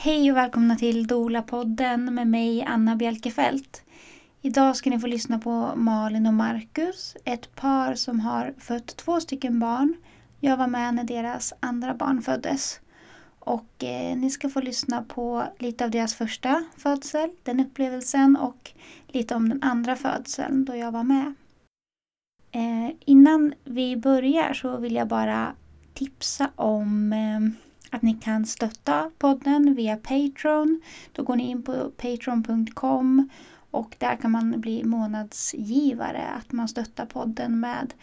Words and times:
Hej 0.00 0.30
och 0.30 0.36
välkomna 0.36 0.76
till 0.76 1.06
Dola-podden 1.06 2.10
med 2.10 2.26
mig 2.26 2.64
Anna 2.64 2.96
Bjelkefelt. 2.96 3.82
Idag 4.42 4.76
ska 4.76 4.90
ni 4.90 4.98
få 4.98 5.06
lyssna 5.06 5.38
på 5.38 5.72
Malin 5.76 6.26
och 6.26 6.34
Marcus, 6.34 7.16
ett 7.24 7.54
par 7.54 7.94
som 7.94 8.20
har 8.20 8.54
fött 8.58 8.96
två 8.96 9.20
stycken 9.20 9.60
barn. 9.60 9.94
Jag 10.40 10.56
var 10.56 10.66
med 10.66 10.94
när 10.94 11.04
deras 11.04 11.52
andra 11.60 11.94
barn 11.94 12.22
föddes. 12.22 12.80
Och 13.38 13.84
eh, 13.84 14.16
ni 14.16 14.30
ska 14.30 14.48
få 14.48 14.60
lyssna 14.60 15.02
på 15.02 15.44
lite 15.58 15.84
av 15.84 15.90
deras 15.90 16.14
första 16.14 16.64
födsel, 16.76 17.30
den 17.42 17.60
upplevelsen 17.60 18.36
och 18.36 18.70
lite 19.08 19.34
om 19.34 19.48
den 19.48 19.62
andra 19.62 19.96
födseln 19.96 20.64
då 20.64 20.76
jag 20.76 20.92
var 20.92 21.04
med. 21.04 21.34
Eh, 22.50 22.94
innan 23.04 23.54
vi 23.64 23.96
börjar 23.96 24.52
så 24.52 24.76
vill 24.76 24.94
jag 24.94 25.08
bara 25.08 25.54
tipsa 25.94 26.50
om 26.56 27.12
eh, 27.12 27.67
att 27.90 28.02
ni 28.02 28.14
kan 28.14 28.46
stötta 28.46 29.10
podden 29.18 29.74
via 29.74 29.96
Patreon. 29.96 30.80
Då 31.12 31.22
går 31.22 31.36
ni 31.36 31.50
in 31.50 31.62
på 31.62 31.90
patreon.com 31.96 33.28
och 33.70 33.96
där 33.98 34.16
kan 34.16 34.30
man 34.30 34.60
bli 34.60 34.84
månadsgivare. 34.84 36.26
Att 36.26 36.52
man 36.52 36.68
stöttar 36.68 37.06
podden 37.06 37.60
med, 37.60 37.94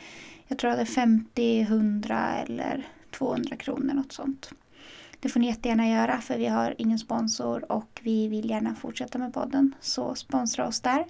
jag 0.48 0.58
tror 0.58 0.72
det 0.72 0.78
är 0.78 0.86
50, 0.86 1.62
100 1.62 2.36
eller 2.36 2.88
200 3.12 3.56
kronor 3.56 3.94
något 3.94 4.12
sånt. 4.12 4.52
Det 5.20 5.30
får 5.30 5.40
ni 5.40 5.48
jättegärna 5.48 5.90
göra 5.90 6.22
för 6.22 6.38
vi 6.38 6.46
har 6.46 6.76
ingen 6.78 7.00
sponsor 7.00 7.72
och 7.72 8.02
vi 8.04 8.28
vill 8.28 8.50
gärna 8.50 8.76
fortsätta 8.76 9.18
med 9.18 9.34
podden. 9.34 9.76
Så 9.80 10.16
sponsra 10.16 10.68
oss 10.68 10.82
där. 10.82 11.06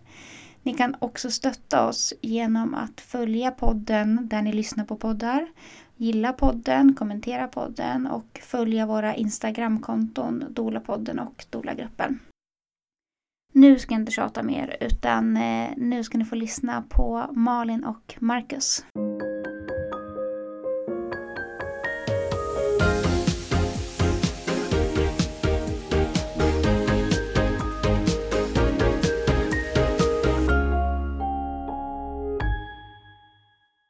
Ni 0.64 0.74
kan 0.74 0.96
också 1.00 1.32
stötta 1.32 1.88
oss 1.88 2.14
genom 2.22 2.76
att 2.76 3.02
följa 3.02 3.52
podden 3.52 4.28
där 4.28 4.42
ni 4.42 4.54
lyssnar 4.54 4.86
på 4.86 4.96
poddar. 4.96 5.48
Gilla 5.98 6.34
podden, 6.34 6.94
kommentera 6.94 7.48
podden 7.48 8.08
och 8.08 8.40
följa 8.44 8.86
våra 8.86 9.16
Instagramkonton 9.16 10.44
Dolapodden 10.50 11.20
och 11.20 11.46
Dolagruppen. 11.50 12.20
Nu 13.54 13.80
ska 13.80 13.94
jag 13.94 14.02
inte 14.02 14.12
tjata 14.12 14.44
mer 14.44 14.78
utan 14.82 15.38
eh, 15.38 15.70
nu 15.78 16.04
ska 16.04 16.18
ni 16.18 16.26
få 16.26 16.36
lyssna 16.36 16.84
på 16.90 17.30
Malin 17.32 17.84
och 17.84 18.16
Marcus. 18.20 18.86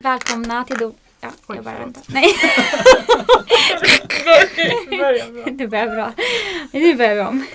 Välkomna 0.03 0.63
till 0.63 0.77
Do... 0.77 0.93
Ja, 1.25 1.31
Oj, 1.47 1.55
jag 1.55 1.65
bara 1.65 1.79
väntar. 1.79 2.03
Nej, 2.07 2.27
det 5.57 5.67
börjar 5.67 5.95
bra. 5.95 6.13
Nu 6.73 6.95
börjar 6.95 7.15
vi 7.15 7.21
om. 7.21 7.45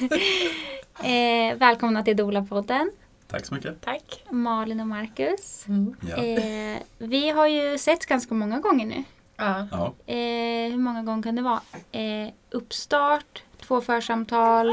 Eh, 1.03 1.57
välkomna 1.59 2.03
till 2.03 2.17
Dola-podden. 2.17 2.91
Tack 3.31 3.47
så 3.47 3.55
mycket. 3.55 3.81
Tack. 3.81 4.25
Malin 4.31 4.81
och 4.81 4.87
Marcus. 4.87 5.65
Mm. 5.69 5.97
Ja. 6.09 6.17
Eh, 6.17 6.79
vi 6.99 7.31
har 7.31 7.47
ju 7.47 7.79
setts 7.79 8.07
ganska 8.07 8.35
många 8.35 8.59
gånger 8.59 8.87
nu. 8.87 9.05
Ja. 9.37 9.67
Ja. 9.71 9.93
Eh, 10.15 10.71
hur 10.71 10.79
många 10.79 11.03
gånger 11.03 11.23
kan 11.23 11.37
det 11.37 11.43
vara? 11.43 11.61
Eh, 11.93 12.29
uppstart, 12.51 13.43
två 13.67 13.81
församtal. 13.81 14.67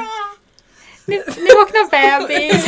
Nu, 1.05 1.15
nu 1.15 1.47
vaknar 1.57 1.89
bebis! 1.91 2.65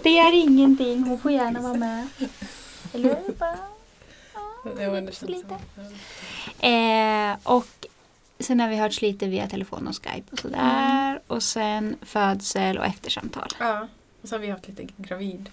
det 0.02 0.18
är 0.18 0.32
ingenting, 0.34 1.04
hon 1.04 1.18
får 1.18 1.30
gärna 1.30 1.60
vara 1.60 1.74
med. 1.74 2.06
Eller? 2.94 3.16
Bara, 3.38 3.56
Det 4.64 5.22
lite. 5.22 5.54
Eh, 6.66 7.36
och 7.42 7.66
sen 8.38 8.60
har 8.60 8.68
vi 8.68 8.76
hörts 8.76 9.02
lite 9.02 9.26
via 9.26 9.46
telefon 9.46 9.86
och 9.88 9.94
Skype 9.94 10.32
och 10.32 10.38
sådär. 10.38 11.20
Och 11.26 11.42
sen 11.42 11.96
födsel 12.02 12.78
och 12.78 12.84
eftersamtal. 12.86 13.48
Ja. 13.60 13.88
Och 14.22 14.28
så 14.28 14.34
har 14.34 14.40
vi 14.40 14.50
haft 14.50 14.68
lite 14.68 14.86
gravid. 14.96 15.50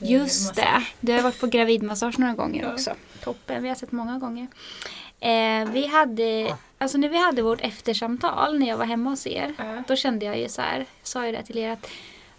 eh, 0.00 0.10
Just 0.12 0.54
det. 0.54 0.62
massage. 0.62 0.94
Du 1.00 1.12
har 1.12 1.22
varit 1.22 1.40
på 1.40 1.46
gravidmassage 1.46 2.18
några 2.18 2.34
gånger 2.34 2.62
Ja. 2.62 2.72
också. 2.72 2.94
Toppen, 3.24 3.62
vi 3.62 3.68
har 3.68 3.76
sett 3.76 3.92
många 3.92 4.18
gånger. 4.18 4.46
Eh, 5.20 5.68
vi 5.72 5.86
hade, 5.86 6.56
alltså 6.78 6.98
när 6.98 7.08
vi 7.08 7.18
hade 7.24 7.42
vårt 7.42 7.60
eftersamtal 7.60 8.58
när 8.58 8.66
jag 8.68 8.76
var 8.76 8.86
hemma 8.86 9.10
hos 9.10 9.26
er. 9.26 9.54
Ja. 9.58 9.82
Då 9.88 9.96
kände 9.96 10.26
jag 10.26 10.38
ju 10.38 10.48
så 10.48 10.62
här, 10.62 10.78
jag 10.78 10.86
sa 11.02 11.26
ju 11.26 11.32
det 11.32 11.42
till 11.42 11.58
er 11.58 11.70
att 11.70 11.86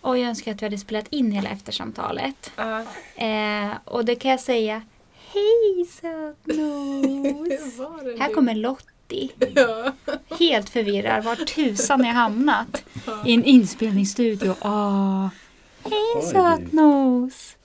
Oj, 0.02 0.20
jag 0.20 0.30
önskar 0.30 0.52
att 0.52 0.62
vi 0.62 0.66
hade 0.66 0.78
spelat 0.78 1.08
in 1.08 1.32
hela 1.32 1.50
eftersamtalet. 1.50 2.52
Ja. 2.56 2.80
Eh, 3.26 3.72
och 3.86 4.06
det 4.06 4.16
kan 4.16 4.32
jag 4.32 4.40
säga, 4.40 4.82
hej 5.36 5.86
sötnos! 5.86 7.80
Här 8.20 8.34
kommer 8.34 8.56
Lottie. 8.56 9.30
Ja. 9.56 9.94
Helt 10.40 10.70
förvirrad, 10.70 11.24
var 11.24 11.36
tusan 11.36 12.04
jag 12.04 12.14
hamnat? 12.14 12.84
I 13.26 13.34
en 13.34 13.44
inspelningsstudio. 13.44 14.56
Ah. 14.60 15.30
Hej 15.84 16.32
sötnos! 16.32 17.56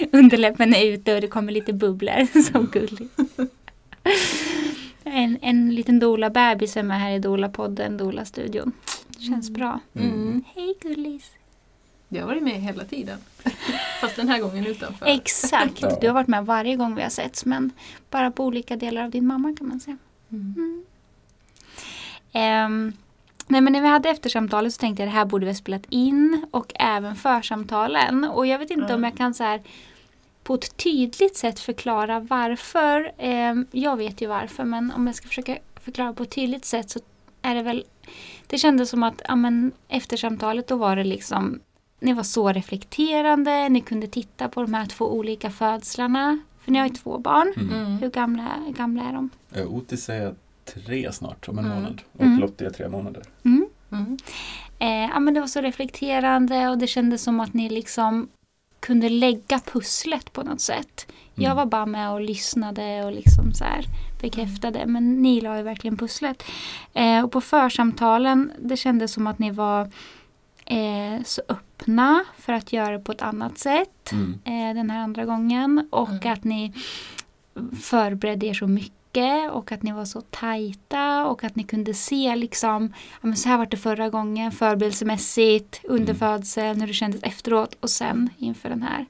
Underläppen 0.12 0.74
är 0.74 0.84
ute 0.84 1.14
och 1.14 1.20
det 1.20 1.28
kommer 1.28 1.52
lite 1.52 1.72
bubblor. 1.72 2.42
Så 2.52 2.60
gulligt. 2.60 3.20
En, 5.04 5.38
en 5.42 5.74
liten 5.74 5.98
Dola-bebis 5.98 6.76
är 6.76 6.82
med 6.82 7.00
här 7.00 7.10
i 7.10 7.18
Dola-podden, 7.18 7.96
Dola-studion. 7.96 8.72
Känns 9.18 9.50
bra. 9.50 9.80
Mm. 9.94 10.44
Hej 10.54 10.74
gullis! 10.80 11.30
Jag 12.08 12.20
har 12.20 12.28
varit 12.28 12.42
med 12.42 12.62
hela 12.62 12.84
tiden. 12.84 13.18
Fast 14.04 14.16
den 14.16 14.28
här 14.28 14.40
gången 14.40 14.66
utanför. 14.66 15.06
Exakt! 15.06 15.82
Ja. 15.82 15.98
Du 16.00 16.06
har 16.06 16.14
varit 16.14 16.28
med 16.28 16.46
varje 16.46 16.76
gång 16.76 16.94
vi 16.94 17.02
har 17.02 17.10
setts 17.10 17.44
men 17.44 17.72
bara 18.10 18.30
på 18.30 18.44
olika 18.44 18.76
delar 18.76 19.04
av 19.04 19.10
din 19.10 19.26
mamma 19.26 19.54
kan 19.58 19.68
man 19.68 19.80
säga. 19.80 19.96
Mm. 20.32 20.84
Ehm, 22.32 22.92
nej 23.46 23.60
men 23.60 23.72
när 23.72 23.80
vi 23.80 23.88
hade 23.88 24.08
eftersamtalet 24.08 24.74
så 24.74 24.78
tänkte 24.80 25.02
jag 25.02 25.08
att 25.08 25.12
det 25.14 25.18
här 25.18 25.24
borde 25.24 25.44
vi 25.44 25.50
ha 25.50 25.56
spelat 25.56 25.86
in 25.88 26.46
och 26.50 26.72
även 26.74 27.16
församtalen. 27.16 28.24
Och 28.24 28.46
jag 28.46 28.58
vet 28.58 28.70
inte 28.70 28.86
Ja. 28.88 28.94
om 28.94 29.04
jag 29.04 29.16
kan 29.16 29.34
så 29.34 29.44
här 29.44 29.62
på 30.42 30.54
ett 30.54 30.76
tydligt 30.76 31.36
sätt 31.36 31.60
förklara 31.60 32.20
varför. 32.20 33.12
Ehm, 33.18 33.66
jag 33.70 33.96
vet 33.96 34.22
ju 34.22 34.26
varför 34.26 34.64
men 34.64 34.92
om 34.92 35.06
jag 35.06 35.16
ska 35.16 35.28
försöka 35.28 35.58
förklara 35.84 36.12
på 36.12 36.22
ett 36.22 36.30
tydligt 36.30 36.64
sätt 36.64 36.90
så 36.90 37.00
är 37.42 37.54
det 37.54 37.62
väl 37.62 37.84
Det 38.46 38.58
kändes 38.58 38.90
som 38.90 39.02
att 39.02 39.22
ja, 39.28 39.36
men, 39.36 39.72
eftersamtalet 39.88 40.66
då 40.66 40.76
var 40.76 40.96
det 40.96 41.04
liksom 41.04 41.60
Ni 42.04 42.12
var 42.12 42.22
så 42.22 42.52
reflekterande, 42.52 43.68
ni 43.68 43.80
kunde 43.80 44.06
titta 44.06 44.48
på 44.48 44.62
de 44.62 44.74
här 44.74 44.86
två 44.86 45.12
olika 45.12 45.50
födslarna. 45.50 46.38
För 46.64 46.72
ni 46.72 46.78
har 46.78 46.86
ju 46.86 46.94
två 46.94 47.18
barn. 47.18 47.52
Mm. 47.56 47.98
Hur 47.98 48.10
gamla, 48.10 48.48
gamla 48.76 49.02
är 49.02 49.12
de? 49.12 49.30
Otis 49.68 50.08
är 50.08 50.34
tre 50.74 51.12
snart, 51.12 51.48
om 51.48 51.58
en 51.58 51.64
Mm. 51.64 51.76
månad. 51.78 52.02
Och 52.12 52.24
Mm. 52.24 52.38
Lottie 52.40 52.66
är 52.66 52.70
tre 52.70 52.88
månader. 52.88 53.22
Mm. 53.44 53.66
Mm. 53.92 54.16
Eh, 54.78 55.10
ja, 55.14 55.20
men 55.20 55.34
det 55.34 55.40
var 55.40 55.46
så 55.46 55.60
reflekterande 55.60 56.68
och 56.68 56.78
det 56.78 56.86
kändes 56.86 57.22
som 57.22 57.40
att 57.40 57.54
ni 57.54 57.68
liksom 57.68 58.28
kunde 58.80 59.08
lägga 59.08 59.58
pusslet 59.60 60.32
på 60.32 60.42
något 60.42 60.60
sätt. 60.60 61.06
Jag 61.34 61.44
Mm. 61.44 61.56
var 61.56 61.66
bara 61.66 61.86
med 61.86 62.10
och 62.12 62.20
lyssnade 62.20 63.04
och 63.04 63.12
liksom 63.12 63.52
så 63.52 63.64
här 63.64 63.84
bekräftade. 64.20 64.86
Men 64.86 65.22
ni 65.22 65.40
la 65.40 65.56
ju 65.56 65.62
verkligen 65.62 65.96
pusslet. 65.96 66.42
Eh, 66.94 67.24
och 67.24 67.32
på 67.32 67.40
församtalen, 67.40 68.52
det 68.58 68.76
kändes 68.76 69.12
som 69.12 69.26
att 69.26 69.38
ni 69.38 69.50
var 69.50 69.90
eh, 70.66 71.22
så 71.24 71.42
öppna 71.48 71.64
för 72.38 72.52
att 72.52 72.72
göra 72.72 72.90
det 72.90 72.98
på 73.04 73.12
ett 73.12 73.22
annat 73.22 73.58
sätt 73.58 74.12
Mm. 74.12 74.38
eh, 74.44 74.74
den 74.76 74.90
här 74.90 74.98
andra 75.00 75.24
gången. 75.24 75.88
Och 75.90 76.08
Mm. 76.08 76.32
att 76.32 76.44
ni 76.44 76.72
förberedde 77.82 78.46
er 78.46 78.54
så 78.54 78.66
mycket 78.66 79.50
och 79.50 79.72
att 79.72 79.82
ni 79.82 79.92
var 79.92 80.04
så 80.04 80.20
tajta 80.20 81.26
och 81.26 81.44
att 81.44 81.56
ni 81.56 81.62
kunde 81.64 81.94
se 81.94 82.36
liksom, 82.36 82.92
ja 83.12 83.26
men 83.28 83.36
så 83.36 83.48
här 83.48 83.58
var 83.58 83.66
det 83.66 83.76
förra 83.76 84.08
gången, 84.08 84.52
förberedelsemässigt, 84.52 85.80
under 85.84 86.14
Mm. 86.14 86.16
födseln, 86.18 86.80
hur 86.80 86.88
det 86.88 86.92
kändes 86.94 87.22
efteråt 87.22 87.76
och 87.80 87.90
sen 87.90 88.30
inför 88.38 88.68
den 88.68 88.82
här. 88.82 89.06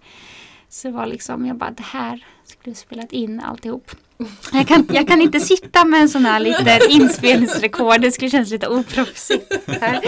Så 0.74 0.90
var 0.90 1.06
liksom, 1.06 1.46
jag 1.46 1.56
bara 1.56 1.70
det 1.70 1.82
här 1.82 2.24
skulle 2.44 2.76
spelat 2.76 3.12
in 3.12 3.40
alltihop. 3.40 3.90
Jag 4.52 4.68
kan, 4.68 4.86
jag 4.92 5.08
kan 5.08 5.22
inte 5.22 5.40
sitta 5.40 5.84
med 5.84 6.00
en 6.00 6.08
sån 6.08 6.24
här 6.26 6.40
liten 6.40 6.80
inspelningsrekord, 6.90 8.00
det 8.00 8.12
skulle 8.12 8.30
kännas 8.30 8.50
lite 8.50 8.68
oproffsigt. 8.68 9.52
här. 9.80 10.00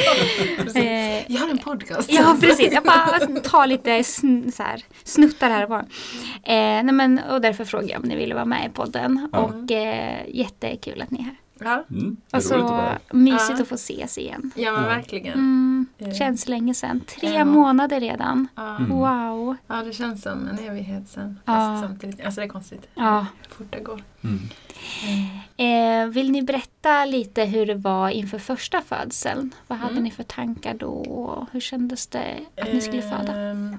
Eh, 0.75 1.33
Jag 1.33 1.41
har 1.41 1.49
en 1.49 1.59
podcast. 1.59 2.13
Ja 2.13 2.37
precis, 2.41 2.73
jag 2.73 2.85
bara 2.85 3.41
tar 3.41 3.67
lite 3.67 4.05
sn 4.05 4.53
så 4.53 4.63
här, 4.63 4.85
snuttar 5.05 5.51
här 5.51 5.63
och 5.63 5.69
var. 5.71 5.81
Eh, 6.43 6.83
nej, 6.83 6.93
men, 6.93 7.19
och 7.31 7.41
därför 7.41 7.65
frågade 7.65 7.93
jag 7.93 8.03
om 8.03 8.09
ni 8.09 8.17
ville 8.17 8.35
vara 8.35 8.45
med 8.45 8.67
i 8.67 8.75
podden. 8.75 9.29
Ja. 9.33 9.39
Och 9.39 9.71
eh, 9.71 10.23
jättekul 10.29 11.03
att 11.03 11.11
ni 11.11 11.19
är 11.19 11.23
här. 11.25 11.37
Ja, 11.59 11.85
Mm. 11.91 12.17
Det 12.31 12.37
är 12.37 12.41
Och 12.41 12.45
roligt 12.45 12.53
att 12.53 12.59
så 12.59 12.59
vara 12.59 12.81
här. 12.83 12.99
mysigt 13.11 13.51
Ja. 13.59 13.63
att 13.63 13.69
få 13.69 13.75
ses 13.75 14.19
igen. 14.19 14.51
ja 14.57 14.73
men 14.73 14.83
Ja. 14.83 14.89
verkligen. 14.89 15.33
Mm, 15.35 15.87
Eh. 15.99 16.13
känns 16.13 16.49
länge 16.49 16.75
sedan. 16.75 17.01
Tre 17.01 17.35
Ja. 17.35 17.45
månader 17.45 18.01
redan. 18.01 18.49
Ja. 18.55 18.77
Mm. 18.77 18.91
Wow. 18.91 19.57
ja, 19.67 19.83
det 19.83 19.93
känns 19.93 20.23
som 20.23 20.49
en 20.49 20.59
evighet 20.59 21.09
sen. 21.09 21.41
Ja. 21.45 21.53
Fast 21.53 21.83
samtidigt, 21.87 22.25
alltså 22.25 22.41
det 22.41 22.45
är 22.47 22.49
konstigt. 22.49 22.87
Ja. 22.95 23.27
Hur 23.49 23.55
fort 23.55 23.67
det 23.73 23.81
går. 23.81 24.03
Mm. 24.25 24.39
Eh, 25.57 26.09
vill 26.09 26.31
ni 26.31 26.43
berätta 26.43 27.05
lite 27.05 27.45
hur 27.45 27.67
det 27.67 27.75
var 27.75 28.09
inför 28.11 28.39
första 28.39 28.83
födseln? 28.83 29.55
Vad 29.67 29.79
hade 29.79 29.93
Mm. 29.93 30.05
ni 30.05 30.11
för 30.11 30.23
tankar 30.23 30.75
då? 30.75 31.47
Hur 31.53 31.61
kändes 31.61 32.07
det 32.07 32.37
att 32.63 32.73
ni 32.73 32.81
skulle 32.81 33.03
föda? 33.03 33.33
Ehm, 33.41 33.77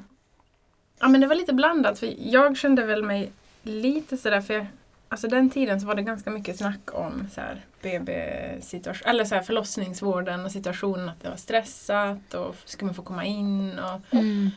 Ja 0.99 1.07
men 1.07 1.21
det 1.21 1.27
var 1.27 1.35
lite 1.35 1.53
blandat 1.53 1.99
för 1.99 2.13
jag 2.19 2.57
kände 2.57 2.85
väl 2.85 3.03
mig 3.03 3.31
lite 3.63 4.17
sådär 4.17 4.41
för 4.41 4.53
jag, 4.53 4.65
alltså 5.09 5.27
den 5.27 5.49
tiden 5.49 5.81
så 5.81 5.87
var 5.87 5.95
det 5.95 6.01
ganska 6.01 6.29
mycket 6.31 6.57
snack 6.57 6.89
om 6.93 7.27
så 7.33 7.41
här 7.41 7.61
BB-situation, 7.81 9.09
eller 9.09 9.25
så 9.25 9.35
här 9.35 9.41
förlossningsvården 9.41 10.45
och 10.45 10.51
situationen 10.51 11.09
att 11.09 11.21
det 11.21 11.29
var 11.29 11.35
stressat 11.37 12.33
och 12.33 12.55
ska 12.65 12.85
man 12.85 12.95
få 12.95 13.01
komma 13.01 13.25
in 13.25 13.79
och 13.79 14.13
Mm. 14.13 14.49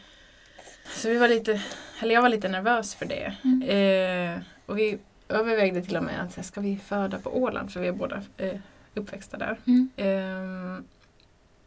så 0.94 1.08
vi 1.08 1.18
var 1.18 1.28
lite, 1.28 1.62
eller 2.02 2.14
jag 2.14 2.22
var 2.22 2.28
lite 2.28 2.48
nervös 2.48 2.94
för 2.94 3.06
det. 3.06 3.36
Mm. 3.44 3.62
Eh, 3.62 4.42
och 4.66 4.78
vi 4.78 4.98
övervägde 5.28 5.82
till 5.82 5.96
och 5.96 6.02
med 6.02 6.20
att 6.20 6.46
ska 6.46 6.60
vi 6.60 6.76
föda 6.76 7.18
på 7.18 7.42
Åland 7.42 7.72
för 7.72 7.80
vi 7.80 7.88
är 7.88 7.92
båda 7.92 8.22
eh, 8.36 8.54
uppväxta 8.94 9.36
där. 9.36 9.58
Mm. 9.66 9.90
Ehm, 9.96 10.84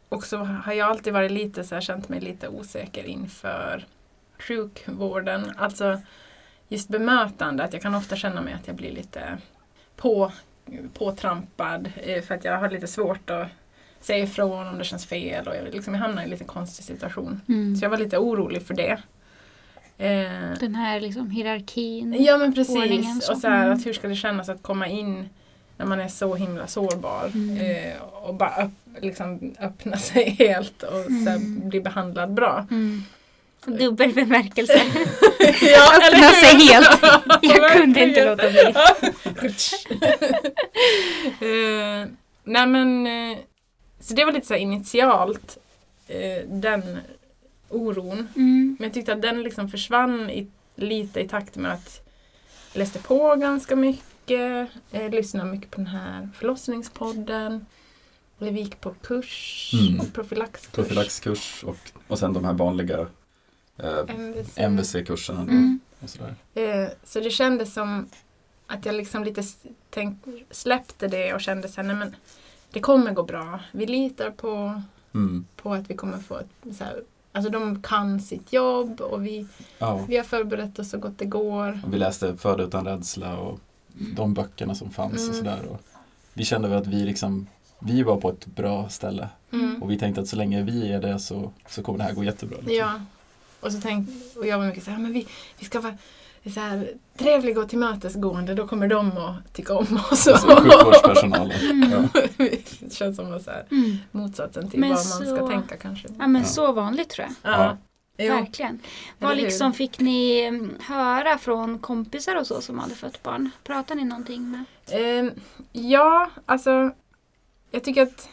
och 0.08 0.24
så 0.24 0.36
har 0.36 0.72
jag 0.72 0.90
alltid 0.90 1.12
varit 1.12 1.30
lite 1.32 1.64
så 1.64 1.74
här, 1.74 1.82
känt 1.82 2.08
mig 2.08 2.20
lite 2.20 2.48
osäker 2.48 3.04
inför 3.04 3.86
sjukvården. 4.38 5.52
Alltså 5.56 6.00
just 6.68 6.88
bemötande, 6.88 7.64
att 7.64 7.72
jag 7.72 7.82
kan 7.82 7.94
ofta 7.94 8.16
känna 8.16 8.40
mig 8.40 8.54
att 8.54 8.66
jag 8.66 8.76
blir 8.76 8.92
lite 8.92 9.38
på, 9.96 10.32
påtrampad 10.94 11.90
eh, 11.96 12.22
för 12.22 12.34
att 12.34 12.44
jag 12.44 12.58
har 12.58 12.70
lite 12.70 12.86
svårt 12.86 13.30
att 13.30 13.48
säga 14.00 14.24
ifrån 14.24 14.66
om 14.68 14.78
det 14.78 14.84
känns 14.84 15.06
fel 15.06 15.48
och 15.48 15.56
jag, 15.56 15.74
liksom, 15.74 15.94
jag 15.94 16.00
hamnar 16.00 16.22
i 16.22 16.24
en 16.24 16.30
lite 16.30 16.44
konstig 16.44 16.84
situation. 16.84 17.40
Mm. 17.48 17.76
Så 17.76 17.84
jag 17.84 17.90
var 17.90 17.98
lite 17.98 18.18
orolig 18.18 18.62
för 18.62 18.74
det. 18.74 18.98
Eh, 19.98 20.58
Den 20.60 20.74
här 20.74 21.00
liksom 21.00 21.30
hierarkin. 21.30 22.16
Ja 22.24 22.36
men 22.38 22.48
ordningen 22.48 23.02
precis. 23.04 23.24
så. 23.26 23.32
Och 23.32 23.38
så 23.38 23.48
här, 23.48 23.64
Mm. 23.66 23.78
att 23.78 23.86
hur 23.86 23.92
ska 23.92 24.08
det 24.08 24.16
kännas 24.16 24.48
att 24.48 24.62
komma 24.62 24.88
in 24.88 25.28
när 25.76 25.86
man 25.86 26.00
är 26.00 26.08
så 26.08 26.34
himla 26.34 26.66
sårbar 26.66 27.30
Mm. 27.34 27.56
eh, 27.92 28.00
och 28.02 28.34
bara 28.34 28.50
öpp, 28.56 28.70
liksom 29.02 29.54
öppna 29.60 29.96
sig 30.10 30.24
helt 30.30 30.82
och 30.82 30.90
så 31.04 31.30
här, 31.30 31.36
Mm. 31.36 31.68
bli 31.68 31.80
behandlad 31.80 32.34
bra. 32.34 32.66
Mm. 32.70 33.02
Dubbel 33.66 34.14
bemärkelse. 34.14 34.72
ja, 35.62 35.92
Öppna 35.96 36.28
sig 36.28 36.66
helt. 36.66 37.02
Jag 37.42 37.72
kunde 37.72 38.00
inte 38.04 38.24
låta 38.24 38.50
bli. 38.50 38.60
eh, 41.40 42.08
nej 42.44 42.66
men, 42.66 43.06
eh, 43.06 43.38
så 44.00 44.14
det 44.14 44.24
var 44.24 44.32
lite 44.32 44.46
så 44.46 44.54
initialt, 44.54 45.58
eh, 46.08 46.48
den 46.48 46.98
oron. 47.68 48.28
Mm. 48.36 48.76
Men 48.78 48.86
jag 48.86 48.94
tyckte 48.94 49.12
att 49.12 49.22
den 49.22 49.42
liksom 49.42 49.68
försvann 49.68 50.30
i, 50.30 50.46
lite 50.76 51.20
i 51.20 51.28
takt 51.28 51.56
med 51.56 51.72
att 51.72 52.00
jag 52.72 52.78
läste 52.78 52.98
på 52.98 53.34
ganska 53.36 53.76
mycket, 53.76 54.68
eh, 54.92 55.10
lyssnade 55.10 55.50
mycket 55.50 55.70
på 55.70 55.76
den 55.76 55.86
här 55.86 56.28
förlossningspodden. 56.38 57.66
Vi 58.38 58.50
gick 58.50 58.80
på 58.80 58.94
kurs, 59.02 59.70
Mm. 59.88 60.00
och 60.00 60.12
profylaxkurs. 60.14 60.72
Profylaxkurs 60.72 61.64
och, 61.64 61.76
och 62.08 62.18
sen 62.18 62.32
de 62.32 62.44
här 62.44 62.52
vanliga 62.52 63.06
eh, 63.78 64.16
MVC. 64.16 64.58
MVC-kurserna. 64.58 65.40
Mm. 65.42 65.80
Och 66.00 66.10
sådär. 66.10 66.34
Eh, 66.54 66.88
så 67.04 67.20
det 67.20 67.30
kändes 67.30 67.74
som 67.74 68.08
att 68.66 68.86
jag 68.86 68.94
liksom 68.94 69.24
lite 69.24 69.42
tänk, 69.90 70.18
släppte 70.50 71.08
det 71.08 71.34
och 71.34 71.40
kände 71.40 71.68
så 71.68 71.76
här, 71.80 71.88
nej 71.88 71.96
men 71.96 72.16
det 72.70 72.80
kommer 72.80 73.12
gå 73.12 73.22
bra. 73.22 73.60
Vi 73.72 73.86
litar 73.86 74.30
på, 74.30 74.82
Mm. 75.14 75.46
på 75.56 75.72
att 75.74 75.90
vi 75.90 75.94
kommer 75.94 76.18
få 76.18 76.38
ett 76.38 76.76
så 76.76 76.84
här, 76.84 77.02
Alltså 77.36 77.50
de 77.50 77.82
kan 77.82 78.20
sitt 78.20 78.52
jobb 78.52 79.00
och 79.00 79.26
vi, 79.26 79.46
Ja. 79.78 80.04
vi 80.08 80.16
har 80.16 80.24
förberett 80.24 80.78
oss 80.78 80.90
så 80.90 80.98
gott 80.98 81.18
det 81.18 81.24
går. 81.24 81.80
Och 81.86 81.94
vi 81.94 81.98
läste 81.98 82.36
Föda 82.36 82.62
utan 82.64 82.84
rädsla 82.84 83.36
och 83.38 83.60
de 84.16 84.34
böckerna 84.34 84.74
som 84.74 84.90
fanns 84.90 85.28
och 85.28 85.34
Mm. 85.34 85.36
sådär. 85.36 85.66
Och 85.70 85.80
vi 86.34 86.44
kände 86.44 86.68
väl 86.68 86.78
att 86.78 86.86
vi 86.86 87.04
liksom 87.04 87.46
vi 87.78 88.02
var 88.02 88.16
på 88.16 88.30
ett 88.30 88.46
bra 88.46 88.88
ställe 88.88 89.28
Mm. 89.52 89.82
och 89.82 89.90
vi 89.90 89.98
tänkte 89.98 90.20
att 90.20 90.28
så 90.28 90.36
länge 90.36 90.62
vi 90.62 90.92
är 90.92 91.00
det 91.00 91.18
så, 91.18 91.52
så 91.68 91.82
kommer 91.82 91.98
det 91.98 92.04
här 92.04 92.12
gå 92.14 92.24
jättebra. 92.24 92.56
Liksom. 92.56 92.74
Ja. 92.76 93.00
Och 93.64 93.72
så 93.72 93.80
tänkte, 93.80 94.38
och 94.38 94.46
jag 94.46 94.58
var 94.58 94.66
mycket 94.66 94.84
så 94.84 94.90
här, 94.90 94.98
men 94.98 95.12
vi, 95.12 95.26
vi 95.58 95.64
ska 95.64 95.80
vara 95.80 95.94
så 96.54 96.60
här, 96.60 96.88
trevliga 97.18 97.60
och 97.60 97.68
tillmötesgående, 97.68 98.54
då 98.54 98.66
kommer 98.68 98.88
de 98.88 99.18
att 99.18 99.54
tycka 99.54 99.74
om 99.74 100.00
oss. 100.10 100.28
Alltså, 100.28 100.56
sjukvårdspersonalen. 100.56 101.52
Mm. 101.70 101.90
Ja. 102.14 102.20
det 102.36 102.92
känns 102.92 103.16
som 103.16 103.40
så 103.40 103.50
här, 103.50 103.66
Mm. 103.70 103.96
motsatsen 104.10 104.70
till 104.70 104.80
Men 104.80 104.88
vad 104.88 104.98
man 104.98 105.04
ska 105.26 105.36
så- 105.38 105.48
tänka 105.48 105.76
kanske. 105.76 106.08
Ja 106.18 106.26
men 106.26 106.42
Ja. 106.42 106.48
så 106.48 106.72
vanligt 106.72 107.08
tror 107.08 107.28
jag. 107.42 107.52
Ja. 107.52 107.76
Jo. 108.18 108.34
Verkligen. 108.34 108.80
Vad 109.18 109.36
liksom 109.36 109.72
fick 109.72 110.00
ni 110.00 110.40
mm, 110.40 110.76
höra 110.80 111.38
från 111.38 111.78
kompisar 111.78 112.36
och 112.36 112.46
så 112.46 112.60
som 112.60 112.78
hade 112.78 112.94
fött 112.94 113.22
barn? 113.22 113.50
Pratar 113.64 113.94
ni 113.94 114.04
någonting 114.04 114.50
med? 114.50 114.64
Ehm, 115.18 115.30
ja, 115.72 116.30
alltså 116.46 116.90
jag 117.70 117.84
tycker 117.84 118.02
att 118.02 118.28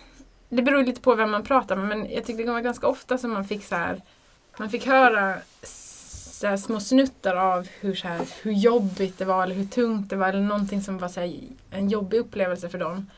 det 0.49 0.61
beror 0.61 0.83
lite 0.83 1.01
på 1.01 1.15
vem 1.15 1.31
man 1.31 1.43
pratar 1.43 1.75
med 1.75 1.87
men 1.87 2.11
jag 2.11 2.25
tyckte 2.25 2.43
det 2.43 2.51
var 2.51 2.61
ganska 2.61 2.87
ofta 2.87 3.17
som 3.17 3.31
man 3.33 3.45
fick 3.45 3.63
så 3.65 3.75
här 3.75 4.01
man 4.61 4.69
fick 4.69 4.85
höra 4.87 5.35
så 5.63 6.47
här 6.47 6.57
små 6.57 6.79
snuttar 6.79 7.35
av 7.35 7.67
hur, 7.79 7.95
så 7.95 8.07
här, 8.07 8.21
hur 8.41 8.51
jobbigt 8.51 9.17
det 9.17 9.25
var 9.25 9.43
eller 9.43 9.55
hur 9.55 9.65
tungt 9.65 10.09
det 10.09 10.15
var 10.15 10.29
eller 10.29 10.41
någonting 10.41 10.81
som 10.81 10.97
var 10.97 11.07
så 11.07 11.19
här, 11.19 11.33
en 11.71 11.89
jobbig 11.89 12.17
upplevelse 12.17 12.69
för 12.69 12.77
dem. 12.77 13.09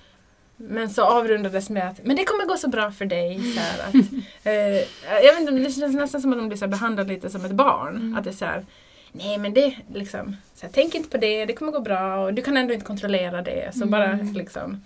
Men 0.58 0.90
så 0.90 1.04
avrundades 1.04 1.70
med 1.70 1.88
att 1.90 2.06
men 2.06 2.16
det 2.16 2.24
kommer 2.26 2.46
gå 2.46 2.58
så 2.58 2.68
bra 2.70 2.92
för 2.92 3.06
dig. 3.06 3.54
Så 3.54 3.60
här, 3.60 3.88
att, 3.88 3.96
eh, 4.44 5.24
jag 5.26 5.34
vet 5.34 5.40
inte, 5.40 5.52
det 5.52 5.72
känns 5.72 5.96
nästan 5.96 6.22
som 6.22 6.32
att 6.34 6.40
de 6.40 6.48
blir 6.48 6.58
så 6.58 6.66
här 6.66 6.70
behandlade 6.72 7.14
lite 7.14 7.30
som 7.30 7.46
ett 7.46 7.52
barn. 7.52 7.96
Mm. 7.96 8.16
Att 8.18 8.24
det 8.24 8.30
är 8.30 8.34
så 8.34 8.46
här, 8.46 8.66
nej 9.12 9.38
men 9.38 9.54
det 9.54 9.76
liksom, 9.94 10.36
så 10.56 10.66
här, 10.66 10.74
tänk 10.74 10.96
inte 10.96 11.10
på 11.10 11.18
det, 11.18 11.46
det 11.46 11.54
kommer 11.54 11.72
gå 11.72 11.80
bra 11.80 12.24
och 12.26 12.34
du 12.34 12.42
kan 12.42 12.58
ändå 12.58 12.74
inte 12.74 12.86
kontrollera 12.86 13.42
det. 13.42 13.70
Så 13.74 13.84
Mm. 13.84 13.90
bara 13.92 14.14
liksom, 14.34 14.84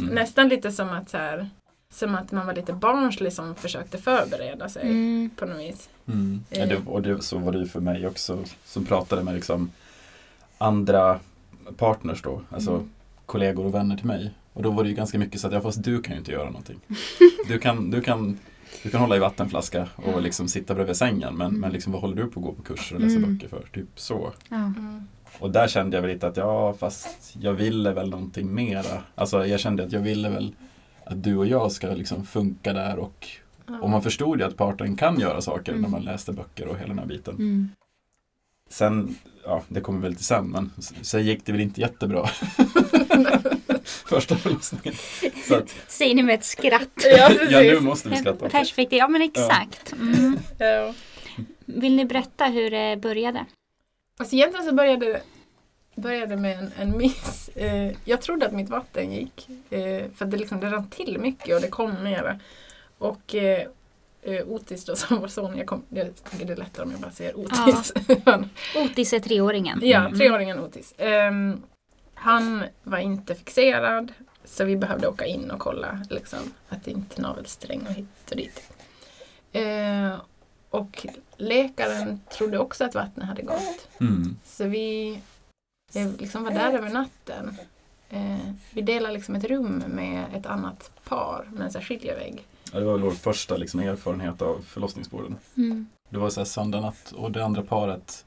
Mm. 0.00 0.14
nästan 0.14 0.48
lite 0.48 0.72
som 0.72 0.88
att, 0.88 1.10
så 1.10 1.16
här, 1.16 1.48
som 1.94 2.14
att 2.14 2.32
man 2.32 2.46
var 2.46 2.54
lite 2.54 2.72
barnslig 2.72 3.32
som 3.32 3.54
försökte 3.54 3.98
förbereda 3.98 4.68
sig 4.68 4.82
Mm. 4.82 5.30
på 5.36 5.46
något 5.46 5.58
vis. 5.60 5.88
Mm. 6.06 6.44
Ja, 6.50 6.58
Eh. 6.62 6.68
det, 6.68 6.76
och 6.86 7.02
det, 7.02 7.22
så 7.22 7.38
var 7.38 7.52
det 7.52 7.58
ju 7.58 7.66
för 7.66 7.80
mig 7.80 8.06
också 8.06 8.38
som 8.64 8.84
pratade 8.84 9.22
med 9.22 9.34
liksom 9.34 9.70
andra 10.58 11.20
partners 11.76 12.22
då, 12.22 12.40
alltså 12.50 12.70
Mm. 12.70 12.90
kollegor 13.26 13.64
och 13.66 13.74
vänner 13.74 13.96
till 13.96 14.06
mig. 14.06 14.30
Och 14.52 14.62
då 14.62 14.70
var 14.70 14.82
det 14.84 14.88
ju 14.90 14.96
ganska 14.96 15.18
mycket 15.18 15.40
så 15.40 15.46
att 15.46 15.52
ja, 15.52 15.60
fast 15.60 15.84
du 15.84 16.02
kan 16.02 16.12
ju 16.12 16.18
inte 16.18 16.32
göra 16.32 16.44
någonting. 16.46 16.80
Du 17.48 17.58
kan, 17.58 17.90
du 17.90 18.00
kan, 18.00 18.38
du 18.82 18.90
kan 18.90 19.00
hålla 19.00 19.16
i 19.16 19.18
vattenflaska 19.18 19.88
och 19.96 20.22
liksom 20.22 20.48
sitta 20.48 20.74
bredvid 20.74 20.96
sängen 20.96 21.36
men, 21.36 21.60
men 21.60 21.72
liksom, 21.72 21.92
vad 21.92 22.00
håller 22.02 22.16
du 22.16 22.26
på 22.30 22.40
att 22.40 22.46
gå 22.46 22.52
på 22.52 22.62
kurser 22.62 22.94
och 22.96 23.00
läsa 23.02 23.16
Mm. 23.16 23.34
böcker 23.34 23.48
för? 23.48 23.66
Typ 23.72 23.88
så. 24.00 24.32
Ja. 24.48 24.56
Mm. 24.56 25.08
Och 25.38 25.50
där 25.50 25.68
kände 25.68 25.96
jag 25.96 26.02
väl 26.02 26.10
lite 26.10 26.26
att 26.26 26.36
ja, 26.36 26.72
fast 26.78 27.34
jag 27.40 27.52
ville 27.52 27.92
väl 27.92 28.10
någonting 28.10 28.54
mera. 28.54 29.02
Alltså 29.14 29.46
jag 29.46 29.60
kände 29.60 29.84
att 29.84 29.92
jag 29.92 30.00
ville 30.00 30.28
väl 30.28 30.54
att 31.06 31.22
du 31.22 31.36
och 31.36 31.46
jag 31.46 31.72
ska 31.72 31.86
liksom 31.86 32.26
funka 32.26 32.72
där 32.72 32.98
och, 32.98 33.26
Ja. 33.66 33.78
och 33.80 33.90
man 33.90 34.02
förstod 34.02 34.38
ju 34.40 34.46
att 34.46 34.56
partnern 34.56 34.96
kan 34.96 35.20
göra 35.20 35.40
saker 35.40 35.72
Mm. 35.72 35.82
när 35.82 35.88
man 35.88 36.02
läste 36.02 36.32
böcker 36.32 36.66
och 36.68 36.76
hela 36.78 36.88
den 36.88 36.98
här 36.98 37.06
biten. 37.06 37.34
Mm. 37.34 37.68
Sen, 38.70 39.14
ja 39.44 39.62
det 39.68 39.80
kommer 39.80 40.00
väl 40.00 40.14
till 40.16 40.24
sen, 40.24 40.50
men 40.50 40.70
sen 41.02 41.24
gick 41.26 41.44
det 41.46 41.52
väl 41.52 41.60
inte 41.60 41.80
jättebra 41.80 42.26
första 43.84 44.36
förlossningen. 44.36 44.94
Så 45.48 45.54
att, 45.54 45.74
Säger 45.88 46.14
ni 46.14 46.22
med 46.22 46.34
ett 46.34 46.44
skratt. 46.44 46.88
Ja, 47.18 47.30
ja 47.50 47.60
nu 47.60 47.80
måste 47.80 48.08
vi 48.08 48.16
skratta. 48.16 48.48
Perspektiv, 48.48 48.98
ja 48.98 49.08
men 49.08 49.22
exakt. 49.22 49.92
Mm. 49.92 50.38
Ja. 50.58 50.94
Vill 51.64 51.96
ni 51.96 52.04
berätta 52.04 52.44
hur 52.44 52.70
det 52.70 52.96
började? 52.96 53.44
Alltså 54.18 54.34
egentligen 54.36 54.66
så 54.66 54.74
började 54.74 55.06
det 55.06 55.20
började 55.94 56.36
med 56.36 56.58
en, 56.58 56.72
en 56.78 56.96
miss. 56.96 57.48
Eh, 57.48 57.92
jag 58.04 58.22
trodde 58.22 58.46
att 58.46 58.52
mitt 58.52 58.68
vatten 58.68 59.12
gick. 59.12 59.48
Eh, 59.70 60.04
för 60.16 60.24
det, 60.24 60.36
liksom, 60.36 60.60
det 60.60 60.70
rann 60.70 60.90
till 60.90 61.18
mycket 61.18 61.54
och 61.54 61.60
det 61.60 61.68
kom 61.68 62.02
mera. 62.02 62.38
Och 62.98 63.34
eh, 63.34 63.66
eh, 64.22 64.48
Otis 64.48 64.84
då 64.84 64.96
som 64.96 65.20
vår 65.20 65.28
son, 65.28 65.56
jag, 65.58 65.66
kom, 65.66 65.82
jag 65.88 66.24
tänker 66.30 66.46
det 66.46 66.52
är 66.52 66.56
lättare 66.56 66.84
om 66.84 66.90
jag 66.90 67.00
bara 67.00 67.10
säger 67.12 67.38
Otis. 67.38 67.92
Otis 68.76 69.12
är 69.12 69.20
treåringen. 69.20 69.80
ja, 69.82 69.98
Mm. 70.06 70.18
treåringen 70.18 70.60
Otis. 70.60 70.94
Ehm, 70.98 71.62
han 72.14 72.64
var 72.82 72.98
inte 72.98 73.34
fixerad 73.34 74.12
så 74.44 74.64
vi 74.64 74.76
behövde 74.76 75.08
åka 75.08 75.26
in 75.26 75.50
och 75.50 75.58
kolla 75.58 76.00
liksom, 76.10 76.38
att 76.68 76.84
det 76.84 76.90
inte 76.90 77.20
är 77.20 77.22
navelsträng 77.22 77.80
och 77.88 77.92
hit 77.94 78.06
och 78.30 78.36
dit. 78.36 78.62
Eh, 79.52 80.14
och 80.70 81.06
läkaren 81.36 82.20
trodde 82.38 82.58
också 82.58 82.84
att 82.84 82.94
vattnet 82.94 83.26
hade 83.28 83.42
gått. 83.42 83.88
Mm. 84.00 84.36
Så 84.44 84.64
vi 84.64 85.20
eh, 85.94 86.08
liksom 86.18 86.44
var 86.44 86.50
där 86.50 86.72
över 86.72 86.90
natten. 86.90 87.56
Eh, 88.10 88.52
vi 88.70 88.82
delade 88.82 89.14
liksom 89.14 89.34
ett 89.34 89.44
rum 89.44 89.84
med 89.88 90.24
ett 90.34 90.46
annat 90.46 90.90
par 91.04 91.48
med 91.52 91.66
en 91.66 91.74
här 91.74 91.80
skiljevägg. 91.80 92.46
Ja, 92.72 92.78
det 92.78 92.84
var 92.84 92.98
vår 92.98 93.10
första 93.10 93.56
liksom, 93.56 93.80
erfarenhet 93.80 94.42
av 94.42 94.64
förlossningsvården. 94.66 95.36
Mm. 95.56 95.86
Det 96.10 96.18
var 96.18 96.30
så 96.30 96.40
här 96.40 96.44
söndag 96.44 96.80
natt 96.80 97.12
och 97.12 97.32
det 97.32 97.44
andra 97.44 97.62
paret, 97.62 98.24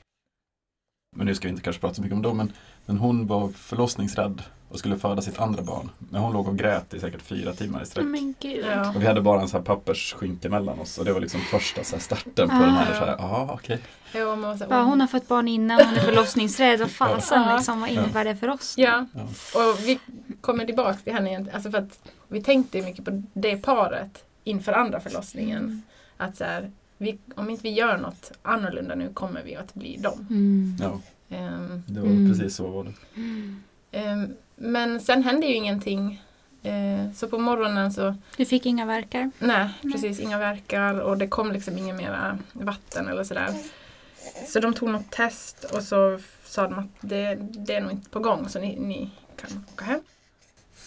men 1.15 1.25
nu 1.25 1.35
ska 1.35 1.47
vi 1.47 1.49
inte 1.49 1.63
kanske 1.63 1.79
prata 1.79 1.95
så 1.95 2.01
mycket 2.01 2.15
om 2.15 2.21
dem, 2.21 2.37
men, 2.37 2.53
men 2.85 2.97
hon 2.97 3.27
var 3.27 3.49
förlossningsrädd 3.49 4.43
och 4.69 4.79
skulle 4.79 4.97
föda 4.97 5.21
sitt 5.21 5.39
andra 5.39 5.61
barn. 5.63 5.89
Men 5.99 6.21
hon 6.21 6.33
låg 6.33 6.47
och 6.47 6.57
grät 6.57 6.93
i 6.93 6.99
säkert 6.99 7.21
fyra 7.21 7.53
timmar 7.53 7.83
i 7.83 7.85
sträck. 7.85 8.05
Men 8.05 8.35
gud. 8.39 8.65
Ja. 8.71 8.89
Och 8.95 9.01
vi 9.01 9.05
hade 9.05 9.21
bara 9.21 9.41
en 9.41 9.47
här 9.53 9.61
pappersskynke 9.61 10.49
mellan 10.49 10.79
oss 10.79 10.97
och 10.97 11.05
det 11.05 11.13
var 11.13 11.19
liksom 11.21 11.41
första 11.41 11.83
så 11.83 11.95
här 11.95 12.01
starten 12.03 12.49
på 12.49 12.55
Ah. 12.55 12.59
den 12.59 12.69
här, 12.69 12.93
så 12.93 13.05
här 13.05 13.15
ja 13.19 13.49
okej. 13.53 13.79
Ja, 14.13 14.25
man 14.25 14.41
var 14.41 14.57
så 14.57 14.63
här, 14.65 14.77
Ja, 14.77 14.83
hon 14.83 14.99
har 15.01 15.07
fått 15.07 15.27
barn 15.27 15.47
innan, 15.47 15.79
hon 15.85 15.95
är 15.97 15.99
förlossningsrädd. 16.01 16.79
Vad 16.79 16.91
fasen 16.91 17.41
Ja. 17.41 17.55
liksom, 17.55 17.81
vad 17.81 17.89
innebär 17.89 18.25
det 18.25 18.35
för 18.35 18.47
oss? 18.49 18.73
Ja, 18.77 19.05
Ja. 19.13 19.21
och 19.53 19.79
vi 19.87 19.99
kommer 20.41 20.65
tillbaka 20.65 20.93
till 21.03 21.13
henne 21.13 21.29
igen. 21.29 21.49
Alltså 21.53 21.71
för 21.71 21.77
att 21.77 21.99
vi 22.27 22.43
tänkte 22.43 22.81
mycket 22.81 23.05
på 23.05 23.23
det 23.33 23.57
paret 23.57 24.23
inför 24.43 24.73
andra 24.73 24.99
förlossningen. 24.99 25.57
Mm. 25.63 25.81
Att 26.17 26.37
så 26.37 26.43
här, 26.43 26.71
vi, 26.97 27.17
om 27.35 27.49
inte 27.49 27.63
vi 27.63 27.69
gör 27.71 27.97
något 27.97 28.31
annorlunda 28.41 28.95
nu 28.95 29.13
kommer 29.13 29.43
vi 29.43 29.55
att 29.55 29.73
bli 29.73 29.97
dem. 29.97 30.27
Mm. 30.29 30.75
Ja. 30.81 30.99
Ehm, 31.37 31.83
Det 31.87 31.99
var 31.99 32.07
Mm. 32.07 32.29
precis 32.31 32.55
så 32.55 32.67
var 32.67 32.83
det. 32.83 32.93
Ehm, 33.91 34.35
men 34.55 34.99
sen 35.01 35.23
hände 35.23 35.47
ju 35.47 35.53
ingenting. 35.53 36.23
Eh, 36.63 37.11
så 37.15 37.27
på 37.27 37.37
morgonen 37.37 37.93
så, 37.93 38.15
Du 38.37 38.45
fick 38.45 38.65
inga 38.65 38.85
verkar? 38.85 39.31
nej 39.39 39.69
Nej. 39.81 39.93
precis 39.93 40.19
inga 40.19 40.37
verkar 40.37 40.99
och 40.99 41.17
det 41.17 41.27
kom 41.27 41.51
liksom 41.51 41.77
inga 41.77 41.93
mera 41.93 42.37
vatten 42.53 43.07
eller 43.07 43.23
sådär. 43.23 43.53
Så 44.47 44.59
de 44.59 44.73
tog 44.73 44.89
något 44.89 45.11
test 45.11 45.63
och 45.63 45.83
så 45.83 46.19
sa 46.45 46.67
de 46.67 46.79
att 46.79 46.87
det, 47.01 47.35
det 47.39 47.75
är 47.75 47.81
nog 47.81 47.91
inte 47.91 48.09
på 48.09 48.19
gång 48.19 48.49
så 48.49 48.59
ni, 48.59 48.79
ni 48.79 49.09
kan 49.35 49.65
åka 49.73 49.85
hem. 49.85 49.99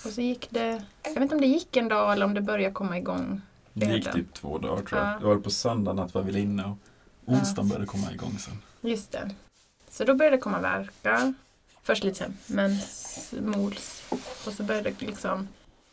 Och 0.05 0.11
så 0.11 0.21
gick 0.21 0.47
det, 0.51 0.83
jag 1.03 1.11
vet 1.15 1.23
inte 1.23 1.35
om 1.35 1.41
det 1.41 1.47
gick 1.47 1.77
en 1.77 1.89
dag 1.89 2.13
eller 2.13 2.27
om 2.27 2.35
det 2.35 2.41
började 2.41 2.75
komma 2.75 2.99
igång. 2.99 3.41
Det 3.73 3.87
gick 3.87 4.13
typ 4.13 4.35
två 4.35 4.59
dagar 4.59 4.83
tror 4.83 5.01
jag. 5.01 5.09
Ja. 5.11 5.19
Det 5.21 5.27
var 5.27 5.37
på 5.37 5.51
söndagen 5.51 5.99
att 5.99 6.17
vi 6.17 6.21
var 6.21 6.37
inne 6.37 6.65
och 6.65 6.77
onsdagen 7.27 7.69
började 7.69 7.87
komma 7.87 8.13
igång 8.13 8.39
sen. 8.39 8.63
Just 8.81 9.13
det. 9.13 9.31
Så 9.91 10.05
då 10.05 10.15
började 10.15 10.37
det 10.37 10.41
komma 10.41 10.61
verkar. 10.61 11.35
Först 11.83 12.05
lite 12.05 12.19
sen 12.19 12.37
mensmols. 12.47 14.03
Och 14.47 14.53
så 14.53 14.63
började 14.63 14.91
det 14.91 15.07
liksom 15.07 15.49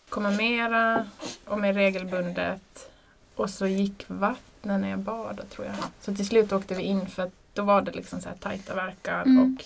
komma 0.10 0.32
mera 0.32 1.10
och 1.46 1.60
mer 1.60 1.74
regelbundet. 1.74 2.90
Och 3.36 3.50
så 3.50 3.68
gick 3.68 4.06
vattnet 4.08 4.80
när 4.82 4.90
jag 4.90 5.00
badade 5.00 5.44
tror 5.46 5.68
jag. 5.68 5.76
Så 6.02 6.16
till 6.16 6.28
slut 6.28 6.52
åkte 6.52 6.76
vi 6.76 6.84
in 6.84 7.08
för 7.08 7.24
att 7.24 7.32
då 7.54 7.64
var 7.64 7.82
det 7.82 7.92
liksom 7.92 8.22
så 8.22 8.30
här 8.30 8.36
tajta 8.36 8.76
verkar. 8.76 9.22
Mm. 9.22 9.58
Och, 9.58 9.66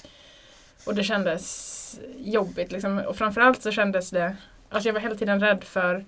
och 0.88 0.96
det 0.96 1.04
kändes 1.04 2.00
jobbigt 2.18 2.72
liksom. 2.72 2.98
Och 3.00 3.16
framförallt 3.16 3.62
så 3.62 3.72
kändes 3.72 4.10
det, 4.10 4.36
alltså 4.70 4.90
jag 4.90 4.94
var 4.94 5.02
hela 5.02 5.16
tiden 5.16 5.40
rädd 5.40 5.64
för 5.64 6.06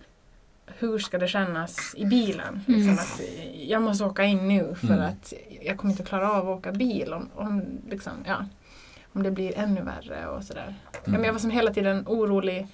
hur 0.66 1.00
ska 1.00 1.18
det 1.18 1.28
kännas 1.28 1.96
i 1.98 2.06
bilen? 2.06 2.64
Liksom 2.68 2.90
Mm. 2.92 3.00
att 3.00 3.22
jag 3.56 3.82
måste 3.82 4.04
åka 4.06 4.24
in 4.24 4.48
nu 4.48 4.76
för 4.76 4.88
Mm. 4.88 5.00
att 5.06 5.34
jag 5.62 5.78
kommer 5.78 5.92
inte 5.94 6.04
klara 6.04 6.32
av 6.32 6.50
att 6.50 6.58
åka 6.60 6.72
bil 6.72 7.14
om, 7.14 7.30
om, 7.36 7.64
liksom, 7.90 8.14
ja, 8.26 8.46
om 9.14 9.24
det 9.24 9.32
blir 9.32 9.58
ännu 9.58 9.82
värre 9.82 10.28
och 10.28 10.44
sådär. 10.44 10.76
Ja, 10.94 11.00
men 11.06 11.24
jag 11.24 11.34
var 11.34 11.40
som 11.40 11.50
hela 11.50 11.74
tiden 11.74 12.04
orolig. 12.08 12.68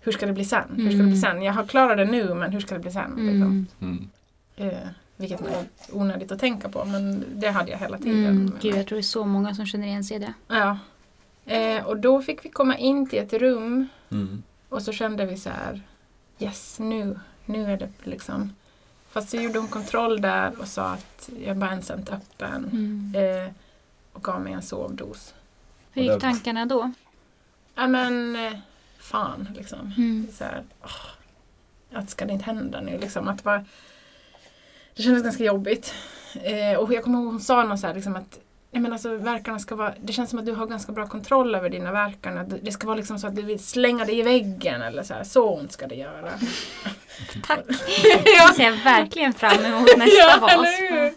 Hur 0.00 0.12
ska 0.12 0.26
det 0.26 0.32
bli 0.32 0.44
sen? 0.44 0.64
Hur 0.76 0.76
ska 0.76 0.82
det 0.84 0.88
bli 0.96 1.00
Mm. 1.02 1.16
sen? 1.16 1.42
Jag 1.42 1.52
har 1.52 1.64
klarat 1.66 1.96
det 1.96 2.04
nu 2.04 2.34
men 2.34 2.52
hur 2.52 2.60
ska 2.60 2.74
det 2.74 2.80
bli 2.80 2.90
sen? 2.92 3.10
Liksom. 3.16 3.66
Mm. 3.80 4.08
Mm. 4.56 4.70
Eh, 4.72 4.88
vilket 5.16 5.40
är 5.40 5.64
onödigt 5.92 6.32
att 6.32 6.38
tänka 6.40 6.68
på 6.68 6.84
men 6.84 7.24
det 7.34 7.48
hade 7.50 7.70
jag 7.70 7.78
hela 7.78 7.98
tiden. 7.98 8.26
Mm. 8.26 8.52
Gud, 8.60 8.74
jag 8.76 8.86
tror 8.86 8.96
det 8.96 9.00
är 9.00 9.02
så 9.02 9.24
många 9.24 9.54
som 9.54 9.66
känner 9.66 9.86
igen 9.86 10.04
sig 10.04 10.16
i 10.16 10.20
det. 10.20 10.32
Ja. 10.48 10.78
Eh, 11.46 11.86
och 11.86 11.96
då 11.96 12.22
fick 12.22 12.44
vi 12.44 12.48
komma 12.48 12.76
in 12.76 13.08
till 13.08 13.18
ett 13.18 13.32
rum 13.32 13.88
Mm. 14.10 14.42
och 14.68 14.82
så 14.82 14.92
kände 14.92 15.26
vi 15.26 15.36
så 15.36 15.50
här 15.50 15.80
Yes, 16.38 16.78
nu, 16.78 17.18
nu 17.44 17.72
är 17.72 17.76
det 17.76 17.88
liksom. 18.02 18.54
Fast 19.08 19.28
så 19.28 19.36
gjorde 19.36 19.58
hon 19.58 19.68
kontroll 19.68 20.20
där 20.20 20.52
och 20.60 20.68
sa 20.68 20.90
att 20.92 21.30
jag 21.44 21.56
bara 21.56 21.70
ensamt 21.70 22.12
öppen. 22.12 22.64
Mm. 22.72 23.14
Eh, 23.46 23.52
och 24.12 24.22
gav 24.24 24.40
mig 24.40 24.52
en 24.52 24.62
sovdos. 24.62 25.34
Hur 25.96 26.02
gick 26.02 26.20
tankarna 26.20 26.66
då? 26.66 26.92
Ja 27.74 27.86
men, 27.86 28.36
eh, 28.36 28.52
fan 28.98 29.48
liksom. 29.56 29.92
Mm. 29.96 30.26
Så 30.32 30.44
här, 30.44 30.62
åh, 30.82 31.06
att 31.92 32.10
ska 32.10 32.24
det 32.24 32.32
inte 32.32 32.44
hända 32.44 32.80
nu 32.80 32.98
liksom. 32.98 33.28
Att 33.28 33.44
vara, 33.44 33.64
det 34.94 35.02
kändes 35.02 35.22
ganska 35.22 35.44
jobbigt. 35.44 35.94
Eh, 36.34 36.78
och 36.78 36.92
jag 36.92 37.04
kommer 37.04 37.18
ihåg 37.18 37.26
hon 37.26 37.40
sa 37.40 37.64
något 37.64 37.80
så 37.80 37.86
här 37.86 37.94
liksom 37.94 38.16
att 38.16 38.40
Men 38.80 38.92
alltså, 38.92 39.16
verkarna 39.16 39.58
ska 39.58 39.74
vara, 39.74 39.94
det 40.00 40.12
känns 40.12 40.30
som 40.30 40.38
att 40.38 40.46
du 40.46 40.52
har 40.52 40.66
ganska 40.66 40.92
bra 40.92 41.06
kontroll 41.06 41.54
över 41.54 41.70
dina 41.70 41.92
verkar. 41.92 42.36
Att 42.36 42.64
Det 42.64 42.72
ska 42.72 42.86
vara 42.86 42.96
liksom 42.96 43.18
så 43.18 43.26
att 43.26 43.36
du 43.36 43.42
vill 43.42 43.58
slänga 43.58 44.04
dig 44.04 44.18
i 44.18 44.22
väggen 44.22 44.82
eller 44.82 45.02
så 45.02 45.14
här. 45.14 45.24
Så 45.24 45.54
ont 45.54 45.72
ska 45.72 45.86
det 45.86 45.94
göra. 45.94 46.30
Tack! 47.46 47.64
ja, 48.38 48.52
ser 48.56 48.64
jag 48.64 48.72
verkligen 48.72 49.32
fram 49.32 49.64
emot 49.64 49.88
nästa 49.98 50.16
ja, 50.18 50.38
vas. 50.40 50.52
eller 50.52 50.90
hur? 50.90 51.14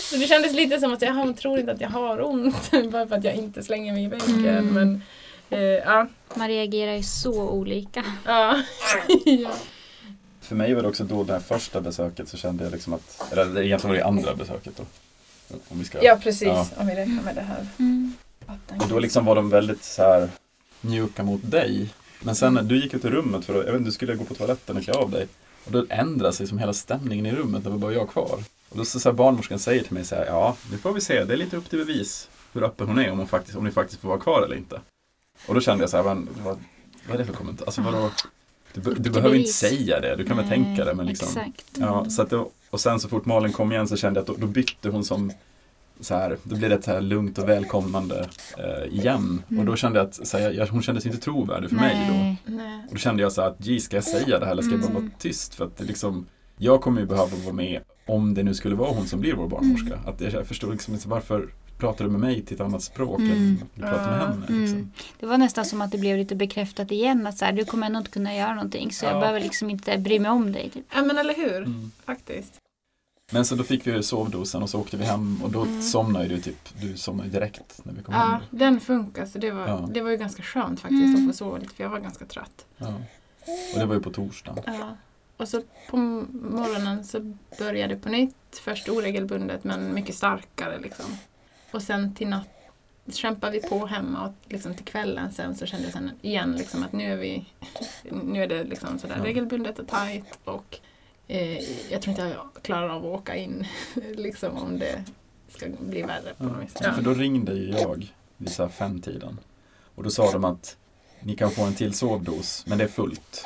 Så 0.00 0.16
det 0.16 0.26
kändes 0.26 0.52
lite 0.52 0.80
som 0.80 0.92
att 0.92 1.02
jag 1.02 1.14
hon 1.14 1.34
tror 1.34 1.58
inte 1.58 1.72
att 1.72 1.80
jag 1.80 1.90
har 1.90 2.26
ont. 2.26 2.70
Bara 2.90 3.06
för 3.06 3.16
att 3.16 3.24
jag 3.24 3.34
inte 3.34 3.62
slänger 3.62 3.92
mig 3.92 4.04
i 4.04 4.08
väggen. 4.08 4.46
Mm. 4.46 4.74
Men 4.74 5.02
eh, 5.50 5.58
ja. 5.60 6.06
Man 6.34 6.48
reagerar 6.48 6.92
ju 6.92 7.02
så 7.02 7.48
olika. 7.50 8.04
ja. 8.26 8.62
ja. 9.24 9.50
För 10.40 10.54
mig 10.54 10.74
var 10.74 10.82
det 10.82 10.88
också 10.88 11.04
då 11.04 11.24
det 11.24 11.32
här 11.32 11.40
första 11.40 11.80
besöket 11.80 12.28
så 12.28 12.36
kände 12.36 12.64
jag 12.64 12.72
liksom 12.72 12.92
att, 12.92 13.32
eller 13.32 13.44
det 13.44 13.66
egentligen 13.66 13.90
var 13.90 13.98
det 13.98 14.06
andra 14.06 14.34
besöket 14.34 14.76
då. 14.76 14.84
Om 15.68 15.78
vi 15.78 15.84
ska, 15.84 16.04
Ja 16.04 16.18
precis, 16.22 16.48
Ja. 16.48 16.66
om 16.76 16.86
vi 16.86 16.94
räknar 16.94 17.22
med 17.22 17.34
det 17.34 17.40
här 17.40 17.66
Mm. 17.78 18.14
Och 18.80 18.88
då 18.88 18.98
liksom 18.98 19.24
var 19.24 19.34
de 19.34 19.50
väldigt 19.50 19.84
så 19.84 20.02
här 20.02 20.28
mjuka 20.80 21.22
mot 21.22 21.50
dig. 21.50 21.94
Men 22.22 22.34
sen 22.34 22.54
när 22.54 22.62
du 22.62 22.82
gick 22.82 22.94
ut 22.94 23.04
i 23.04 23.08
rummet 23.10 23.44
för 23.44 23.60
att, 23.60 23.64
jag 23.66 23.72
vet 23.72 23.78
inte, 23.78 23.88
du 23.88 23.92
skulle 23.92 24.14
gå 24.14 24.24
på 24.24 24.34
toaletten 24.34 24.76
och 24.76 24.82
klä 24.82 24.92
av 24.92 25.10
dig. 25.10 25.26
Och 25.64 25.72
då 25.72 25.86
ändrade 25.88 26.32
sig 26.32 26.46
som 26.46 26.58
hela 26.58 26.72
stämningen 26.72 27.26
i 27.26 27.32
rummet, 27.32 27.64
det 27.64 27.70
var 27.70 27.78
bara 27.78 27.92
jag 27.92 28.08
kvar. 28.10 28.38
Och 28.68 28.76
då 28.78 28.84
så, 28.84 29.00
så 29.00 29.08
här, 29.08 29.16
barnmorskan 29.16 29.58
säger 29.58 29.82
till 29.82 29.92
mig 29.92 30.04
så 30.04 30.14
här, 30.14 30.26
ja, 30.26 30.56
nu 30.70 30.78
får 30.78 30.92
vi 30.92 31.00
se, 31.00 31.24
det 31.24 31.32
är 31.32 31.36
lite 31.36 31.56
upp 31.56 31.70
till 31.70 31.78
bevis 31.78 32.28
hur 32.52 32.62
öppen 32.64 32.86
hon 32.88 32.98
är, 32.98 33.10
om, 33.10 33.18
hon 33.18 33.28
faktiskt, 33.28 33.56
om 33.56 33.64
ni 33.64 33.70
faktiskt 33.70 34.00
får 34.00 34.08
vara 34.08 34.20
kvar 34.20 34.42
eller 34.42 34.56
inte. 34.56 34.80
Och 35.46 35.54
då 35.54 35.60
kände 35.60 35.82
jag 35.82 35.90
så 35.90 35.96
här, 35.96 36.04
men, 36.04 36.28
vad, 36.44 36.58
vad 37.06 37.14
är 37.14 37.18
det 37.18 37.24
för 37.24 37.32
kommentar? 37.32 37.66
Alltså 37.66 37.82
vadå? 37.82 38.10
Du, 38.74 38.94
du 38.94 39.10
behöver 39.10 39.36
inte 39.36 39.52
säga 39.52 40.00
det, 40.00 40.16
du 40.16 40.24
kan 40.24 40.36
väl 40.36 40.46
Nej, 40.46 40.54
tänka 40.64 40.84
det. 40.84 40.94
Men 40.94 41.06
liksom, 41.06 41.28
Exakt. 41.28 41.64
Ja, 41.78 42.04
så 42.10 42.22
att 42.22 42.30
det, 42.30 42.44
och 42.70 42.80
sen 42.80 43.00
så 43.00 43.08
fort 43.08 43.24
Malin 43.26 43.52
kom 43.52 43.72
igen 43.72 43.88
så 43.88 43.96
kände 43.96 44.18
jag 44.20 44.22
att 44.30 44.40
då, 44.40 44.46
då 44.46 44.52
bytte 44.52 44.88
hon 44.88 45.04
som 45.04 45.32
så 46.00 46.14
här, 46.14 46.36
då 46.42 46.56
blev 46.56 46.70
det 46.70 46.76
ett 46.76 46.84
så 46.84 46.90
här 46.90 47.00
lugnt 47.00 47.38
och 47.38 47.48
välkomnande 47.48 48.28
eh, 48.58 48.94
igen. 48.98 49.42
Mm. 49.50 49.60
Och 49.60 49.66
då 49.66 49.76
kände 49.76 49.98
jag 49.98 50.06
att 50.08 50.26
så 50.26 50.38
här, 50.38 50.50
jag, 50.50 50.66
hon 50.66 50.82
kändes 50.82 51.06
inte 51.06 51.18
trovärdig 51.18 51.68
för 51.70 51.76
mig 51.76 52.06
då. 52.08 52.14
Nej. 52.14 52.36
Nej. 52.46 52.80
Och 52.88 52.92
då 52.94 52.98
kände 52.98 53.22
jag 53.22 53.32
så 53.32 53.42
här 53.42 53.48
att, 53.48 53.66
"Gee, 53.66 53.80
ska 53.80 53.96
jag 53.96 54.04
säga 54.04 54.38
det 54.38 54.44
här 54.44 54.52
eller 54.52 54.62
ska 54.62 54.70
jag 54.72 54.80
bara 54.80 54.90
Mm. 54.90 55.02
vara 55.02 55.12
tyst? 55.18 55.54
För 55.54 55.64
att 55.64 55.76
det 55.76 55.84
liksom, 55.84 56.26
jag 56.58 56.80
kommer 56.80 57.00
ju 57.00 57.06
behöva 57.06 57.36
vara 57.44 57.52
med 57.54 57.80
om 58.06 58.34
det 58.34 58.42
nu 58.42 58.54
skulle 58.54 58.74
vara 58.74 58.90
hon 58.90 59.06
som 59.06 59.20
blir 59.20 59.34
vår 59.34 59.48
barnmorska. 59.48 59.94
Mm. 59.94 60.06
Att 60.08 60.20
jag, 60.20 60.32
jag 60.32 60.46
förstår 60.46 60.72
liksom 60.72 60.94
inte 60.94 61.08
varför 61.08 61.48
pratar 61.82 62.04
du 62.04 62.10
med 62.10 62.20
mig 62.20 62.42
till 62.42 62.54
ett 62.54 62.60
annat 62.60 62.82
språk 62.82 63.18
Mm. 63.20 63.32
än 63.32 63.62
du 63.74 63.80
pratar 63.82 64.10
med 64.10 64.20
Ja. 64.20 64.26
henne. 64.26 64.40
Liksom. 64.40 64.76
Mm. 64.78 64.90
Det 65.20 65.26
var 65.26 65.38
nästan 65.38 65.64
som 65.64 65.80
att 65.82 65.90
det 65.90 65.98
blev 65.98 66.16
lite 66.18 66.34
bekräftat 66.34 66.90
igen 66.90 67.26
att 67.26 67.38
så 67.38 67.44
här, 67.44 67.52
du 67.52 67.64
kommer 67.64 67.86
ändå 67.86 67.98
inte 67.98 68.10
kunna 68.10 68.34
göra 68.34 68.54
någonting 68.54 68.92
så 68.92 69.04
jag 69.04 69.14
Ja. 69.16 69.20
behöver 69.20 69.40
liksom 69.40 69.70
inte 69.70 69.98
bry 69.98 70.18
mig 70.20 70.30
om 70.30 70.52
dig. 70.52 70.70
Typ. 70.70 70.84
Ja 70.94 71.02
men 71.02 71.18
eller 71.18 71.34
hur, 71.34 71.56
Mm. 71.56 71.90
faktiskt. 72.04 72.54
Men 73.32 73.44
så 73.44 73.54
då 73.54 73.64
fick 73.64 73.86
vi 73.86 74.02
sovdosen 74.02 74.62
och 74.62 74.70
så 74.70 74.80
åkte 74.80 74.96
vi 74.96 75.04
hem 75.04 75.40
och 75.42 75.50
då 75.50 75.62
Mm. 75.62 75.82
somnade 75.82 76.28
du 76.28 76.40
typ, 76.40 76.68
du 76.80 76.96
somnade 76.96 77.28
direkt 77.30 77.80
när 77.84 77.92
vi 77.92 78.02
kom 78.02 78.14
Ja, 78.14 78.20
hem. 78.20 78.42
den 78.50 78.80
funkar 78.80 79.26
så 79.26 79.38
det 79.38 79.50
var, 79.50 79.68
Ja. 79.68 79.88
det 79.92 80.00
var 80.00 80.10
ju 80.10 80.16
ganska 80.16 80.42
skönt 80.42 80.80
faktiskt 80.80 81.04
Mm. 81.04 81.28
att 81.28 81.34
få 81.34 81.36
sova 81.44 81.58
lite 81.58 81.74
för 81.74 81.82
jag 81.84 81.90
var 81.90 82.00
ganska 82.00 82.24
trött. 82.26 82.66
Ja. 82.78 82.94
Och 83.74 83.78
det 83.78 83.86
var 83.86 83.94
ju 83.94 84.00
på 84.00 84.10
torsdagen. 84.10 84.62
Ja. 84.66 84.96
Och 85.36 85.48
så 85.48 85.62
på 85.90 85.96
morgonen 85.96 87.04
så 87.04 87.36
började 87.58 87.94
det 87.94 88.00
på 88.00 88.08
nytt. 88.08 88.34
Först 88.64 88.88
oregelbundet 88.88 89.64
men 89.64 89.94
mycket 89.94 90.14
starkare 90.14 90.78
liksom. 90.78 91.06
Och 91.72 91.82
sen 91.82 92.14
till 92.14 92.28
natt 92.28 92.48
kämpade 93.12 93.52
vi 93.52 93.68
på 93.68 93.86
hemma 93.86 94.26
och 94.26 94.52
liksom 94.52 94.74
till 94.74 94.84
kvällen 94.84 95.32
sen 95.32 95.54
så 95.56 95.66
kände 95.66 95.84
jag 95.84 95.92
sen 95.92 96.10
igen 96.22 96.52
liksom 96.56 96.82
att 96.82 96.92
nu 96.92 97.12
är 97.12 97.16
vi 97.16 97.44
nu 98.10 98.42
är 98.42 98.46
det 98.46 98.64
liksom 98.64 98.98
sådär 98.98 99.16
Ja. 99.18 99.24
regelbundet 99.24 99.78
och 99.78 99.88
tajt 99.88 100.38
och 100.44 100.78
eh, 101.28 101.58
jag 101.92 102.02
tror 102.02 102.08
inte 102.10 102.22
jag 102.22 102.62
klarar 102.62 102.88
av 102.88 102.96
att 103.06 103.20
åka 103.20 103.36
in 103.36 103.66
liksom 104.14 104.56
om 104.56 104.78
det 104.78 105.04
ska 105.48 105.66
bli 105.80 106.02
värre 106.02 106.34
på 106.38 106.44
något 106.44 106.62
vis. 106.64 106.74
Ja. 106.80 106.92
För 106.92 107.02
då 107.02 107.14
ringde 107.14 107.52
ju 107.54 107.70
jag 107.70 108.12
vid 108.36 108.52
så 108.52 108.62
här 108.62 108.70
femtiden. 108.70 109.38
Och 109.94 110.02
då 110.02 110.10
sa 110.10 110.32
de 110.32 110.44
att 110.44 110.76
ni 111.20 111.36
kan 111.36 111.50
få 111.50 111.62
en 111.62 111.74
till 111.74 111.94
sovdos, 111.94 112.64
men 112.66 112.78
det 112.78 112.84
är 112.84 112.88
fullt. 112.88 113.44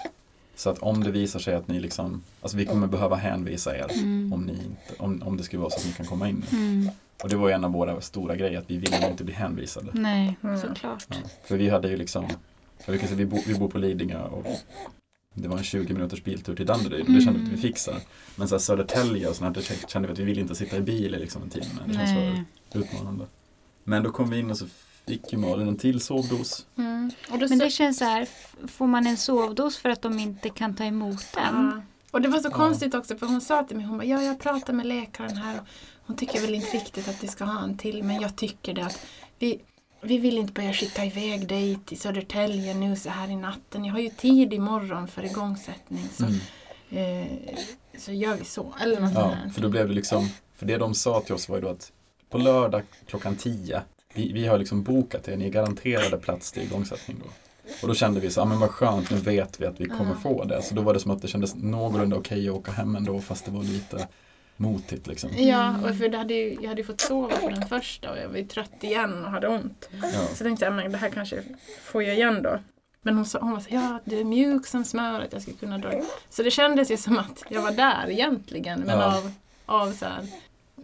Så 0.57 0.71
att 0.71 0.79
om 0.79 1.05
det 1.05 1.11
visar 1.11 1.39
sig 1.41 1.55
att 1.55 1.69
ni 1.69 1.81
liksom, 1.81 2.23
alltså 2.41 2.57
vi 2.57 2.67
kommer 2.67 2.87
behöva 2.87 3.17
hänvisa 3.17 3.77
er 3.79 3.87
Mm. 3.93 4.33
om, 4.33 4.43
ni 4.43 4.53
inte, 4.53 4.95
om, 5.03 5.23
om 5.23 5.37
det 5.37 5.43
skulle 5.43 5.61
vara 5.61 5.71
så 5.71 5.79
att 5.79 5.87
ni 5.87 5.93
kan 5.93 6.07
komma 6.07 6.29
in 6.29 6.45
nu. 6.53 6.59
Mm. 6.59 6.89
Och 7.23 7.29
det 7.29 7.37
var 7.37 7.49
ju 7.49 7.55
en 7.55 7.65
av 7.65 7.73
våra 7.73 8.01
stora 8.01 8.37
grejer, 8.37 8.59
att 8.59 8.71
vi 8.71 8.77
ville 8.77 9.11
inte 9.11 9.25
bli 9.25 9.35
hänvisade. 9.35 9.91
Nej, 9.93 10.37
Mm. 10.43 10.61
såklart. 10.61 11.05
Ja. 11.09 11.17
För 11.45 11.57
vi 11.57 11.69
hade 11.69 11.89
ju 11.89 11.97
liksom, 11.97 12.27
vi, 12.87 12.99
kan 12.99 13.09
säga, 13.09 13.19
vi, 13.19 13.27
bo, 13.27 13.39
vi 13.47 13.55
bor 13.55 13.69
på 13.69 13.79
Lidingö 13.79 14.23
och 14.23 14.47
det 15.35 15.49
var 15.49 15.59
en 15.59 15.65
20 15.65 15.93
minuters 15.95 16.25
biltur 16.25 16.57
till 16.57 16.67
Danderyd 16.67 17.07
och 17.07 17.13
det 17.13 17.21
kände 17.21 17.41
vi 17.41 17.47
att 17.47 17.53
vi 17.53 17.57
fixar. 17.57 17.97
Men 18.37 18.49
så 18.49 18.55
här 18.55 18.61
Södertälje 18.61 19.29
och 19.29 19.37
sånt 19.37 19.57
här, 19.57 19.65
det 19.83 19.89
kände 19.91 20.09
vi 20.09 20.13
att 20.13 20.19
vi 20.19 20.25
ville 20.25 20.41
inte 20.41 20.55
sitta 20.55 20.77
i 20.77 20.81
bil 20.81 21.15
i 21.15 21.19
liksom 21.19 21.43
en 21.43 21.51
timme. 21.51 21.65
Det 21.87 21.95
känns 21.95 22.11
Nej. 22.11 22.45
för 22.73 22.79
utmanande. 22.79 23.25
Men 23.85 24.03
då 24.03 24.11
kom 24.11 24.31
vi 24.31 24.39
in 24.39 24.51
och 24.51 24.57
så 24.59 24.67
ju 25.11 25.39
Malin 25.39 25.69
en 25.69 25.77
till 25.77 26.01
sovdos. 26.01 26.67
Mm. 26.79 27.11
Och 27.31 27.39
då 27.39 27.47
Men 27.49 27.59
så- 27.59 27.65
det 27.65 27.71
känns 27.71 27.99
så 27.99 28.05
här, 28.05 28.29
får 28.69 28.87
man 28.87 29.07
en 29.07 29.17
sovdos 29.17 29.77
för 29.79 29.89
att 29.89 30.03
de 30.03 30.19
inte 30.19 30.51
kan 30.51 30.75
ta 30.75 30.85
emot 30.85 31.33
den? 31.35 31.73
Ja. 31.77 31.83
Och 32.11 32.21
det 32.21 32.29
var 32.29 32.39
så 32.39 32.49
Ja. 32.49 32.55
konstigt 32.55 32.95
också 32.95 33.17
för 33.17 33.27
hon 33.27 33.41
sa 33.41 33.63
till 33.65 33.77
mig, 33.77 33.87
hon 33.87 33.99
bara, 33.99 34.05
ja 34.05 34.23
jag 34.23 34.41
pratar 34.41 34.73
med 34.73 34.87
läkaren 34.87 35.37
här 35.37 35.61
och 35.61 35.67
hon 36.07 36.17
tycker 36.17 36.41
väl 36.41 36.55
inte 36.55 36.77
riktigt 36.77 37.09
att 37.09 37.25
vi 37.25 37.29
ska 37.29 37.45
ha 37.45 37.63
en 37.65 37.79
till 37.79 38.03
men 38.03 38.21
jag 38.21 38.37
tycker 38.37 38.75
det 38.75 38.83
att 38.87 39.07
vi, 39.39 39.61
vi 40.03 40.19
vill 40.19 40.39
inte 40.39 40.53
börja 40.53 40.73
skicka 40.73 41.05
iväg 41.05 41.49
dig 41.49 41.79
till 41.87 42.01
Södertälje 42.01 42.75
nu 42.75 42.97
så 42.97 43.09
här 43.11 43.29
i 43.31 43.37
natten. 43.37 43.85
Jag 43.85 43.93
har 43.93 44.01
ju 44.01 44.11
tid 44.11 44.53
imorgon 44.53 45.09
för 45.09 45.25
igångsättning 45.25 46.09
så, 46.13 46.25
Mm. 46.25 47.23
eh, 47.23 47.59
så 47.99 48.13
gör 48.13 48.37
vi 48.37 48.45
så. 48.45 48.75
Eller 48.81 49.01
något 49.01 49.13
Ja, 49.15 49.37
för 49.55 49.61
då 49.63 49.69
blev 49.69 49.89
det 49.89 49.95
liksom, 49.95 50.29
för 50.57 50.67
det 50.67 50.77
de 50.77 50.95
sa 50.95 51.21
till 51.21 51.35
oss 51.35 51.49
var 51.49 51.57
ju 51.57 51.63
då 51.63 51.69
att 51.69 51.93
på 52.31 52.39
lördag 52.39 52.83
klockan 53.07 53.37
10, 53.37 53.83
vi, 54.17 54.33
vi 54.33 54.47
har 54.47 54.59
liksom 54.59 54.83
bokat 54.83 55.29
er, 55.29 55.37
ni 55.37 55.47
är 55.47 55.51
garanterade 55.51 56.17
plats 56.19 56.53
till 56.53 56.63
igångsättning 56.63 57.17
då. 57.25 57.31
Och 57.83 57.89
då 57.89 57.95
kände 57.95 58.21
vi 58.21 58.31
så, 58.31 58.41
ja 58.41 58.45
men 58.45 58.59
vad 58.61 58.71
skönt, 58.71 59.11
nu 59.11 59.17
vet 59.17 59.61
vi 59.61 59.67
att 59.67 59.81
vi 59.81 59.87
kommer 59.87 60.15
få 60.15 60.45
det. 60.45 60.63
Så 60.63 60.75
då 60.75 60.83
var 60.83 60.95
det 60.95 61.01
som 61.01 61.11
att 61.11 61.23
det 61.23 61.29
kändes 61.29 61.55
någorlunda 61.55 62.17
okej 62.17 62.49
att 62.49 62.55
åka 62.55 62.73
hem 62.73 62.97
ändå 62.97 63.21
fast 63.21 63.45
det 63.45 63.51
var 63.51 63.63
lite 63.63 64.09
motigt 64.57 65.07
liksom. 65.07 65.31
Ja, 65.37 65.75
och 65.83 65.97
för 65.97 66.09
det 66.09 66.19
hade 66.19 66.35
ju, 66.35 66.55
jag 66.61 66.69
hade 66.69 66.81
ju 66.81 66.87
fått 66.87 67.01
sova 67.01 67.37
på 67.37 67.49
den 67.49 67.69
första 67.69 68.11
och 68.11 68.19
jag 68.19 68.29
var 68.29 68.37
ju 68.37 68.45
trött 68.47 68.73
igen 68.85 69.25
och 69.25 69.31
hade 69.31 69.49
ont. 69.49 69.89
Ja. 70.03 70.09
Så 70.11 70.17
jag 70.31 70.39
tänkte 70.39 70.65
jag, 70.65 70.75
men 70.75 70.93
det 70.93 70.99
här 70.99 71.11
kanske 71.11 71.43
får 71.83 72.03
jag 72.03 72.15
igen 72.15 72.43
då. 72.43 72.59
Men 73.03 73.15
hon, 73.17 73.27
sa, 73.27 73.39
hon 73.39 73.53
var 73.53 73.61
så 73.61 73.69
ja 73.71 74.01
du 74.05 74.21
är 74.21 74.25
mjuk 74.25 74.67
som 74.67 74.85
smöret, 74.85 75.33
jag 75.33 75.43
ska 75.43 75.53
kunna 75.53 75.79
dra. 75.79 75.93
Så 76.31 76.43
det 76.43 76.51
kändes 76.51 76.91
ju 76.91 76.97
som 76.97 77.19
att 77.19 77.43
jag 77.49 77.63
var 77.63 77.71
där 77.71 78.11
egentligen. 78.11 78.81
Men 78.81 78.99
Ja. 78.99 79.17
av, 79.17 79.33
av 79.67 79.93
så 79.93 80.05
här, 80.05 80.25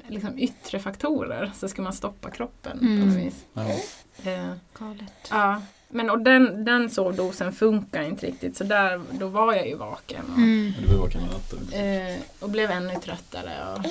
liksom 0.09 0.38
yttre 0.38 0.78
faktorer 0.78 1.50
så 1.54 1.68
ska 1.68 1.82
man 1.82 1.92
stoppa 1.92 2.30
kroppen 2.30 2.78
på 2.78 2.85
Mm. 2.85 3.09
något 3.09 3.16
vis. 3.18 3.44
Ja. 3.54 3.66
Eh, 4.30 4.52
Galet. 4.78 5.12
ja. 5.30 5.62
Men 5.88 6.11
och 6.11 6.18
den, 6.18 6.64
den 6.64 6.90
sovdosen 6.90 7.52
funkar 7.52 8.02
inte 8.02 8.26
riktigt 8.26 8.56
så 8.56 8.64
där, 8.64 9.00
då 9.12 9.28
var 9.28 9.54
jag 9.54 9.68
ju 9.68 9.75
vaken. 9.76 10.25
Och, 10.32 10.37
Mm. 10.38 10.73
Du 10.80 10.87
var 10.87 10.99
vaken 11.02 11.21
eh, 11.73 12.21
och 12.40 12.50
blev 12.50 12.71
ännu 12.71 12.94
tröttare. 12.94 13.75
Och, 13.75 13.87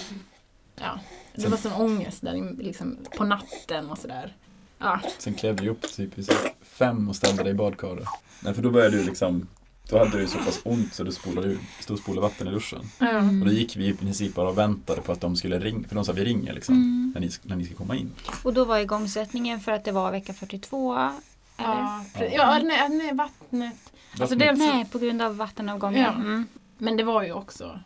ja. 0.76 1.00
Det 1.36 1.48
var 1.48 1.58
sån 1.58 1.72
ångest 1.74 2.22
där 2.22 2.56
liksom, 2.64 2.98
på 3.18 3.24
natten 3.24 3.90
och 3.90 3.98
sådär. 3.98 4.36
Ja. 4.78 5.00
Sen 5.18 5.34
klev 5.34 5.56
du 5.56 5.70
upp 5.70 5.82
typ 5.82 6.18
vid 6.18 6.30
fem 6.62 7.10
och 7.10 7.16
ställde 7.16 7.44
dig 7.44 7.52
i 7.52 7.56
badkaret. 7.56 8.08
Nej, 8.40 8.54
för 8.54 8.62
då 8.62 8.70
började 8.72 8.98
du 8.98 9.04
liksom, 9.04 9.48
då 9.92 9.98
hade 9.98 10.18
du 10.20 10.28
så 10.28 10.38
pass 10.38 10.60
ont 10.64 10.94
så 10.94 11.04
du 11.04 11.12
spolade, 11.12 11.58
stod 11.80 11.94
och 11.98 12.04
spolade 12.04 12.22
vatten 12.28 12.48
i 12.48 12.52
duschen. 12.52 12.80
Ja. 13.00 13.18
Och 13.18 13.46
då 13.46 13.52
gick 13.52 13.76
vi 13.76 13.88
i 13.88 13.94
princip 13.94 14.36
bara 14.36 14.50
och 14.50 14.58
väntade 14.58 15.02
på 15.02 15.12
att 15.12 15.22
de 15.22 15.36
skulle 15.36 15.60
ringa, 15.60 15.88
för 15.88 15.96
de 15.96 16.06
sa 16.06 16.12
vi 16.12 16.24
ringer 16.26 16.54
liksom, 16.54 16.76
Mm. 16.76 17.12
när, 17.16 17.22
ni, 17.22 17.30
när 17.44 17.56
ni 17.56 17.66
ska 17.66 17.76
komma 17.76 17.96
in. 17.96 18.12
Och 18.44 18.54
då 18.54 18.66
var 18.66 18.80
igångsättningen 18.80 19.60
för 19.60 19.72
att 19.72 19.86
det 19.86 19.92
var 19.92 20.12
vecka 20.12 20.34
42? 20.34 20.94
Eller? 20.94 21.12
Ja, 21.58 22.04
ja 22.32 22.60
nej, 22.64 22.90
nej, 22.90 23.14
vattnet. 23.14 23.76
Alltså 24.20 24.36
dels, 24.36 24.60
Nej, 24.60 24.86
på 24.92 25.00
grund 25.00 25.22
av 25.22 25.38
vattenavgången. 25.38 26.02
Ja. 26.02 26.14
Mm. 26.14 26.48
Men 26.78 26.98
det 26.98 27.04
var 27.04 27.24
ju 27.24 27.32
också 27.34 27.80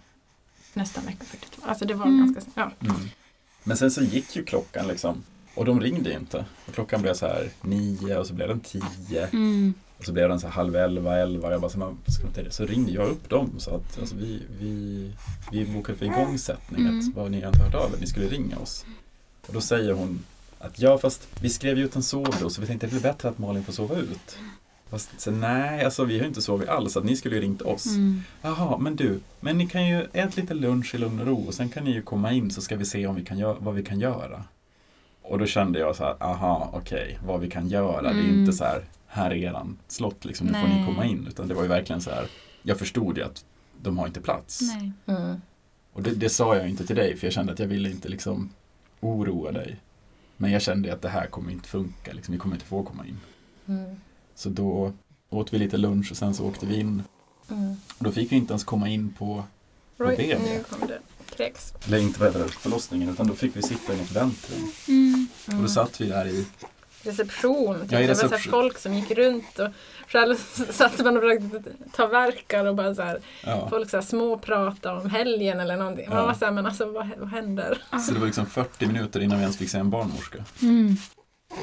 nästan 0.73 1.05
vecka 1.05 1.25
42. 1.25 1.61
Alltså 1.65 1.85
det 1.85 1.93
var 1.93 2.05
Mm. 2.05 2.33
ganska... 2.33 2.51
Ja. 2.55 2.71
Mm. 2.79 2.95
Men 3.63 3.77
sen 3.77 3.91
så 3.91 4.01
gick 4.01 4.35
ju 4.35 4.43
klockan 4.45 4.87
liksom, 4.87 5.23
och 5.55 5.65
de 5.65 5.81
ringde 5.81 6.13
inte. 6.13 6.45
Och 6.67 6.73
klockan 6.73 7.01
blev 7.01 7.13
så 7.13 7.25
här 7.27 7.49
nio 7.61 8.17
och 8.17 8.27
så 8.27 8.33
blev 8.33 8.47
den 8.47 8.59
tio. 8.59 9.27
Mm. 9.33 9.73
Och 9.97 10.05
så 10.05 10.11
blev 10.13 10.29
den 10.29 10.39
så 10.39 10.47
här 10.47 10.53
halv 10.53 10.75
elva, 10.75 11.17
elva. 11.17 11.51
Jag 11.51 11.61
bara 11.61 11.69
så, 11.71 11.79
"Men, 11.79 11.97
ska 12.07 12.27
inte 12.27 12.43
det?" 12.43 12.51
så 12.51 12.65
ringde 12.65 12.91
jag 12.91 13.07
upp 13.07 13.29
dem 13.29 13.51
och 13.55 13.61
sa 13.61 13.71
att 13.71 13.99
alltså, 13.99 14.15
vi, 14.15 14.41
vi, 14.59 15.11
vi 15.51 15.65
bokade 15.65 15.97
för 15.97 16.05
igångsättning. 16.05 16.81
Mm. 16.81 16.99
Att, 16.99 17.31
ni 17.31 17.41
har 17.41 17.47
inte 17.47 17.63
hört 17.63 17.75
av 17.75 17.93
er, 17.93 17.97
ni 17.99 18.07
skulle 18.07 18.27
ringa 18.27 18.57
oss. 18.57 18.85
Och 19.47 19.53
då 19.53 19.61
säger 19.61 19.93
hon 19.93 20.19
att 20.59 20.79
ja, 20.79 20.97
fast 20.97 21.27
vi 21.41 21.49
skrev 21.49 21.77
ju 21.77 21.85
ut 21.85 21.95
en 21.95 22.03
sovdos 22.03 22.53
så 22.55 22.61
vi 22.61 22.67
tänkte 22.67 22.85
att 22.85 22.91
det 22.91 22.97
är 22.97 23.01
bättre 23.13 23.29
att 23.29 23.37
Malin 23.39 23.63
får 23.63 23.73
sova 23.73 23.95
ut. 23.95 24.37
Fast 24.89 25.09
så, 25.21 25.31
nej, 25.31 25.85
alltså 25.85 26.03
vi 26.05 26.19
har 26.19 26.25
inte 26.27 26.41
sovit 26.41 26.69
alls, 26.69 26.93
så 26.93 26.99
att 26.99 27.05
ni 27.05 27.15
skulle 27.15 27.35
ju 27.35 27.41
ringt 27.41 27.61
oss. 27.61 27.85
Mm. 27.85 28.21
Jaha, 28.41 28.77
men 28.77 28.95
du, 28.95 29.19
men 29.39 29.57
ni 29.57 29.67
kan 29.67 29.87
ju 29.87 30.01
äta 30.13 30.41
lite 30.41 30.53
lunch 30.53 30.95
i 30.95 30.97
lugn 30.97 31.19
och 31.19 31.27
ro 31.27 31.43
och 31.47 31.53
sen 31.53 31.69
kan 31.69 31.83
ni 31.83 31.91
ju 31.91 32.01
komma 32.01 32.31
in 32.31 32.51
så 32.51 32.61
ska 32.61 32.75
vi 32.75 32.85
se 32.85 33.07
om 33.07 33.15
vi 33.15 33.23
kan 33.25 33.37
gö- 33.37 33.55
vad 33.59 33.75
vi 33.75 33.83
kan 33.83 33.99
göra. 33.99 34.43
Och 35.21 35.39
då 35.39 35.45
kände 35.45 35.79
jag 35.79 35.95
så 35.95 36.03
här, 36.03 36.15
aha, 36.19 36.69
okej, 36.73 37.19
vad 37.25 37.39
vi 37.39 37.49
kan 37.49 37.67
göra. 37.69 38.01
Det 38.01 38.07
är 38.19 38.23
Mm. 38.23 38.39
inte 38.39 38.53
så 38.53 38.63
här, 38.63 38.83
här 39.15 39.31
är 39.31 39.35
eran 39.35 39.77
slott, 39.87 40.25
liksom, 40.25 40.47
nu 40.47 40.53
får 40.53 40.67
Nej. 40.67 40.79
ni 40.79 40.85
komma 40.85 41.05
in. 41.05 41.27
Utan 41.27 41.47
det 41.47 41.53
var 41.53 41.61
ju 41.61 41.67
verkligen 41.67 42.01
så 42.01 42.09
här, 42.11 42.27
jag 42.63 42.79
förstod 42.79 43.17
ju 43.17 43.23
att 43.23 43.45
de 43.81 43.97
har 43.97 44.07
inte 44.07 44.21
plats. 44.21 44.61
Nej. 44.61 44.91
Mm. 45.05 45.41
Och 45.93 46.03
det, 46.03 46.11
det 46.11 46.29
sa 46.29 46.55
jag 46.55 46.69
inte 46.69 46.87
till 46.87 46.95
dig 46.95 47.17
för 47.17 47.27
jag 47.27 47.33
kände 47.33 47.53
att 47.53 47.59
jag 47.59 47.67
ville 47.67 47.89
inte 47.89 48.09
liksom 48.09 48.49
oroa 48.99 49.51
dig. 49.51 49.79
Men 50.37 50.51
jag 50.51 50.61
kände 50.61 50.93
att 50.93 51.01
det 51.01 51.09
här 51.09 51.27
kommer 51.27 51.51
inte 51.51 51.69
funka, 51.69 52.13
liksom, 52.13 52.31
vi 52.31 52.37
kommer 52.37 52.55
inte 52.55 52.65
få 52.65 52.83
komma 52.83 53.05
in. 53.05 53.19
Mm. 53.65 53.95
Så 54.35 54.49
då 54.49 54.93
åt 55.29 55.53
vi 55.53 55.57
lite 55.57 55.77
lunch 55.77 56.11
och 56.11 56.17
sen 56.17 56.33
så 56.33 56.45
åkte 56.47 56.65
vi 56.65 56.79
in. 56.79 57.03
Mm. 57.49 57.75
Och 57.97 58.03
då 58.03 58.11
fick 58.11 58.31
vi 58.31 58.35
inte 58.35 58.53
ens 58.53 58.63
komma 58.63 58.89
in 58.89 59.13
på 59.13 59.43
Roy, 59.97 60.15
det 60.15 60.31
är 60.31 60.39
nu 60.39 60.63
kom 60.63 60.87
det 60.87 60.99
kräks. 61.35 61.73
eller 61.85 61.97
inte 61.97 62.19
vad 62.19 62.29
heter 62.29 62.43
det, 62.43 62.49
förlossningen, 62.49 63.09
utan 63.09 63.27
då 63.27 63.33
fick 63.33 63.55
vi 63.55 63.61
sitta 63.61 63.93
i 63.93 63.99
ett 63.99 64.11
väntrum. 64.11 64.71
Mm. 64.87 65.27
Och 65.47 65.61
då 65.61 65.67
satt 65.67 66.01
vi 66.01 66.05
där 66.05 66.27
i, 66.27 66.45
Reception. 67.05 67.81
Typ. 67.81 67.91
Ja, 67.91 67.99
i 67.99 68.07
Det 68.07 68.21
var 68.23 68.37
så 68.37 68.49
folk 68.49 68.77
som 68.77 68.93
gick 68.93 69.11
runt 69.11 69.59
och 69.59 69.69
själv 70.07 70.35
satt 70.71 70.99
man 71.03 71.17
och 71.17 71.23
försökte 71.23 71.63
ta 71.91 72.07
verkar 72.07 72.65
och 72.65 72.75
bara 72.75 72.95
så 72.95 73.01
här, 73.01 73.19
ja. 73.43 73.69
folk 73.69 73.89
så 73.89 73.97
här 73.97 74.01
småprata 74.01 74.93
om 74.95 75.09
helgen 75.09 75.59
eller 75.59 75.77
någonting. 75.77 76.09
Man 76.09 76.17
Ja. 76.17 76.25
var 76.25 76.33
så 76.33 76.45
här, 76.45 76.51
men 76.51 76.65
alltså 76.65 76.85
vad, 76.91 77.09
vad 77.17 77.29
händer? 77.29 77.77
Så 78.07 78.13
det 78.13 78.19
var 78.19 78.25
liksom 78.25 78.45
40 78.45 78.85
minuter 78.85 79.19
innan 79.19 79.37
vi 79.37 79.41
ens 79.41 79.57
fick 79.57 79.69
se 79.69 79.77
en 79.77 79.89
barnmorska. 79.89 80.37
Mm. 80.61 80.95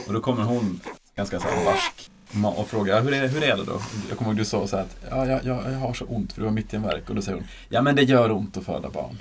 Och 0.07 0.13
då 0.13 0.21
kommer 0.21 0.43
hon 0.43 0.81
ganska 1.17 1.41
så 1.41 1.49
här 1.49 1.65
barsk 1.65 2.11
och 2.45 2.69
frågar, 2.69 2.95
"Ja, 2.97 3.01
hur 3.01 3.13
är, 3.15 3.29
hur 3.29 3.43
är 3.43 3.57
det 3.57 3.65
då? 3.65 3.81
Jag 4.09 4.19
kommer 4.19 4.31
ihåg 4.31 4.39
du 4.39 4.45
sa 4.45 4.67
så 4.67 4.77
här 4.77 4.83
att, 4.85 4.97
ja, 5.11 5.27
jag, 5.27 5.45
jag, 5.45 5.73
jag 5.73 5.79
har 5.79 5.95
så 5.95 6.05
ont 6.05 6.33
för 6.33 6.41
det 6.41 6.45
var 6.47 6.53
mitt 6.53 6.73
i 6.73 6.77
en 6.77 6.83
verk. 6.83 7.09
Och 7.09 7.15
då 7.15 7.23
säger 7.23 7.39
hon, 7.39 7.47
ja 7.69 7.83
men 7.83 7.97
det 7.97 8.03
gör 8.03 8.31
ont 8.31 8.57
att 8.57 8.65
föda 8.65 8.91
barn. 8.91 9.19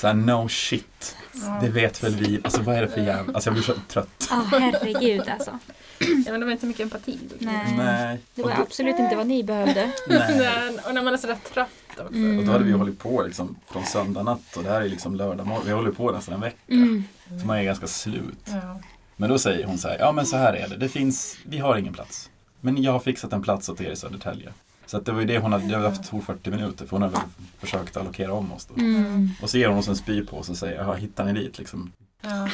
Så 0.00 0.06
här, 0.06 0.14
no 0.14 0.48
shit. 0.48 1.16
Ja. 1.34 1.58
Det 1.62 1.68
vet 1.68 2.04
väl 2.04 2.14
vi. 2.16 2.40
Alltså 2.44 2.62
vad 2.62 2.76
är 2.76 2.82
det 2.82 2.88
för 2.88 3.00
jävla, 3.00 3.34
alltså 3.34 3.48
jag 3.50 3.54
blir 3.54 3.64
så 3.64 3.74
trött. 3.88 4.28
Ja, 4.30 4.44
herregud 4.50 5.28
alltså. 5.28 5.58
Ja, 6.00 6.30
men 6.32 6.40
det 6.40 6.46
var 6.46 6.52
inte 6.52 6.60
så 6.60 6.66
mycket 6.66 6.82
empati. 6.82 7.18
Nej. 7.38 7.74
Nej. 7.76 8.18
Det 8.34 8.42
var 8.42 8.50
då, 8.50 8.62
absolut 8.62 8.98
inte 8.98 9.16
vad 9.16 9.26
ni 9.26 9.42
behövde. 9.44 9.92
nej. 10.08 10.78
Och 10.88 10.94
när 10.94 11.02
man 11.02 11.12
är 11.14 11.16
sådär 11.16 11.38
trött 11.54 11.68
också. 11.98 12.14
Mm. 12.14 12.38
Och 12.38 12.44
då 12.44 12.52
hade 12.52 12.64
vi 12.64 12.72
hållit 12.72 12.98
på 12.98 13.22
liksom 13.22 13.56
från 13.70 13.84
söndag 13.86 14.22
natt 14.22 14.56
och 14.56 14.62
det 14.62 14.68
här 14.70 14.80
är 14.82 14.88
liksom 14.88 15.14
lördag 15.16 15.46
morgon. 15.46 15.62
Vi 15.66 15.72
hållit 15.72 15.96
på 15.96 16.10
nästan 16.12 16.34
en 16.34 16.40
vecka. 16.40 16.56
Mm. 16.68 17.04
Så 17.40 17.46
man 17.46 17.56
är 17.58 17.62
ganska 17.62 17.86
slut. 17.86 18.38
Ja. 18.44 18.80
Men 19.22 19.30
då 19.30 19.38
säger 19.38 19.66
hon 19.66 19.78
så 19.78 19.88
här, 19.88 19.96
ja 19.98 20.12
men 20.12 20.26
så 20.26 20.36
här 20.36 20.52
är 20.52 20.68
det, 20.68 20.76
det 20.76 20.88
finns, 20.88 21.36
vi 21.46 21.58
har 21.58 21.76
ingen 21.76 21.92
plats. 21.92 22.30
Men 22.60 22.82
jag 22.82 22.92
har 22.92 23.00
fixat 23.00 23.32
en 23.32 23.42
plats 23.42 23.68
åt 23.68 23.80
er 23.80 23.90
i 23.90 23.96
Södertälje. 23.96 24.52
Så 24.86 24.96
att 24.96 25.06
det 25.06 25.12
var 25.12 25.20
ju 25.20 25.26
det 25.26 25.38
hon 25.38 25.52
hade, 25.52 25.66
det 25.68 25.74
hade 25.74 25.88
haft 25.88 26.10
tog 26.10 26.24
40 26.24 26.50
minuter 26.50 26.86
för 26.86 26.90
hon 26.90 27.02
hade 27.02 27.14
väl 27.14 27.22
försökt 27.58 27.96
allokera 27.96 28.32
om 28.32 28.52
oss 28.52 28.64
då. 28.66 28.74
Mm. 28.74 29.30
Och 29.42 29.50
så 29.50 29.58
ger 29.58 29.68
hon 29.68 29.78
oss 29.78 29.88
en 29.88 29.96
spypåse 29.96 30.50
och 30.52 30.56
säger, 30.58 30.78
jaha 30.78 30.94
hittar 30.94 31.24
ni 31.24 31.32
dit 31.32 31.58
liksom? 31.58 31.92
Ja. 32.20 32.48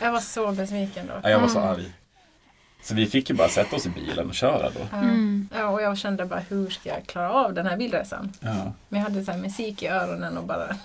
Jag 0.00 0.12
var 0.12 0.20
så 0.20 0.52
besviken 0.52 1.06
då. 1.06 1.12
Ja, 1.22 1.30
jag 1.30 1.40
var 1.40 1.48
så 1.48 1.58
Mm. 1.58 1.70
arg. 1.70 1.92
Så 2.82 2.94
vi 2.94 3.06
fick 3.06 3.30
ju 3.30 3.36
bara 3.36 3.48
sätta 3.48 3.76
oss 3.76 3.86
i 3.86 3.90
bilen 3.90 4.28
och 4.28 4.34
köra 4.34 4.70
då. 4.70 4.80
Ja. 4.90 4.96
Mm. 4.98 5.48
Ja, 5.54 5.66
och 5.68 5.82
jag 5.82 5.98
kände 5.98 6.24
bara 6.26 6.40
hur 6.40 6.70
ska 6.70 6.88
jag 6.88 7.06
klara 7.06 7.32
av 7.32 7.54
den 7.54 7.66
här 7.66 7.76
bilresan? 7.76 8.32
Ja, 8.40 8.72
Men 8.88 9.00
jag 9.00 9.08
hade 9.10 9.24
så 9.24 9.32
här 9.32 9.38
musik 9.38 9.82
i 9.82 9.86
öronen 9.86 10.38
och 10.38 10.44
bara 10.44 10.76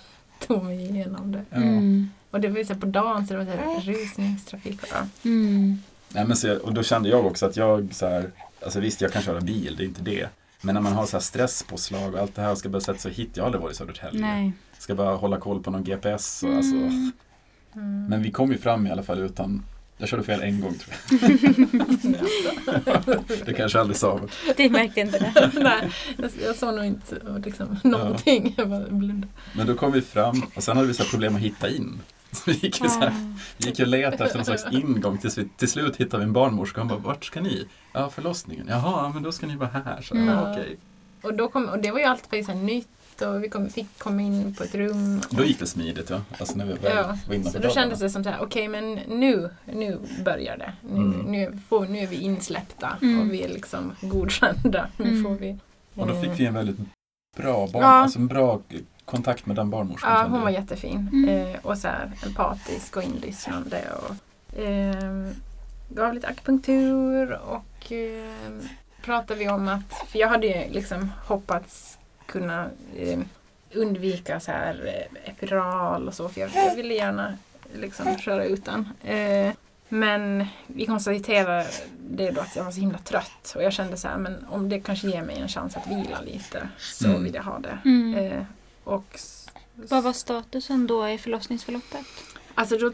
tog 0.47 0.63
mig 0.63 0.81
igenom 0.89 1.31
det. 1.31 1.45
ja. 1.49 1.57
Mm. 1.57 2.09
Och 2.31 2.41
det 2.41 2.47
var 2.47 2.63
så 2.63 2.75
på 2.75 2.85
dagen 2.85 3.27
så 3.27 3.33
det 3.33 3.39
var 3.39 3.45
så 3.45 3.51
här 3.51 3.81
rusningstrafik. 3.81 4.79
Ja. 4.91 5.07
Mm. 5.25 5.77
Nej, 6.09 6.25
men 6.25 6.37
så, 6.37 6.57
och 6.57 6.73
då 6.73 6.83
kände 6.83 7.09
jag 7.09 7.25
också 7.25 7.45
att 7.45 7.57
jag 7.57 7.87
så 7.91 8.07
här, 8.07 8.31
alltså 8.63 8.79
visst 8.79 9.01
jag 9.01 9.11
kan 9.11 9.21
köra 9.21 9.41
bil, 9.41 9.75
det 9.77 9.83
är 9.83 9.87
inte 9.87 10.01
det. 10.01 10.27
Men 10.61 10.75
när 10.75 10.81
man 10.81 10.93
har 10.93 11.05
så 11.05 11.17
här 11.17 11.21
stresspåslag 11.21 12.13
och 12.13 12.19
allt 12.19 12.35
det 12.35 12.41
här 12.41 12.51
och 12.51 12.57
ska 12.57 12.69
börja 12.69 12.81
sätta 12.81 12.99
sig 12.99 13.13
hit, 13.13 13.29
jag 13.33 13.43
har 13.43 13.45
aldrig 13.45 13.61
varit 13.61 13.73
i 13.73 13.77
Södertälje. 13.77 14.21
Nej. 14.21 14.53
Ska 14.77 14.95
bara 14.95 15.15
hålla 15.15 15.37
koll 15.39 15.63
på 15.63 15.71
någon 15.71 15.83
GPS 15.83 16.43
och 16.43 16.53
alltså. 16.53 16.75
Mm. 16.75 17.11
Mm. 17.75 18.05
Men 18.05 18.21
vi 18.23 18.31
kom 18.31 18.51
ju 18.51 18.57
fram 18.57 18.87
i 18.87 18.91
alla 18.91 19.03
fall 19.03 19.19
utan 19.19 19.65
jag 19.97 20.09
körde 20.09 20.23
fel 20.23 20.41
en 20.41 20.61
gång 20.61 20.73
tror 20.73 20.95
jag. 21.09 21.31
Det 23.45 23.53
kanske 23.53 23.79
aldrig 23.79 23.97
sa. 23.97 24.19
Det 24.57 24.69
märkte 24.69 24.99
inte 25.01 25.19
det. 25.19 25.51
Nej, 25.63 25.91
jag, 26.17 26.31
jag 26.43 26.55
såg 26.55 26.73
nog 26.75 26.85
inte 26.85 27.19
liksom, 27.45 27.79
någonting. 27.83 28.55
Blundade. 28.89 29.27
Men 29.55 29.67
då 29.67 29.75
kom 29.75 29.91
vi 29.91 30.01
fram 30.01 30.43
och 30.55 30.63
sen 30.63 30.75
hade 30.75 30.87
vi 30.87 30.93
så 30.93 31.03
här 31.03 31.09
problem 31.09 31.35
att 31.35 31.41
hitta 31.41 31.69
in. 31.69 31.99
Så 32.31 32.41
vi 32.45 32.53
gick 32.53 32.81
ju, 32.83 32.89
så 32.89 32.99
här, 32.99 33.13
vi 33.57 33.65
gick 33.67 33.79
ju 33.79 33.85
och 33.85 33.91
letade 33.91 34.23
efter 34.25 34.37
någon 34.37 34.45
slags 34.45 34.65
ingång 34.71 35.17
tills 35.17 35.37
vi 35.37 35.47
till 35.57 35.67
slut 35.69 35.95
hittade 35.95 36.17
vi 36.17 36.27
en 36.27 36.33
barnmorska. 36.33 36.79
Han 36.79 36.87
bara, 36.87 36.99
vart 36.99 37.25
ska 37.25 37.41
ni? 37.41 37.67
Ja, 37.93 38.09
förlossningen. 38.09 38.67
Jaha, 38.69 39.11
men 39.13 39.23
då 39.23 39.31
ska 39.31 39.47
ni 39.47 39.55
vara 39.55 39.69
här. 39.85 40.01
Så, 40.01 40.15
Mm. 40.15 40.27
ja, 40.27 40.51
okej. 40.51 40.77
Och, 41.21 41.33
då 41.33 41.47
kom, 41.47 41.65
och 41.69 41.79
det 41.79 41.91
var 41.91 41.99
ju 41.99 42.05
allt 42.05 42.27
för 42.29 42.37
nytt 43.13 43.21
och 43.21 43.43
vi 43.43 43.49
kom, 43.49 43.69
fick 43.69 43.99
komma 43.99 44.21
in 44.21 44.55
på 44.55 44.63
ett 44.63 44.75
rum. 44.75 45.21
Då 45.29 45.43
gick 45.43 45.59
det 45.59 45.67
smidigt 45.67 46.09
ja. 46.09 46.21
Alltså 46.39 46.57
när 46.57 46.65
vi 46.65 46.73
väl 46.73 46.95
Ja, 46.95 47.17
var 47.27 47.35
innanför 47.35 47.61
Så 47.61 47.67
då 47.67 47.73
kändes 47.73 47.99
det 47.99 48.09
som 48.09 48.23
så 48.23 48.29
här, 48.29 48.41
okej 48.41 48.67
men 48.67 48.93
nu, 48.95 49.49
nu 49.65 49.99
börjar 50.25 50.57
det. 50.57 50.73
Nu, 50.81 50.97
Mm. 51.01 51.19
nu, 51.19 51.59
får, 51.69 51.85
nu 51.87 51.99
är 51.99 52.07
vi 52.07 52.15
insläppta 52.15 52.97
Mm. 53.01 53.19
och 53.21 53.33
vi 53.33 53.43
är 53.43 53.49
liksom 53.49 53.91
godkända. 54.01 54.87
Nu 54.97 55.09
Mm. 55.09 55.23
får 55.23 55.31
vi... 55.31 55.57
Och 55.95 56.07
då 56.07 56.21
fick 56.21 56.39
vi 56.39 56.45
en 56.45 56.53
väldigt 56.53 56.77
bra 57.37 57.67
barn, 57.73 57.83
Ja. 57.83 57.87
alltså 57.89 58.19
en 58.19 58.27
bra 58.27 58.59
kontakt 59.05 59.45
med 59.45 59.55
den 59.55 59.69
barnmorskan. 59.69 60.11
Ja, 60.11 60.23
hon 60.29 60.41
var 60.41 60.49
jag. 60.49 60.61
jättefin. 60.61 61.09
Mm. 61.13 61.29
Eh, 61.53 61.59
och 61.61 61.77
så 61.77 61.87
här 61.87 62.11
empatisk 62.25 62.97
och 62.97 63.03
inlyssnande. 63.03 63.81
Och, 63.95 64.59
eh, 64.59 65.27
gav 65.89 66.13
lite 66.13 66.27
akupunktur 66.27 67.39
och 67.41 67.91
eh, 67.91 68.51
pratade 69.03 69.39
vi 69.39 69.49
om 69.49 69.67
att, 69.67 70.09
för 70.09 70.19
jag 70.19 70.27
hade 70.27 70.47
ju 70.47 70.69
liksom 70.73 71.11
hoppats 71.25 71.97
kunna 72.33 72.69
eh, 72.97 73.19
undvika 73.73 74.39
så 74.39 74.51
här 74.51 74.85
eh, 75.25 75.29
epiral 75.31 76.07
och 76.07 76.13
så, 76.13 76.29
för 76.29 76.41
jag, 76.41 76.49
jag 76.55 76.75
ville 76.75 76.93
gärna 76.93 77.37
liksom 77.75 78.17
köra 78.17 78.45
utan. 78.45 78.89
Eh, 79.03 79.51
men 79.89 80.45
vi 80.67 80.85
konstaterade 80.85 81.67
det 82.09 82.31
då 82.31 82.41
att 82.41 82.55
jag 82.55 82.63
var 82.63 82.71
så 82.71 82.79
himla 82.79 82.97
trött 82.97 83.53
och 83.55 83.63
jag 83.63 83.73
kände 83.73 83.97
så 83.97 84.07
här, 84.07 84.17
men 84.17 84.45
om 84.49 84.69
det 84.69 84.79
kanske 84.79 85.07
ger 85.07 85.21
mig 85.21 85.39
en 85.39 85.47
chans 85.47 85.77
att 85.77 85.87
vila 85.87 86.21
lite 86.21 86.69
så 86.79 87.07
Mm. 87.07 87.23
vill 87.23 87.35
jag 87.35 87.43
ha 87.43 87.59
det. 87.59 87.77
Mm. 87.85 88.15
Eh, 88.15 88.43
och 88.83 89.19
Vad 89.75 90.03
var 90.03 90.13
statusen 90.13 90.87
då 90.87 91.09
i 91.09 91.17
förlossningsförloppet? 91.17 92.05
Alltså 92.55 92.77
då 92.77 92.91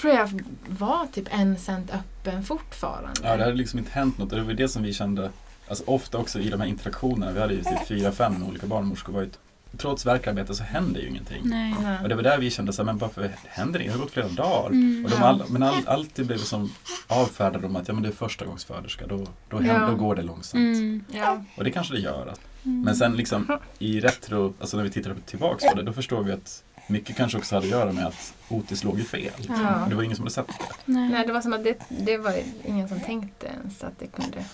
tror 0.00 0.12
jag 0.14 0.42
var 0.68 1.06
typ 1.06 1.28
en 1.30 1.58
cent 1.58 1.90
öppen 1.94 2.42
fortfarande. 2.44 3.20
Ja, 3.24 3.36
det 3.36 3.42
hade 3.44 3.56
liksom 3.56 3.78
inte 3.78 3.90
hänt 3.90 4.18
något. 4.18 4.32
Och 4.32 4.38
det 4.38 4.44
var 4.44 4.52
det 4.52 4.68
som 4.68 4.82
vi 4.82 4.92
kände, 4.92 5.30
alltså 5.70 5.84
ofta 5.86 6.18
också 6.18 6.38
i 6.40 6.48
de 6.50 6.60
här 6.60 6.68
interaktionerna, 6.68 7.32
vi 7.32 7.40
hade 7.40 7.54
ju 7.54 7.62
typ 7.62 7.86
fyra, 7.86 8.12
fem 8.12 8.44
olika 8.48 8.66
barnmorskor, 8.66 9.12
var 9.12 9.20
ju 9.22 9.30
trots 9.76 10.06
verkarbete 10.06 10.54
så 10.54 10.62
händer 10.64 11.00
ju 11.00 11.08
ingenting. 11.08 11.40
Nej. 11.44 11.74
Nej. 11.82 11.98
Och 12.02 12.08
det 12.08 12.14
var 12.14 12.22
där 12.22 12.38
vi 12.38 12.50
kände 12.50 12.72
så 12.72 12.82
här, 12.82 12.86
men 12.86 12.98
varför 12.98 13.30
händer 13.48 13.78
det? 13.78 13.84
Det 13.84 13.90
har 13.92 13.98
gått 13.98 14.10
flera 14.10 14.28
dagar. 14.28 14.70
Mm. 14.70 15.04
Och 15.04 15.10
de 15.10 15.22
all, 15.22 15.42
men 15.48 15.62
all, 15.62 15.86
alltid 15.86 16.26
blev 16.26 16.38
som 16.38 16.72
avfärdade 17.06 17.62
de 17.62 17.76
att 17.76 17.88
ja, 17.88 17.94
men 17.94 18.02
det 18.02 18.08
är 18.08 18.12
första 18.12 18.44
gångs 18.44 18.64
föderska, 18.64 19.06
då, 19.06 19.26
då, 19.50 19.56
händer, 19.56 19.80
Ja. 19.80 19.86
då 19.90 19.96
går 19.96 20.14
det 20.14 20.22
långsamt. 20.22 20.76
Mm. 20.76 21.04
Ja. 21.12 21.44
Och 21.56 21.64
det 21.64 21.70
kanske 21.70 21.94
det 21.94 22.00
gör. 22.00 22.26
Att, 22.26 22.40
Mm. 22.64 22.82
men 22.82 22.96
sen 22.96 23.16
liksom 23.16 23.58
i 23.78 24.00
retro, 24.00 24.54
alltså 24.60 24.76
när 24.76 24.84
vi 24.84 24.90
tittar 24.90 25.16
tillbaks 25.26 25.64
på 25.70 25.74
det, 25.76 25.82
då 25.82 25.92
förstår 25.92 26.22
vi 26.22 26.32
att 26.32 26.64
mycket 26.90 27.16
kanske 27.16 27.38
också 27.38 27.54
hade 27.54 27.66
att 27.66 27.70
göra 27.70 27.92
med 27.92 28.06
att 28.06 28.34
Otis 28.48 28.84
låg 28.84 28.98
ju 28.98 29.04
fel. 29.04 29.32
Ja. 29.48 29.86
Det 29.88 29.94
var 29.94 30.02
ingen 30.02 30.16
som 30.16 30.24
hade 30.24 30.34
sett 30.34 30.48
det. 30.48 30.54
Nej. 30.84 31.08
Nej, 31.08 31.26
det 31.26 31.32
var 31.32 31.40
som 31.40 31.52
att 31.52 31.64
det, 31.64 31.82
det 31.88 32.16
var 32.16 32.34
ingen 32.64 32.88
som 32.88 33.00
tänkte 33.00 33.46
ens 33.46 33.84
att 33.84 33.98
det 33.98 34.06
kunde. 34.06 34.44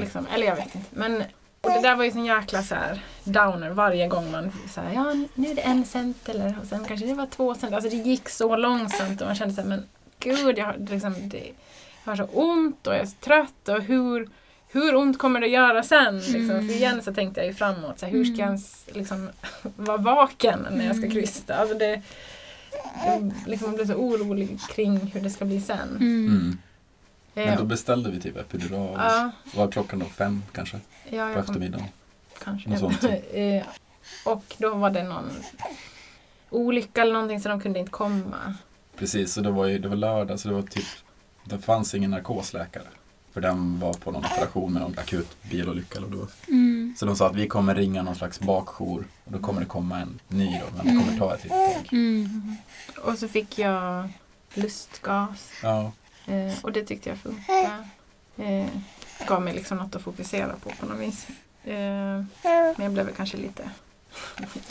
Liksom, 0.00 0.26
eller 0.34 0.46
jag 0.46 0.56
vet 0.56 0.74
inte. 0.74 0.88
Men, 0.90 1.22
och 1.60 1.70
det 1.70 1.80
där 1.80 1.96
var 1.96 2.04
ju 2.04 2.10
sån 2.10 2.24
jäkla 2.24 2.62
så 2.62 2.74
här, 2.74 3.04
downer 3.24 3.70
varje 3.70 4.08
gång 4.08 4.30
man 4.30 4.52
så 4.74 4.80
här, 4.80 4.92
ja 4.92 5.14
nu 5.34 5.50
är 5.50 5.54
det 5.54 5.62
en 5.62 5.84
cent 5.84 6.28
eller 6.28 6.58
och 6.62 6.66
sen 6.66 6.84
kanske 6.84 7.06
det 7.06 7.14
var 7.14 7.26
två 7.26 7.54
cent. 7.54 7.74
Alltså 7.74 7.90
det 7.90 7.96
gick 7.96 8.28
så 8.28 8.56
långsamt 8.56 9.20
och 9.20 9.26
man 9.26 9.36
kände 9.36 9.54
så 9.54 9.60
här, 9.60 9.68
men 9.68 9.84
gud 10.18 10.58
jag 10.58 10.66
har, 10.66 10.76
liksom, 10.90 11.14
det, 11.28 11.50
jag 12.04 12.12
har 12.12 12.16
så 12.16 12.24
ont 12.24 12.86
och 12.86 12.94
jag 12.94 13.00
är 13.00 13.06
så 13.06 13.16
trött 13.20 13.68
och 13.68 13.82
hur, 13.82 14.28
hur 14.74 14.94
ont 14.96 15.18
kommer 15.18 15.40
det 15.40 15.46
göra 15.46 15.82
sen? 15.82 16.18
Liksom. 16.18 16.50
Mm. 16.50 16.68
För 16.68 16.74
igen 16.74 17.02
så 17.02 17.14
tänkte 17.14 17.40
jag 17.40 17.46
ju 17.48 17.54
framåt, 17.54 17.98
så 17.98 18.06
här, 18.06 18.12
hur 18.12 18.24
ska 18.24 18.32
jag 18.32 18.38
Mm. 18.40 18.48
ens 18.48 18.86
liksom, 18.92 19.28
vara 19.76 19.96
vaken 19.96 20.66
när 20.70 20.84
jag 20.86 20.96
ska 20.96 21.04
Mm. 21.04 21.16
krysta? 21.16 21.54
Alltså 21.56 21.78
det, 21.78 22.02
jag 23.06 23.32
liksom, 23.46 23.66
jag 23.68 23.74
blev 23.76 23.86
så 23.86 23.94
orolig 23.94 24.58
kring 24.74 24.96
hur 24.96 25.20
det 25.20 25.30
ska 25.30 25.44
bli 25.44 25.60
sen. 25.60 25.88
Mm. 25.88 26.26
Mm. 26.26 26.58
Men 27.34 27.48
Eh, 27.48 27.58
då 27.58 27.64
beställde 27.64 28.10
vi 28.10 28.20
typ 28.20 28.36
epidural. 28.36 28.94
ja, 28.98 29.30
Var 29.54 29.70
klockan 29.70 29.98
då 29.98 30.06
fem 30.06 30.42
kanske? 30.52 30.76
ja, 31.04 31.10
På 31.10 31.16
jag 31.16 31.36
eftermiddagen. 31.38 31.86
Kanske. 32.44 32.68
Något 32.70 32.78
sånt. 32.78 33.04
Eh, 33.32 33.62
och 34.24 34.54
då 34.58 34.74
var 34.74 34.90
det 34.90 35.02
någon 35.02 35.30
olycka 36.50 37.02
eller 37.02 37.12
någonting 37.12 37.40
så 37.40 37.48
de 37.48 37.60
kunde 37.60 37.78
inte 37.78 37.90
komma. 37.92 38.54
Precis, 38.96 39.32
så 39.32 39.40
det 39.40 39.50
var, 39.50 39.66
ju, 39.66 39.78
det 39.78 39.88
var 39.88 39.96
lördag 39.96 40.40
så 40.40 40.48
det 40.48 40.54
var 40.54 40.62
typ 40.62 40.84
Det 41.44 41.58
fanns 41.58 41.94
ingen 41.94 42.10
narkosläkare. 42.10 42.84
För 43.34 43.40
den 43.40 43.80
var 43.80 43.92
på 43.92 44.10
någon 44.10 44.24
operation 44.24 44.72
med 44.72 44.82
någon 44.82 44.98
akut 44.98 45.36
bilolycka. 45.50 45.98
Eller 45.98 46.08
då. 46.08 46.26
Mm. 46.48 46.94
Så 46.98 47.06
de 47.06 47.16
sa 47.16 47.26
att 47.26 47.36
vi 47.36 47.46
kommer 47.48 47.74
ringa 47.74 48.02
någon 48.02 48.14
slags 48.14 48.40
bakjour. 48.40 49.04
Och 49.24 49.32
då 49.32 49.38
kommer 49.38 49.60
det 49.60 49.66
komma 49.66 49.98
en 50.00 50.20
ny 50.28 50.60
då, 50.60 50.76
men 50.76 50.86
det 50.86 51.04
kommer 51.04 51.18
ta 51.18 51.34
ett 51.34 51.44
litet 51.44 51.74
tag. 51.74 51.88
Mm. 51.92 52.56
Och 53.02 53.18
så 53.18 53.28
fick 53.28 53.58
jag 53.58 54.08
lustgas 54.54 55.50
Ja, 55.62 55.92
eh, 56.26 56.52
och 56.62 56.72
det 56.72 56.84
tyckte 56.84 57.08
jag 57.08 57.18
funkade. 57.18 57.88
Eh, 58.36 58.66
gav 59.26 59.42
mig 59.42 59.54
liksom 59.54 59.78
något 59.78 59.96
att 59.96 60.02
fokusera 60.02 60.52
på 60.62 60.70
på 60.80 60.86
något 60.86 61.00
vis. 61.00 61.26
Eh, 61.64 62.24
men 62.42 62.76
jag 62.78 62.92
blev 62.92 63.06
väl 63.06 63.14
kanske 63.14 63.36
lite 63.36 63.70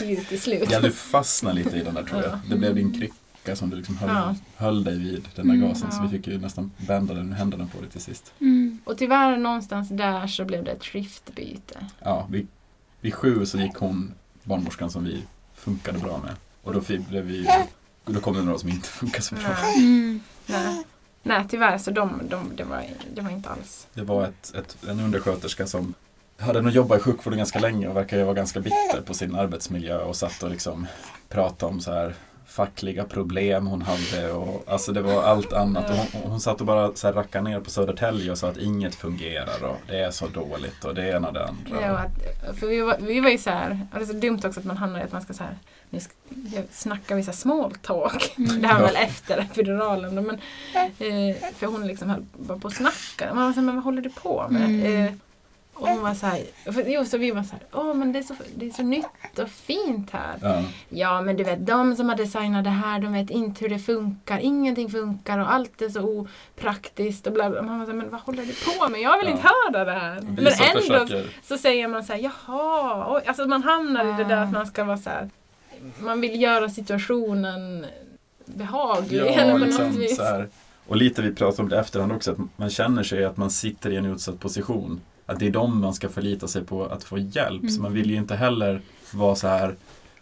yr 0.00 0.24
till 0.24 0.40
slut. 0.40 0.70
ja 0.70 0.80
du 0.80 0.90
fastnade 0.92 1.56
lite 1.56 1.76
i 1.76 1.82
den 1.82 1.94
där 1.94 2.02
tror 2.02 2.22
jag. 2.22 2.30
Ja. 2.32 2.40
Det 2.50 2.56
blev 2.56 2.74
din 2.74 2.98
krycka 2.98 3.14
som 3.54 3.70
du 3.70 3.76
liksom 3.76 3.96
höll, 3.96 4.08
Ja. 4.10 4.34
höll 4.56 4.84
dig 4.84 4.98
vid, 4.98 5.28
den 5.34 5.46
där 5.48 5.54
Mm, 5.54 5.68
gasen. 5.68 5.92
Så 5.92 5.98
ja. 5.98 6.02
vi 6.10 6.18
fick 6.18 6.26
ju 6.26 6.38
nästan 6.38 6.70
bända 6.76 7.14
den 7.14 7.32
händerna 7.32 7.66
på 7.74 7.80
dig 7.80 7.90
till 7.90 8.00
sist. 8.00 8.32
Mm. 8.40 8.78
Och 8.84 8.98
tyvärr 8.98 9.36
någonstans 9.36 9.88
där 9.88 10.26
så 10.26 10.44
blev 10.44 10.64
det 10.64 10.70
ett 10.70 10.84
skiftbyte. 10.84 11.86
Ja, 12.00 12.26
vid, 12.30 12.46
vid 13.00 13.14
sju 13.14 13.46
så 13.46 13.58
gick 13.58 13.74
hon, 13.76 14.14
barnmorskan 14.42 14.90
som 14.90 15.04
vi 15.04 15.22
funkade 15.54 15.98
bra 15.98 16.18
med. 16.18 16.34
Och 16.62 16.72
då 16.74 16.80
blev 17.08 17.24
vi 17.24 17.48
då 18.06 18.20
kom 18.20 18.34
det 18.34 18.42
några 18.42 18.58
som 18.58 18.68
inte 18.68 18.88
funkade 19.00 19.22
så 19.22 19.34
bra. 19.34 19.42
Nej, 19.62 19.76
Mm. 19.76 20.20
nej. 20.46 20.84
nej 21.22 21.44
tyvärr 21.48 21.78
så 21.78 21.90
de, 21.90 22.20
de, 22.28 22.56
det, 22.56 22.64
var, 22.64 22.84
det 23.14 23.20
var 23.22 23.30
inte 23.30 23.48
alls. 23.48 23.86
Det 23.94 24.02
var 24.02 24.24
ett, 24.24 24.54
ett, 24.54 24.76
en 24.88 25.00
undersköterska 25.00 25.66
som 25.66 25.94
hade 26.38 26.60
nog 26.62 26.72
jobbat 26.72 26.98
i 27.00 27.02
sjukvården 27.02 27.36
ganska 27.38 27.58
länge 27.58 27.88
och 27.88 27.96
verkar 27.96 28.16
ju 28.16 28.22
vara 28.24 28.34
ganska 28.34 28.60
bitter 28.60 29.02
på 29.06 29.14
sin 29.14 29.34
arbetsmiljö 29.34 29.98
och 29.98 30.16
satt 30.16 30.42
och 30.42 30.50
liksom 30.50 30.86
pratade 31.28 31.72
om 31.72 31.80
så 31.80 31.92
här 31.92 32.14
fackliga 32.46 33.04
problem 33.04 33.66
hon 33.66 33.82
hade 33.82 34.32
och 34.32 34.64
alltså 34.66 34.92
det 34.92 35.02
var 35.02 35.22
allt 35.22 35.52
annat. 35.52 35.90
Och 35.90 35.96
hon, 35.96 36.30
hon 36.30 36.40
satt 36.40 36.60
och 36.60 36.66
bara 36.66 36.94
så 36.94 37.06
här 37.06 37.14
rackade 37.14 37.50
ner 37.50 37.60
på 37.60 37.70
Södertälje 37.70 38.30
och 38.30 38.38
sa 38.38 38.48
att 38.48 38.56
inget 38.56 38.94
fungerar 38.94 39.64
och 39.64 39.76
det 39.88 39.98
är 39.98 40.10
så 40.10 40.26
dåligt 40.26 40.84
och 40.84 40.94
det 40.94 41.08
ena 41.10 41.28
och 41.28 41.34
det 41.34 41.46
andra. 41.46 41.80
Ja, 41.82 41.98
att, 41.98 42.58
för 42.58 42.66
vi 42.66 42.80
var, 42.80 42.96
vi 43.00 43.20
var 43.20 43.30
ju 43.30 43.38
så 43.38 43.50
här, 43.50 43.86
och 43.92 43.98
det 43.98 44.04
är 44.04 44.06
så 44.06 44.12
dumt 44.12 44.40
också 44.44 44.60
att 44.60 44.66
man 44.66 44.76
hamnar 44.76 45.00
i 45.00 45.02
att 45.02 45.12
man 45.12 45.22
ska 45.22 45.32
så 45.34 45.42
här, 45.44 45.58
nu 45.90 45.98
snackar 46.72 47.14
vi 47.16 47.22
så 47.22 47.30
här 47.30 47.36
small 47.36 47.74
talk. 47.82 48.34
Mm. 48.38 48.62
Det 48.62 48.68
här 48.68 48.80
Ja. 48.80 48.86
väl 48.86 48.96
efter 48.96 49.38
epiduralen. 49.38 50.14
Men, 50.14 50.30
eh, 50.98 51.36
för 51.56 51.66
hon 51.66 51.86
liksom 51.86 52.10
höll 52.10 52.24
bara 52.32 52.58
på 52.58 52.68
att 52.68 52.74
snacka. 52.74 53.34
Man 53.34 53.44
var 53.44 53.52
så 53.52 53.60
här, 53.60 53.66
men 53.66 53.74
vad 53.74 53.84
håller 53.84 54.02
du 54.02 54.10
på 54.10 54.46
med? 54.50 54.64
Mm. 54.64 55.04
Eh, 55.06 55.12
och 55.74 55.88
hon 55.88 56.02
var 56.02 56.14
så 56.14 56.26
här, 56.26 56.40
för, 56.72 56.84
jo, 56.86 57.04
så 57.04 57.18
vi 57.18 57.30
var 57.30 57.42
så 57.42 57.50
här, 57.52 57.60
åh 57.72 57.94
men 57.94 58.12
det 58.12 58.18
är 58.18 58.22
så, 58.22 58.34
det 58.56 58.66
är 58.66 58.70
så 58.70 58.82
nytt 58.82 59.38
och 59.38 59.48
fint 59.48 60.10
här. 60.10 60.38
Ja, 60.42 60.62
Ja 60.88 61.20
men 61.20 61.36
du 61.36 61.44
vet, 61.44 61.66
de 61.66 61.96
som 61.96 62.08
har 62.08 62.16
designat 62.16 62.64
det 62.64 62.70
här, 62.70 62.98
de 63.00 63.12
vet 63.12 63.30
inte 63.30 63.60
hur 63.64 63.68
det 63.68 63.78
funkar. 63.78 64.38
Ingenting 64.38 64.90
funkar 64.90 65.38
och 65.38 65.52
allt 65.52 65.82
är 65.82 65.88
så 65.88 66.00
opraktiskt 66.00 67.26
och 67.26 67.32
bla 67.32 67.50
bla. 67.50 67.62
Man 67.62 67.78
var 67.78 67.86
så 67.86 67.90
här, 67.92 67.98
men 67.98 68.10
vad 68.10 68.20
håller 68.20 68.42
du 68.44 68.52
på 68.78 68.88
med? 68.88 69.00
Jag 69.00 69.18
vill 69.18 69.26
Ja. 69.28 69.32
inte 69.36 69.48
höra 69.48 69.84
det 69.84 70.00
här. 70.00 70.20
vi 70.20 70.26
Men 70.26 70.38
ändå 70.38 70.80
försöker, 70.80 71.26
så 71.42 71.58
säger 71.58 71.88
man 71.88 72.04
så 72.04 72.12
här, 72.12 72.20
jaha. 72.20 73.14
Oj. 73.16 73.22
Alltså 73.26 73.46
man 73.46 73.62
hamnar 73.62 74.04
i 74.04 74.12
det 74.22 74.24
där 74.24 74.36
att 74.44 74.52
man 74.52 74.66
ska 74.66 74.84
vara 74.84 74.96
så 74.98 75.10
här, 75.10 75.30
man 75.98 76.20
vill 76.20 76.40
göra 76.42 76.68
situationen 76.68 77.86
behaglig. 78.44 79.18
ja, 79.20 79.24
eller 79.24 79.52
på 79.52 79.58
något 79.58 79.66
liksom 79.68 79.90
vis. 79.90 80.16
så 80.16 80.22
här. 80.22 80.48
Och 80.86 80.96
lite 80.96 81.22
vi 81.22 81.34
pratade 81.34 81.62
om 81.62 81.68
det 81.68 81.78
efterhand 81.78 82.12
också, 82.12 82.32
att 82.32 82.38
man 82.56 82.70
känner 82.70 83.02
sig 83.02 83.24
att 83.24 83.36
man 83.36 83.50
sitter 83.50 83.90
i 83.90 83.96
en 83.96 84.06
utsatt 84.06 84.40
position. 84.40 85.00
Att 85.26 85.38
det 85.38 85.46
är 85.46 85.50
dem 85.50 85.80
man 85.80 85.94
ska 85.94 86.08
förlita 86.08 86.48
sig 86.48 86.64
på 86.64 86.84
att 86.86 87.04
få 87.04 87.18
hjälp. 87.18 87.60
Så 87.62 87.68
Mm. 87.68 87.82
man 87.82 87.92
vill 87.92 88.10
ju 88.10 88.16
inte 88.16 88.34
heller 88.36 88.80
vara 89.12 89.34
så 89.36 89.48
här 89.48 89.74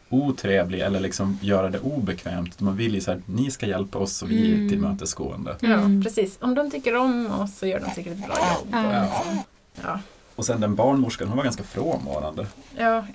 otrevlig 0.09 0.81
eller 0.81 1.01
liksom 1.01 1.39
göra 1.43 1.71
det 1.71 1.79
obekvämt. 1.79 2.61
Man 2.61 2.77
vill 2.77 2.95
ju 2.95 3.01
så 3.01 3.11
här, 3.11 3.23
ni 3.27 3.51
ska 3.51 3.67
hjälpa 3.67 3.99
oss 3.99 4.23
och 4.23 4.31
vi 4.31 4.51
är 4.53 4.55
Mm. 4.55 4.69
tillmötesgående. 4.69 5.57
Ja, 5.61 5.69
Mm. 5.73 6.03
precis. 6.03 6.39
Om 6.41 6.55
de 6.55 6.71
tycker 6.71 6.97
om 6.97 7.27
oss 7.41 7.59
så 7.59 7.67
gör 7.67 7.81
de 7.81 7.91
säkert 7.95 8.13
ett 8.13 8.27
bra 8.27 8.37
jobb. 8.59 8.69
Ja. 8.73 8.87
Och 8.87 8.95
Ja. 8.95 9.45
ja. 9.83 10.01
Och 10.37 10.45
sen 10.47 10.61
den 10.61 10.75
barnmorskan, 10.75 11.29
hon 11.29 11.37
var 11.37 11.45
ganska 11.45 11.63
frånvarande. 11.63 12.47
Ja. 12.79 13.07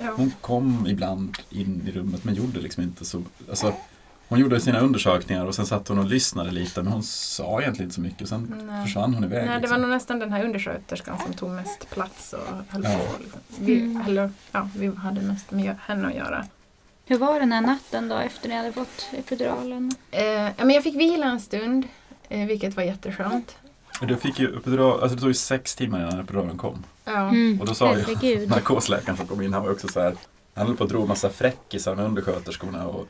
Ja. 0.00 0.10
Hon 0.16 0.32
kom 0.40 0.86
ibland 0.88 1.36
in 1.50 1.82
i 1.88 1.90
rummet 1.98 2.24
men 2.24 2.34
gjorde 2.34 2.60
liksom 2.60 2.82
inte 2.82 3.04
så, 3.04 3.22
alltså 3.50 3.72
hon 4.28 4.38
gjorde 4.40 4.60
sina 4.60 4.80
undersökningar 4.80 5.44
och 5.46 5.54
sen 5.54 5.66
satt 5.66 5.88
hon 5.88 5.98
och 5.98 6.04
lyssnade 6.04 6.50
lite 6.50 6.82
men 6.82 6.92
hon 6.92 7.02
sa 7.02 7.60
egentligen 7.60 7.86
inte 7.86 7.94
så 7.94 8.00
mycket. 8.00 8.28
Sen 8.28 8.64
Nej. 8.66 8.84
försvann 8.86 9.14
hon 9.14 9.24
iväg. 9.24 9.38
Nej, 9.38 9.46
det 9.46 9.52
var 9.52 9.60
liksom. 9.60 9.80
nog 9.80 9.90
nästan 9.90 10.18
den 10.18 10.32
här 10.32 10.44
undersköterskan 10.44 11.18
som 11.24 11.32
tog 11.34 11.50
mest 11.50 11.90
plats 11.90 12.32
och 12.32 12.40
höll 12.68 12.84
Ja. 12.84 12.90
på. 12.98 13.22
Liksom. 13.22 13.40
Vi, 13.58 13.80
Mm. 13.80 14.02
eller, 14.06 14.30
ja, 14.52 14.68
vi 14.76 14.86
hade 14.96 15.20
mest 15.20 15.50
med 15.50 15.76
henne 15.86 16.06
att 16.08 16.14
göra. 16.14 16.44
Hur 17.06 17.18
var 17.18 17.40
den 17.40 17.52
här 17.52 17.60
natten 17.60 18.08
då 18.08 18.16
efter 18.16 18.48
ni 18.48 18.54
hade 18.56 18.72
fått 18.72 19.08
epiduralen? 19.12 19.92
Eh, 20.10 20.22
ja, 20.24 20.52
men 20.58 20.70
jag 20.70 20.82
fick 20.82 20.94
vila 20.96 21.26
en 21.26 21.40
stund, 21.40 21.84
eh, 22.28 22.46
vilket 22.46 22.76
var 22.76 22.82
jätteskönt. 22.82 23.56
Du 24.00 24.16
fick 24.16 24.38
ju 24.38 24.56
epidural, 24.56 25.00
alltså 25.00 25.14
det 25.14 25.20
tog 25.20 25.30
ju 25.30 25.34
sex 25.34 25.74
timmar 25.76 26.00
innan 26.00 26.20
epiduralen 26.20 26.58
kom. 26.58 26.84
Ja. 27.04 27.28
Mm. 27.28 27.60
Och 27.60 27.66
då 27.66 27.74
sa 27.74 27.96
ju 28.22 28.46
narkosläkaren 28.46 29.16
som 29.16 29.26
kom 29.26 29.42
in, 29.42 29.52
han 29.52 29.62
var 29.62 29.70
också 29.70 29.88
så 29.88 30.00
här, 30.00 30.14
han 30.54 30.66
höll 30.66 30.76
på 30.76 30.84
att 30.84 30.90
dra 30.90 31.06
massa 31.06 31.30
fräckisar 31.30 31.94
med 31.94 32.04
undersköterskorna 32.04 32.86
och 32.86 33.06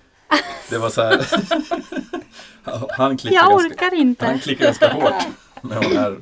det 0.71 0.79
var 0.79 0.91
så 0.91 1.03
här, 1.03 1.27
han 2.97 3.17
klickade 3.17 3.35
Jag 3.35 3.51
ganska, 3.51 3.69
orkar 3.87 3.95
inte. 3.95 4.27
han 4.27 4.39
klickade 4.39 4.65
ganska 4.67 4.93
hårt 4.93 5.15
med 5.63 5.81
den 5.83 5.97
här 5.97 6.19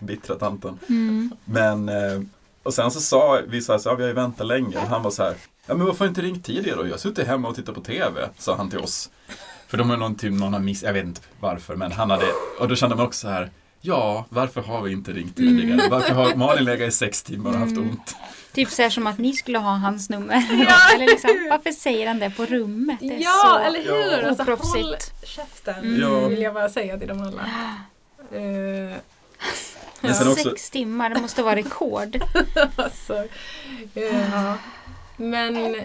bittra 0.00 0.34
tanten. 0.36 0.78
Mm. 0.88 1.30
Men, 1.44 1.88
eh, 1.88 2.20
och 2.62 2.74
sen 2.74 2.90
så 2.90 3.00
sa 3.00 3.40
vi 3.48 3.62
så 3.62 3.72
här, 3.72 3.78
så, 3.78 3.88
ja, 3.88 3.94
vi 3.94 4.02
har 4.02 4.08
ju 4.08 4.14
väntat 4.14 4.46
länge 4.46 4.76
och 4.76 4.82
han 4.88 5.02
var 5.02 5.10
så 5.10 5.22
här, 5.22 5.34
ja 5.66 5.74
men 5.74 5.86
varför 5.86 5.98
har 5.98 6.08
inte 6.08 6.22
ringt 6.22 6.44
tidigare 6.44 6.76
då? 6.82 6.86
Jag 6.88 7.00
suttit 7.00 7.26
hemma 7.26 7.48
och 7.48 7.54
tittat 7.56 7.74
på 7.74 7.80
TV, 7.80 8.28
sa 8.38 8.56
han 8.56 8.70
till 8.70 8.78
oss. 8.78 9.10
För 9.68 9.78
de 9.78 9.90
har 9.90 9.96
någon, 9.96 10.14
typ, 10.14 10.32
någon 10.32 10.52
har 10.52 10.60
miss, 10.60 10.82
jag 10.82 10.92
vet 10.92 11.04
inte 11.04 11.20
varför, 11.40 11.76
men 11.76 11.92
han 11.92 12.10
hade, 12.10 12.26
och 12.60 12.68
då 12.68 12.76
kände 12.76 12.96
man 12.96 13.06
också 13.06 13.20
så 13.26 13.28
här, 13.32 13.50
ja, 13.80 14.24
varför 14.28 14.60
har 14.62 14.82
vi 14.82 14.92
inte 14.92 15.12
ringt 15.12 15.36
tidigare? 15.36 15.72
Mm. 15.80 15.90
Varför 15.90 16.14
har 16.14 16.34
Malin 16.34 16.64
legat 16.64 16.88
i 16.88 16.92
sex 16.92 17.22
timmar 17.22 17.50
och 17.50 17.58
haft 17.58 17.72
Mm. 17.72 17.90
ont? 17.90 18.16
Typ 18.56 18.70
så 18.70 18.82
här 18.82 18.90
som 18.90 19.06
att 19.06 19.18
ni 19.18 19.32
skulle 19.32 19.58
ha 19.58 19.70
hans 19.76 20.10
nummer. 20.10 20.34
Ja, 20.68 20.94
Eller 20.94 21.06
liksom, 21.06 21.46
varför 21.50 21.70
säger 21.72 22.06
han 22.06 22.18
det 22.18 22.30
på 22.30 22.46
rummet? 22.46 22.96
Det 23.00 23.06
är 23.16 23.20
Ja, 23.20 23.42
så... 23.44 23.58
eller 23.58 23.82
hur? 23.82 24.22
Ja. 24.22 24.28
Alltså, 24.28 24.42
håll 24.78 24.96
käften, 25.24 25.74
Mm. 25.78 26.00
Ja. 26.00 26.28
vill 26.28 26.42
jag 26.42 26.54
bara 26.54 26.68
säga 26.68 26.98
till 26.98 27.08
dem 27.08 27.20
alla. 27.22 27.42
Eh, 28.40 28.96
Men 30.00 30.14
sen 30.14 30.28
också- 30.28 30.50
Sex 30.50 30.70
timmar, 30.70 31.10
det 31.10 31.20
måste 31.20 31.42
vara 31.42 31.56
rekord. 31.56 32.16
alltså, 32.76 33.14
eh, 33.94 34.30
ja. 34.32 34.58
Men, 35.16 35.76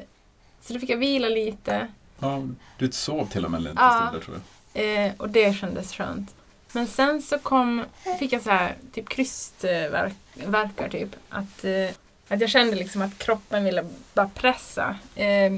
så 0.62 0.74
då 0.74 0.80
fick 0.80 0.90
jag 0.90 0.98
vila 0.98 1.28
lite. 1.30 1.88
Ja, 2.20 2.42
du 2.78 2.92
sov 2.92 3.26
till 3.30 3.46
och 3.46 3.52
med 3.52 3.62
lite 3.64 3.76
Ja. 3.78 3.92
stunder 4.10 4.26
tror 4.26 4.40
jag. 4.74 5.06
Eh, 5.06 5.12
och 5.18 5.30
det 5.30 5.54
kändes 5.58 5.94
skönt. 5.94 6.36
Men 6.72 6.88
sen 6.88 7.22
så 7.22 7.40
kom, 7.40 7.84
fick 8.20 8.34
jag 8.34 8.42
så 8.42 8.50
här, 8.50 8.76
typ 8.94 9.10
krystverkar 9.10 10.90
typ. 10.90 11.10
Att, 11.30 11.64
eh, 11.66 11.96
att 12.36 12.42
jag 12.42 12.50
kände 12.50 12.76
liksom 12.76 13.02
att 13.02 13.18
kroppen 13.18 13.64
ville 13.64 13.86
bara 14.14 14.28
pressa. 14.34 14.96
Eh, 15.16 15.54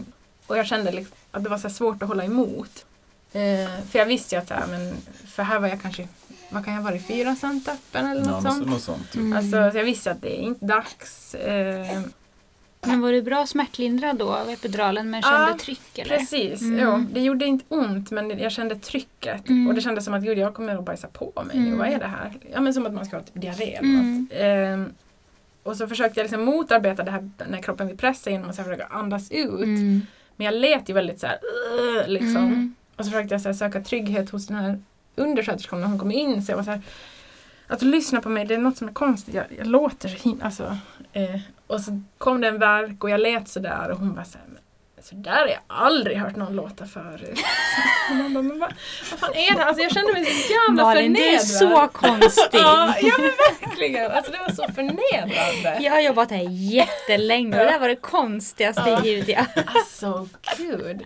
och 0.48 0.58
jag 0.58 0.66
kände 0.68 0.92
liksom 0.92 1.16
att 1.32 1.44
det 1.44 1.50
var 1.50 1.58
så 1.58 1.70
svårt 1.70 2.02
att 2.04 2.08
hålla 2.10 2.24
emot. 2.24 2.86
Eh, 3.34 3.82
för 3.92 4.00
jag 4.00 4.06
visste 4.06 4.36
ju 4.36 4.42
att, 4.42 4.50
här, 4.50 4.68
men, 4.70 4.94
för 5.28 5.44
här 5.44 5.60
var 5.60 5.68
jag 5.68 5.82
kanske, 5.82 6.08
vad 6.50 6.66
kan 6.66 6.74
jag 6.74 6.82
vara 6.82 6.96
i 6.96 7.00
fyra 7.00 7.36
cent 7.36 7.68
öppen 7.68 8.06
eller 8.06 8.22
Ja, 8.22 8.28
något 8.32 8.44
något, 8.44 8.54
sånt. 8.54 8.68
något 8.68 8.82
sånt. 8.82 9.12
Typ. 9.12 9.22
Mm. 9.22 9.38
Alltså, 9.38 9.72
så 9.72 9.78
jag 9.78 9.84
visste 9.86 10.12
att 10.12 10.22
det 10.22 10.40
är 10.40 10.42
inte 10.42 10.66
dags. 10.66 11.36
Eh, 11.36 12.02
Men 12.86 13.02
var 13.02 13.12
du 13.12 13.22
bra 13.22 13.48
smärtlindrad 13.48 14.16
då 14.18 14.34
av 14.34 14.50
epiduralen 14.50 15.10
men 15.10 15.22
kände 15.22 15.48
Ja, 15.52 15.58
tryck 15.60 15.98
eller? 15.98 16.18
Precis, 16.18 16.62
Mm. 16.62 16.80
jo, 16.80 17.06
det 17.14 17.20
gjorde 17.22 17.46
inte 17.46 17.66
ont 17.68 18.12
men 18.12 18.40
jag 18.40 18.52
kände 18.52 18.76
trycket 18.76 19.50
Mm. 19.50 19.68
och 19.68 19.74
det 19.74 19.82
kändes 19.82 20.06
som 20.06 20.14
att 20.14 20.24
gud 20.24 20.38
jag 20.38 20.54
kommer 20.54 20.76
att 20.76 20.84
bajsa 20.86 21.08
på 21.08 21.44
mig 21.48 21.58
nu, 21.60 21.66
Mm. 21.68 21.80
vad 21.80 21.88
är 21.88 22.00
det 22.00 22.08
här? 22.08 22.34
Ja 22.54 22.62
men 22.62 22.74
som 22.74 22.86
att 22.86 22.94
man 22.94 23.06
ska 23.06 23.16
ha 23.18 23.24
typ 23.24 23.42
diarré 23.42 23.74
eller 23.74 23.90
Mm. 23.90 24.22
något. 24.22 24.38
Ehm, 24.40 24.94
och 25.64 25.78
så 25.78 25.88
försökte 25.88 26.20
jag 26.20 26.26
liksom 26.26 26.46
motarbeta 26.46 27.04
det 27.04 27.12
här 27.12 27.30
när 27.50 27.62
kroppen 27.62 27.88
vill 27.88 27.98
pressa 27.98 28.30
genom 28.30 28.50
att 28.50 28.56
försöka 28.56 28.86
andas 28.86 29.32
ut. 29.32 29.64
Mm. 29.64 30.02
Men 30.36 30.46
jag 30.46 30.54
lät 30.54 30.90
ju 30.90 30.94
väldigt 30.94 31.20
så 31.20 31.28
här, 31.28 31.40
"Ugh", 31.80 32.08
liksom. 32.08 32.38
Mm. 32.38 32.76
Och 32.96 33.06
så 33.06 33.12
försökte 33.12 33.34
jag 33.34 33.42
så 33.42 33.50
här, 33.50 33.54
söka 33.54 33.82
trygghet 33.82 34.30
hos 34.30 34.48
den 34.48 34.58
här 34.58 34.80
undersköterskan 35.16 35.82
när 35.82 35.88
hon 35.88 36.00
kom 36.00 36.12
in. 36.12 36.44
Så 36.44 36.52
jag 36.52 36.58
var 36.58 36.64
så 36.64 36.72
här, 36.72 36.82
att 37.68 37.82
lyssna 37.82 38.22
på 38.22 38.30
mig, 38.30 38.46
det 38.46 38.54
är 38.54 38.58
något 38.58 38.78
som 38.78 38.88
är 38.88 38.94
konstigt. 38.94 39.36
Jag, 39.36 39.46
jag 39.58 39.68
låter 39.68 40.10
så 40.10 40.30
himla... 40.30 40.46
Alltså, 40.46 40.78
eh, 41.14 41.40
och 41.68 41.82
så 41.82 42.02
kom 42.18 42.42
det 42.42 42.48
en 42.48 42.60
verk 42.60 43.04
och 43.04 43.10
jag 43.10 43.20
lät 43.20 43.48
sådär 43.48 43.90
och 43.92 43.98
hon 43.98 44.14
bara 44.14 44.26
så 44.26 44.38
här, 45.12 45.16
"Men 45.16 45.24
så 45.26 45.30
där 45.30 45.32
har 45.42 45.48
jag 45.48 45.60
aldrig 45.68 46.18
hört 46.18 46.36
någon 46.36 46.56
låta 46.56 46.86
förut. 46.86 47.40
Man 48.14 48.34
bara, 48.34 48.44
men 48.44 48.60
vad, 48.60 48.74
vad 49.12 49.20
fan 49.20 49.34
är 49.36 49.56
det? 49.56 49.66
Alltså 49.66 49.84
jag 49.84 49.92
kände 49.92 50.14
mig 50.14 50.26
så 50.26 50.54
jävla 50.54 50.84
Malin, 50.84 51.14
du 51.14 51.20
är 51.22 51.40
förnedrad. 51.40 51.92
så 51.92 51.98
konstig. 51.98 52.50
Ja, 52.60 52.96
ja 53.02 53.14
men 53.20 53.32
verkligen. 53.62 54.12
Alltså 54.12 54.32
det 54.32 54.38
var 54.38 54.50
så 54.68 54.74
förnedrande. 54.74 55.78
Jag 55.84 55.92
har 55.92 56.00
jobbat 56.02 56.32
här 56.32 56.48
jättelänge 56.50 57.60
och 57.60 57.66
det 57.66 57.72
där 57.72 57.80
var 57.80 57.88
det 57.88 57.96
konstigaste 57.96 58.84
Ja. 58.90 59.04
ljud 59.06 59.30
jag... 59.30 59.46
Alltså 59.76 60.30
gud. 60.58 61.04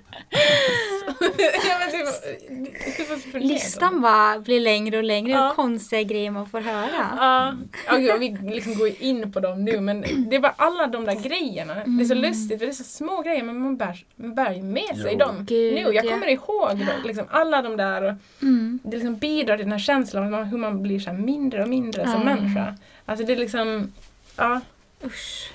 Ja, 1.08 1.76
men 1.80 2.06
var 2.06 3.18
förnedrande. 3.18 3.48
Listan 3.54 4.02
bara 4.02 4.40
blir 4.40 4.60
längre 4.60 4.98
och 4.98 5.04
längre 5.04 5.32
Ja. 5.32 5.54
konstiga 5.56 6.02
grejer 6.04 6.32
man 6.32 6.50
får 6.50 6.60
höra. 6.62 6.90
Ja, 7.18 7.54
ja 7.88 8.18
gud, 8.18 8.38
vi 8.44 8.56
liksom 8.56 8.74
går 8.76 8.90
in 9.00 9.32
på 9.32 9.40
dem 9.40 9.66
nu 9.66 9.80
men 9.80 10.06
det 10.30 10.40
var 10.40 10.54
alla 10.58 10.88
de 10.88 11.06
där 11.06 11.16
grejerna. 11.16 11.74
Det 11.74 12.04
är 12.04 12.06
så 12.06 12.14
Mm. 12.14 12.30
lustigt 12.30 12.60
för 12.60 12.66
det 12.66 12.72
är 12.72 12.74
så 12.74 12.84
små 12.84 13.22
grejer 13.22 13.44
men 13.44 13.60
man 13.60 13.78
bär, 13.78 14.06
man 14.16 14.36
bär 14.36 14.54
ju 14.54 14.64
med 14.64 14.98
sig 15.04 15.10
Jo. 15.12 15.18
dem 15.20 15.46
Gud, 15.48 15.74
nu. 15.74 15.80
Jag 15.82 16.06
ja. 16.06 16.12
kommer 16.12 16.28
ihåg 16.28 16.78
då, 16.78 17.08
liksom, 17.08 17.26
alla 17.32 17.62
de 17.62 17.78
där 17.78 18.02
och 18.04 18.14
Mm. 18.42 18.80
det 18.84 18.98
liksom 18.98 19.16
bidrar 19.18 19.58
till 19.58 19.66
den 19.66 19.72
här 19.72 19.80
känslan 19.80 20.34
av 20.34 20.44
hur 20.44 20.58
man 20.58 20.84
blir 20.84 21.00
så 21.00 21.10
här 21.10 21.18
mindre 21.18 21.64
och 21.64 21.70
mindre 21.70 22.04
som 22.04 22.12
Ja. 22.14 22.24
människa. 22.36 22.76
Alltså 23.06 23.26
det 23.26 23.34
är 23.34 23.38
liksom, 23.38 23.92
ja. 24.38 24.62
Usch. 25.06 25.52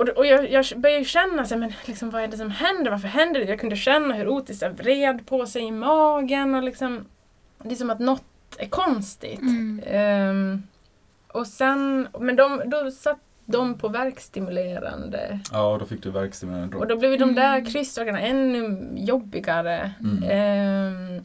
Och, 0.00 0.08
och 0.08 0.26
jag, 0.26 0.50
jag 0.50 0.64
började 0.76 1.04
känna 1.04 1.44
så 1.44 1.54
här, 1.54 1.60
men 1.60 1.72
liksom, 1.84 2.10
vad 2.10 2.22
är 2.22 2.28
det 2.28 2.36
som 2.36 2.50
händer? 2.50 2.90
Varför 2.90 3.08
händer 3.08 3.40
det? 3.40 3.46
Jag 3.46 3.60
kunde 3.60 3.76
känna 3.76 4.14
hur 4.14 4.28
Otis 4.28 4.62
vred 4.62 5.26
på 5.26 5.46
sig 5.46 5.62
i 5.62 5.70
magen 5.70 6.54
och 6.54 6.62
liksom 6.62 7.04
Det 7.58 7.70
är 7.70 7.76
som 7.76 7.90
att 7.90 7.98
något 7.98 8.24
är 8.58 8.66
konstigt. 8.68 9.40
Mm. 9.40 9.80
Ehm, 9.86 10.62
och 11.28 11.46
sen, 11.46 12.08
men 12.20 12.36
de, 12.36 12.62
då 12.66 12.90
satt 12.90 13.18
de 13.44 13.78
på 13.78 13.88
verkstimulerande 13.88 15.40
Ja, 15.52 15.76
då 15.80 15.86
fick 15.86 16.02
du 16.02 16.10
verkstimulerande 16.10 16.76
och 16.76 16.86
då 16.86 16.96
blev 16.96 17.18
de 17.18 17.34
där 17.34 17.58
Mm. 17.58 17.72
kryssdragarna 17.72 18.20
ännu 18.20 18.88
jobbigare. 18.96 19.92
Mm. 20.00 20.22
Ehm, 20.30 21.24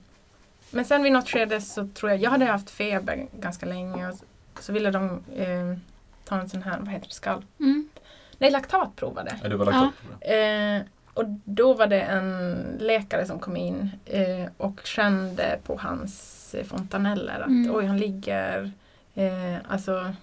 men 0.72 0.86
sen 0.86 1.04
vid 1.04 1.12
något 1.12 1.30
skede 1.30 1.62
så 1.62 1.88
tror 1.88 2.12
jag, 2.12 2.22
jag 2.22 2.30
hade 2.32 2.46
haft 2.46 2.70
feber 2.70 3.28
ganska 3.40 3.66
länge 3.66 4.08
och 4.10 4.16
så, 4.16 4.26
så 4.60 4.74
ville 4.74 4.92
de 4.92 5.24
ehm, 5.38 5.80
ta 6.26 6.40
en 6.40 6.50
sån 6.50 6.64
här, 6.64 6.78
vad 6.80 6.90
heter 6.90 7.08
det, 7.08 7.14
skall? 7.14 7.46
Mm. 7.60 7.90
Nej, 8.38 8.52
laktatprov 8.52 9.16
var 9.16 9.24
det. 9.24 9.36
Ja, 9.44 9.50
du 9.50 9.56
var 9.56 9.66
lagt 9.66 9.78
Ja. 9.78 9.92
det. 10.20 10.76
Eh, 10.76 10.82
och 11.14 11.24
då 11.46 11.74
var 11.74 11.88
det 11.88 12.02
en 12.02 12.62
läkare 12.80 13.26
som 13.26 13.40
kom 13.40 13.58
in 13.58 13.90
eh, 14.06 14.46
och 14.58 14.82
kände 14.84 15.60
på 15.64 15.78
hans 15.82 16.56
fontaneller 16.68 17.40
att 17.40 17.48
Mm. 17.48 17.76
oj, 17.76 17.86
han 17.86 17.98
ligger 17.98 18.72
eh, 19.16 19.56
alltså, 19.68 20.14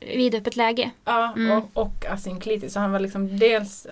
Vidöppet 0.00 0.56
läge. 0.56 0.90
ja, 1.04 1.32
Mm. 1.36 1.58
och, 1.58 1.70
och 1.82 2.06
asynklitis. 2.10 2.72
Så 2.72 2.80
han 2.80 2.92
var 2.92 3.00
liksom 3.00 3.38
dels 3.38 3.86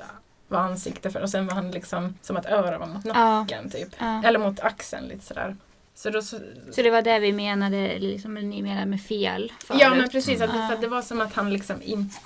var 0.49 0.59
ansikte 0.61 1.11
för 1.11 1.21
och 1.23 1.31
sen 1.31 1.47
var 1.47 1.55
han 1.55 1.71
liksom 1.71 2.15
som 2.23 2.37
att 2.37 2.47
öra 2.47 2.79
var 2.79 2.87
mot 2.87 3.05
Ja. 3.05 3.13
nacken 3.41 3.71
typ. 3.71 3.89
Ja. 3.99 4.23
Eller 4.25 4.39
mot 4.39 4.61
axeln 4.61 5.09
lite 5.09 5.25
sådär. 5.25 5.57
Så 5.95 6.11
då, 6.11 6.23
så, 6.23 6.37
Så 6.73 6.83
det 6.83 6.91
var 6.91 7.03
det 7.03 7.19
vi 7.19 7.33
menade, 7.33 7.99
liksom 7.99 8.35
ni 8.35 8.63
menade 8.63 8.87
med 8.87 9.03
fel 9.03 9.53
förut. 9.67 9.81
ja 9.81 9.95
men 9.95 10.09
precis, 10.09 10.41
att, 10.41 10.51
Mm. 10.51 10.67
för 10.69 10.75
att 10.75 10.81
det 10.81 10.89
var 10.89 11.03
som 11.03 11.21
att 11.21 11.33
han 11.35 11.53
liksom 11.53 11.77
inte 11.83 12.17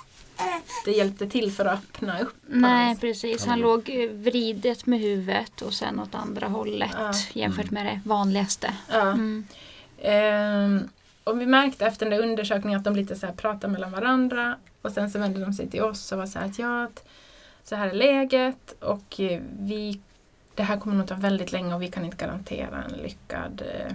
hjälpte 0.87 1.27
till 1.27 1.51
för 1.51 1.65
att 1.65 1.73
öppna 1.79 2.19
upp 2.19 2.35
Nej 2.47 2.87
hans- 2.87 2.99
precis, 2.99 3.45
han 3.45 3.59
låg 3.59 3.89
vridet 4.13 4.85
med 4.85 4.99
huvudet 4.99 5.61
och 5.61 5.73
sen 5.73 5.99
åt 5.99 6.15
andra 6.15 6.47
hållet 6.47 6.91
Ja. 6.93 7.13
jämfört 7.33 7.71
Mm. 7.71 7.83
med 7.83 7.85
det 7.93 8.01
vanligaste. 8.09 8.73
Ja. 8.91 9.01
Mm. 9.11 9.45
Ehm, 10.01 10.89
och 11.23 11.41
vi 11.41 11.45
märkte 11.45 11.85
efter 11.85 12.05
den 12.09 12.19
där 12.19 12.27
undersökningen 12.29 12.77
att 12.79 12.83
de 12.85 12.95
lite 12.95 13.15
så 13.15 13.25
här 13.25 13.33
pratade 13.33 13.73
mellan 13.73 13.91
varandra 13.91 14.55
och 14.81 14.91
sen 14.91 15.11
så 15.11 15.19
vände 15.19 15.39
de 15.39 15.53
sig 15.53 15.69
till 15.69 15.81
oss 15.81 16.11
och 16.11 16.17
var 16.17 16.25
så 16.25 16.39
här 16.39 16.45
att 16.45 16.59
ja, 16.59 16.87
så 17.63 17.75
här 17.75 17.87
är 17.87 17.93
läget 17.93 18.75
och 18.83 19.19
eh, 19.19 19.41
vi, 19.59 19.99
det 20.55 20.63
här 20.63 20.77
kommer 20.77 20.95
nog 20.95 21.07
ta 21.07 21.15
väldigt 21.15 21.51
länge 21.51 21.75
och 21.75 21.81
vi 21.81 21.87
kan 21.87 22.05
inte 22.05 22.17
garantera 22.25 22.83
en 22.83 22.97
lyckad 22.97 23.61
eh, 23.75 23.93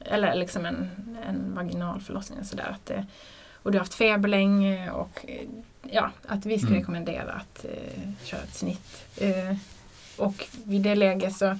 eller 0.00 0.34
liksom 0.34 0.66
en, 0.66 0.90
en 1.28 1.54
vaginal 1.54 2.00
förlossning 2.00 2.38
och 2.38 2.46
sådär. 2.46 2.70
Att, 2.82 2.90
eh, 2.90 3.02
och 3.62 3.72
du 3.72 3.78
har 3.78 3.84
haft 3.84 3.94
feber 3.94 4.28
länge 4.28 4.90
och 4.90 5.24
eh, 5.28 5.48
ja, 5.90 6.10
att 6.26 6.46
vi 6.46 6.58
skulle 6.58 6.70
Mm. 6.72 6.80
rekommendera 6.80 7.32
att 7.32 7.64
eh, 7.64 8.10
köra 8.24 8.40
ett 8.42 8.54
snitt. 8.54 9.04
Eh, 9.16 9.56
och 10.16 10.46
vid 10.64 10.80
det 10.82 10.94
läget 10.94 11.36
så, 11.36 11.58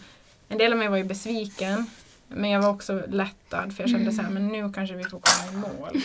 en 0.49 0.59
del 0.59 0.73
av 0.73 0.79
mig 0.79 0.89
var 0.89 0.97
ju 0.97 1.05
besviken 1.05 1.87
men 2.29 2.51
jag 2.51 2.63
var 2.63 2.69
också 2.71 3.03
lättad 3.09 3.77
för 3.77 3.83
jag 3.83 3.91
kände 3.91 4.03
Mm. 4.11 4.17
så 4.17 4.23
här, 4.23 4.31
men 4.31 4.49
nu 4.49 4.73
kanske 4.73 4.97
vi 4.97 5.05
får 5.05 5.21
komma 5.21 5.53
i 5.53 5.57
mål. 5.57 6.03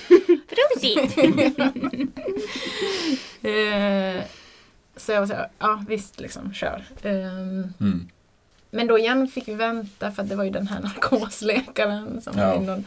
Prosit! 0.50 1.18
Eh, 3.42 4.24
så 4.96 5.12
jag 5.12 5.20
var 5.20 5.28
så 5.28 5.34
här, 5.34 5.50
ja 5.60 5.84
visst 5.88 6.20
liksom, 6.20 6.54
kör. 6.54 6.84
Ehm, 7.04 7.74
Mm. 7.80 8.08
men 8.72 8.88
då 8.88 9.00
igen 9.00 9.28
fick 9.28 9.48
vi 9.48 9.54
vänta 9.54 10.12
för 10.12 10.24
att 10.24 10.30
det 10.30 10.36
var 10.36 10.44
ju 10.44 10.50
den 10.50 10.68
här 10.68 10.82
narkosläkaren 10.84 12.22
som 12.22 12.38
Ja. 12.40 12.48
var 12.48 12.56
inne. 12.56 12.84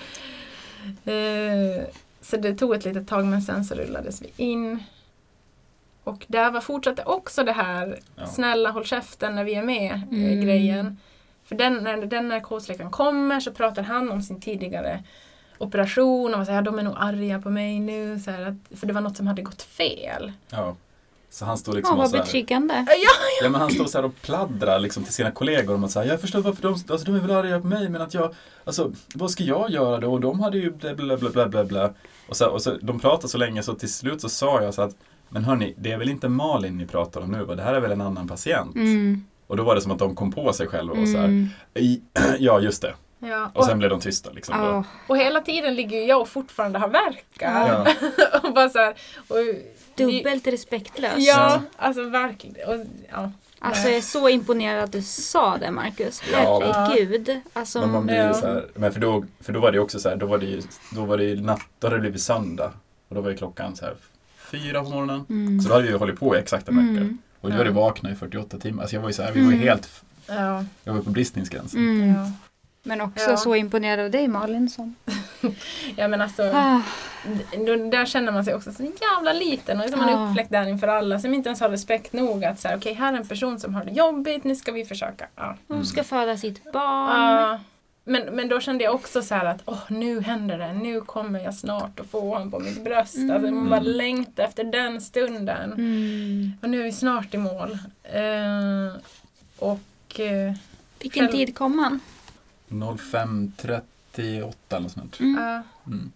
Eh, 1.04 1.84
så 2.20 2.36
det 2.36 2.54
tog 2.54 2.74
ett 2.74 2.84
litet 2.84 3.08
tag 3.08 3.26
men 3.26 3.42
sen 3.42 3.64
så 3.64 3.74
rullades 3.74 4.22
vi 4.22 4.30
in. 4.36 4.82
Och 6.10 6.24
där 6.28 6.50
var, 6.50 6.60
fortsatte 6.60 7.02
också 7.06 7.44
det 7.44 7.52
här 7.52 7.98
Ja. 8.16 8.26
snälla 8.26 8.70
håll 8.70 8.84
käften 8.84 9.34
när 9.34 9.44
vi 9.44 9.54
är 9.54 9.62
med 9.62 9.92
eh, 9.92 10.02
Mm. 10.24 10.40
grejen. 10.44 10.98
För 11.44 11.54
den, 11.54 11.74
när 11.74 11.96
den 12.06 12.28
narkosläkaren 12.28 12.90
kommer 12.90 13.40
så 13.40 13.50
pratar 13.52 13.82
han 13.82 14.10
om 14.10 14.22
sin 14.22 14.40
tidigare 14.40 15.02
operation 15.58 16.34
och 16.34 16.46
säger 16.46 16.58
ja, 16.58 16.62
de 16.62 16.78
är 16.78 16.82
nog 16.82 16.94
arga 16.98 17.40
på 17.40 17.50
mig 17.50 17.80
nu. 17.80 18.18
Så 18.18 18.30
här, 18.30 18.42
att, 18.42 18.78
för 18.78 18.86
det 18.86 18.92
var 18.92 19.00
något 19.00 19.16
som 19.16 19.26
hade 19.26 19.42
gått 19.42 19.62
fel. 19.62 20.32
Ja. 20.50 20.76
Så 21.32 21.44
han 21.44 21.58
står 21.58 21.74
Ja, 21.74 21.76
liksom 21.76 21.92
och 21.94 21.98
vad 22.02 22.10
så 22.10 22.16
här, 22.16 22.24
betryggande. 22.24 22.86
Ja 23.42 23.48
men 23.48 23.60
han 23.60 23.70
står 23.70 23.84
så 23.84 23.98
här 23.98 24.04
och 24.04 24.14
pladdrar 24.22 24.78
liksom 24.78 25.04
till 25.04 25.12
sina 25.14 25.30
kollegor 25.30 25.74
om 25.74 25.84
att 25.84 25.90
säga 25.90 26.06
jag 26.12 26.20
förstår 26.20 26.40
varför 26.40 26.62
de, 26.62 26.68
alltså 26.72 27.06
de 27.06 27.14
är 27.14 27.20
väl 27.20 27.30
arga 27.30 27.60
på 27.60 27.66
mig 27.66 27.88
men 27.88 28.02
att 28.02 28.14
jag, 28.14 28.34
alltså 28.64 28.92
vad 29.14 29.30
ska 29.30 29.44
jag 29.44 29.70
göra 29.70 29.98
då? 29.98 30.12
Och 30.12 30.20
de 30.20 30.40
hade 30.40 30.58
ju 30.58 30.70
bla 30.70 30.94
bla 30.94 31.16
bla 31.16 31.30
bla 31.30 31.46
bla 31.48 31.64
bla. 31.64 31.90
Och 32.28 32.36
så, 32.36 32.46
och 32.46 32.62
så 32.62 32.76
de 32.82 33.00
pratade 33.00 33.28
så 33.28 33.38
länge 33.38 33.62
så 33.62 33.74
till 33.74 33.92
slut 33.92 34.20
så 34.20 34.28
sa 34.28 34.62
jag 34.62 34.74
så 34.74 34.82
att 34.82 34.94
men 35.30 35.44
hörni, 35.44 35.74
det 35.78 35.92
är 35.92 35.98
väl 35.98 36.08
inte 36.08 36.28
Malin 36.28 36.78
ni 36.78 36.86
pratar 36.86 37.20
om 37.20 37.30
nu 37.30 37.44
va? 37.44 37.54
Det 37.54 37.62
här 37.62 37.74
är 37.74 37.80
väl 37.80 37.92
en 37.92 38.00
annan 38.00 38.28
patient? 38.28 38.74
Mm. 38.76 39.24
Och 39.46 39.56
då 39.56 39.62
var 39.62 39.74
det 39.74 39.80
som 39.80 39.92
att 39.92 39.98
de 39.98 40.14
kom 40.14 40.32
på 40.32 40.52
sig 40.52 40.66
själva 40.66 40.92
och 41.00 41.08
så 41.08 41.16
här, 41.18 41.24
Mm. 41.24 41.48
"I- 41.74 42.02
ja 42.38 42.60
just 42.60 42.82
det. 42.82 42.94
Ja, 43.18 43.50
Och 43.54 43.56
och, 43.56 43.64
sen 43.64 43.78
blev 43.78 43.90
de 43.90 44.00
tysta 44.00 44.30
liksom. 44.30 44.54
Ja. 44.58 44.84
Och 45.06 45.18
hela 45.18 45.40
tiden 45.40 45.74
ligger 45.74 45.98
ju 45.98 46.04
jag 46.04 46.20
och 46.20 46.28
fortfarande 46.28 46.78
har 46.78 46.88
verkar. 46.88 47.68
Ja. 47.68 47.86
och 48.48 48.54
bara 48.54 48.68
så 48.68 48.78
här, 48.78 48.94
och, 49.28 49.36
Dubbelt 49.96 50.46
respektlöst. 50.46 51.16
Ja, 51.18 51.60
alltså 51.76 52.04
verkligen. 52.04 52.68
Och, 52.68 52.86
ja. 53.10 53.30
Alltså 53.58 53.88
jag 53.88 53.96
är 53.96 54.00
så 54.00 54.28
imponerad 54.28 54.84
att 54.84 54.92
du 54.92 55.02
sa 55.02 55.56
det 55.58 55.70
Marcus. 55.70 56.22
Ja. 56.32 56.62
Herregud. 56.74 57.40
Alltså, 57.52 57.80
Men 57.80 57.90
man 57.90 58.06
blir 58.06 58.16
ju 58.16 58.22
Ja. 58.22 58.34
så 58.34 58.46
här, 58.46 58.66
men 58.74 58.92
för 58.92 59.00
då, 59.00 59.24
för 59.40 59.52
då 59.52 59.60
var 59.60 59.72
det 59.72 59.78
också 59.78 59.98
så 59.98 60.08
här, 60.08 60.16
då 60.16 60.26
var 60.26 60.38
det 60.38 60.46
ju, 60.46 60.62
då 60.92 61.04
var 61.04 61.16
det 61.16 61.24
ju 61.24 61.40
natt, 61.40 61.60
då 61.78 61.86
hade 61.86 61.96
det 61.96 62.00
blivit 62.00 62.22
söndag. 62.22 62.72
Och 63.08 63.14
då 63.14 63.20
var 63.20 63.30
ju 63.30 63.36
klockan 63.36 63.76
så 63.76 63.84
här 63.84 63.94
fyra 64.50 64.82
på 64.84 64.90
morgonen. 64.90 65.24
mm. 65.28 65.60
Så 65.60 65.68
då 65.68 65.74
hade 65.74 65.84
vi 65.86 65.90
ju 65.92 65.96
hållit 65.98 66.20
på 66.20 66.36
i 66.36 66.38
exakt 66.38 66.68
en 66.68 66.76
vecka. 66.76 67.00
Mm. 67.04 67.18
Och 67.40 67.48
vi 67.48 67.52
hade 67.52 67.64
Ja. 67.70 67.72
vaknat 67.74 68.12
i 68.12 68.14
48 68.16 68.58
timmar. 68.58 68.82
Alltså 68.82 68.96
jag 68.96 69.00
var 69.02 69.08
ju 69.08 69.12
så 69.12 69.22
här, 69.22 69.32
vi 69.32 69.40
var 69.44 69.50
ju 69.50 69.56
Mm. 69.56 69.68
helt, 69.68 70.02
Ja, 70.26 70.64
jag 70.84 70.92
var 70.94 71.00
på 71.02 71.10
bristningsgränsen. 71.10 71.80
Mm. 71.80 72.08
ja. 72.14 72.30
Men 72.82 73.00
också 73.00 73.30
Ja. 73.30 73.36
så 73.36 73.54
imponerad 73.56 74.00
av 74.04 74.10
dig 74.10 74.28
Malin. 74.28 74.68
Som... 74.70 74.94
ja 75.96 76.08
men 76.08 76.20
alltså, 76.20 76.42
Ah. 76.54 76.80
då, 77.66 77.76
där 77.76 78.06
känner 78.06 78.32
man 78.32 78.44
sig 78.44 78.54
också 78.54 78.72
så 78.72 78.82
jävla 78.82 79.32
liten 79.32 79.80
och 79.80 79.88
så 79.88 79.92
är 79.92 79.96
man 79.96 80.08
Ja. 80.12 80.28
uppfläkt 80.28 80.50
där 80.50 80.66
inför 80.68 80.88
alla 80.88 81.18
som 81.18 81.34
inte 81.34 81.48
ens 81.48 81.60
har 81.60 81.68
respekt 81.68 82.12
nog 82.12 82.44
att 82.44 82.60
säga 82.60 82.76
okej 82.76 82.94
här 82.94 83.12
är 83.12 83.16
en 83.16 83.28
person 83.28 83.60
som 83.60 83.74
har 83.74 83.84
det 83.84 83.90
jobbigt, 83.92 84.44
nu 84.44 84.56
ska 84.56 84.72
vi 84.72 84.84
försöka. 84.84 85.26
Ja. 85.36 85.56
Hon 85.68 85.86
ska 85.86 86.04
föda 86.04 86.36
sitt 86.36 86.72
barn. 86.72 87.58
Men, 88.04 88.34
men 88.36 88.48
då 88.48 88.60
kände 88.60 88.84
jag 88.84 88.94
också 88.94 89.22
så 89.22 89.34
här 89.34 89.44
att 89.44 89.62
åh, 89.64 89.78
nu 89.88 90.20
händer 90.20 90.58
det, 90.58 90.72
nu 90.72 91.00
kommer 91.00 91.40
jag 91.40 91.54
snart 91.54 92.00
att 92.00 92.06
få 92.06 92.20
honom 92.34 92.50
på 92.50 92.58
mitt 92.58 92.84
bröst. 92.84 93.16
Alltså, 93.32 93.50
man 93.50 93.70
bara 93.70 93.80
Mm. 93.80 93.92
längtar 93.92 94.44
efter 94.44 94.64
den 94.64 95.00
stunden. 95.00 95.72
Mm. 95.72 96.52
Och 96.62 96.70
nu 96.70 96.80
är 96.80 96.84
vi 96.84 96.92
snart 96.92 97.34
i 97.34 97.36
mål. 97.38 97.78
Eh, 98.02 98.94
och 99.58 100.20
eh, 100.20 100.52
Vilken 101.00 101.22
Själv- 101.26 101.32
tid 101.32 101.54
kom 101.56 101.78
han? 101.78 102.00
05.38 102.68 104.52
eller 104.70 104.80
något 104.80 104.92
sånt. 104.92 105.20
Mm. 105.20 105.42
ja, 105.42 105.62
Mm. 105.86 106.12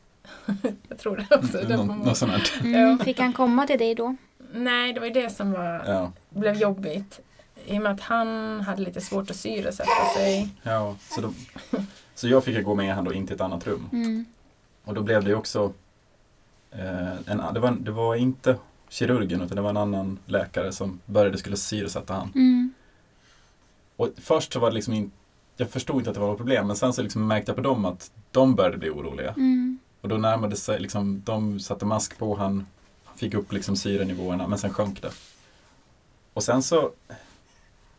jag 0.88 0.98
tror 0.98 1.16
det 1.16 1.36
också. 1.36 1.58
Det 1.58 1.68
Nå, 1.68 1.76
får 1.76 1.84
man- 1.84 1.98
något 1.98 2.16
sånt. 2.18 2.52
Mm. 2.64 2.98
Fick 2.98 3.18
han 3.20 3.32
komma 3.32 3.66
till 3.66 3.78
dig 3.78 3.94
då? 3.94 4.16
Nej, 4.52 4.92
det 4.92 5.00
var 5.00 5.06
ju 5.06 5.12
det 5.12 5.30
som 5.30 5.52
var, 5.52 5.82
Ja, 5.86 6.12
blev 6.30 6.56
jobbigt. 6.56 7.20
I 7.66 7.79
och 7.79 7.83
med 7.83 7.92
att 7.92 8.00
han 8.00 8.61
hade 8.61 8.83
lite 8.83 9.00
svårt 9.00 9.31
att 9.31 9.37
syresätta 9.37 10.05
sig. 10.16 10.48
ja. 10.62 10.96
Så, 11.00 11.20
då, 11.20 11.33
så 12.14 12.29
jag 12.29 12.44
fick 12.44 12.64
gå 12.64 12.74
med 12.74 12.94
han 12.94 13.05
då 13.05 13.12
in 13.12 13.27
till 13.27 13.35
ett 13.35 13.40
annat 13.40 13.66
rum. 13.66 13.88
Mm. 13.92 14.24
Och 14.85 14.94
då 14.94 15.03
blev 15.03 15.24
det 15.24 15.35
också 15.35 15.72
eh, 16.70 17.31
en, 17.31 17.42
det, 17.55 17.61
var, 17.61 17.70
det 17.70 17.90
var 17.90 18.14
inte 18.14 18.57
kirurgen 18.88 19.40
utan 19.40 19.57
det 19.57 19.62
var 19.62 19.70
en 19.70 19.77
annan 19.77 20.18
läkare 20.27 20.72
som 20.72 21.00
började 21.07 21.38
skulle 21.38 21.57
syresätta 21.57 22.14
han. 22.14 22.33
Mm. 22.35 22.74
Och 23.96 24.09
först 24.16 24.53
så 24.53 24.61
var 24.61 24.70
det 24.70 24.74
liksom 24.74 24.94
inte 24.94 25.16
jag 25.57 25.70
förstod 25.70 25.96
inte 25.96 26.11
att 26.11 26.14
det 26.14 26.20
var 26.20 26.29
något 26.29 26.37
problem 26.37 26.66
men 26.66 26.77
sen 26.77 26.92
så 26.92 27.03
liksom 27.03 27.27
märkte 27.27 27.50
jag 27.50 27.57
på 27.57 27.62
dem 27.62 27.85
att 27.85 28.12
de 28.31 28.55
började 28.55 28.79
bli 28.79 28.90
oroliga. 28.90 29.31
Mm. 29.31 29.79
Och 30.00 30.09
då 30.09 30.16
närmade 30.16 30.57
sig, 30.57 30.81
liksom, 30.81 31.22
de 31.24 31.61
satte 31.61 31.85
mask 31.85 32.18
på 32.18 32.37
han, 32.37 32.66
fick 33.16 33.35
upp 33.35 33.53
liksom 33.53 33.77
syrenivåerna 33.77 34.48
men 34.48 34.59
sen 34.59 34.72
sjönk 34.72 35.03
det. 35.03 35.11
Och 36.33 36.42
sen 36.42 36.62
så 36.62 36.90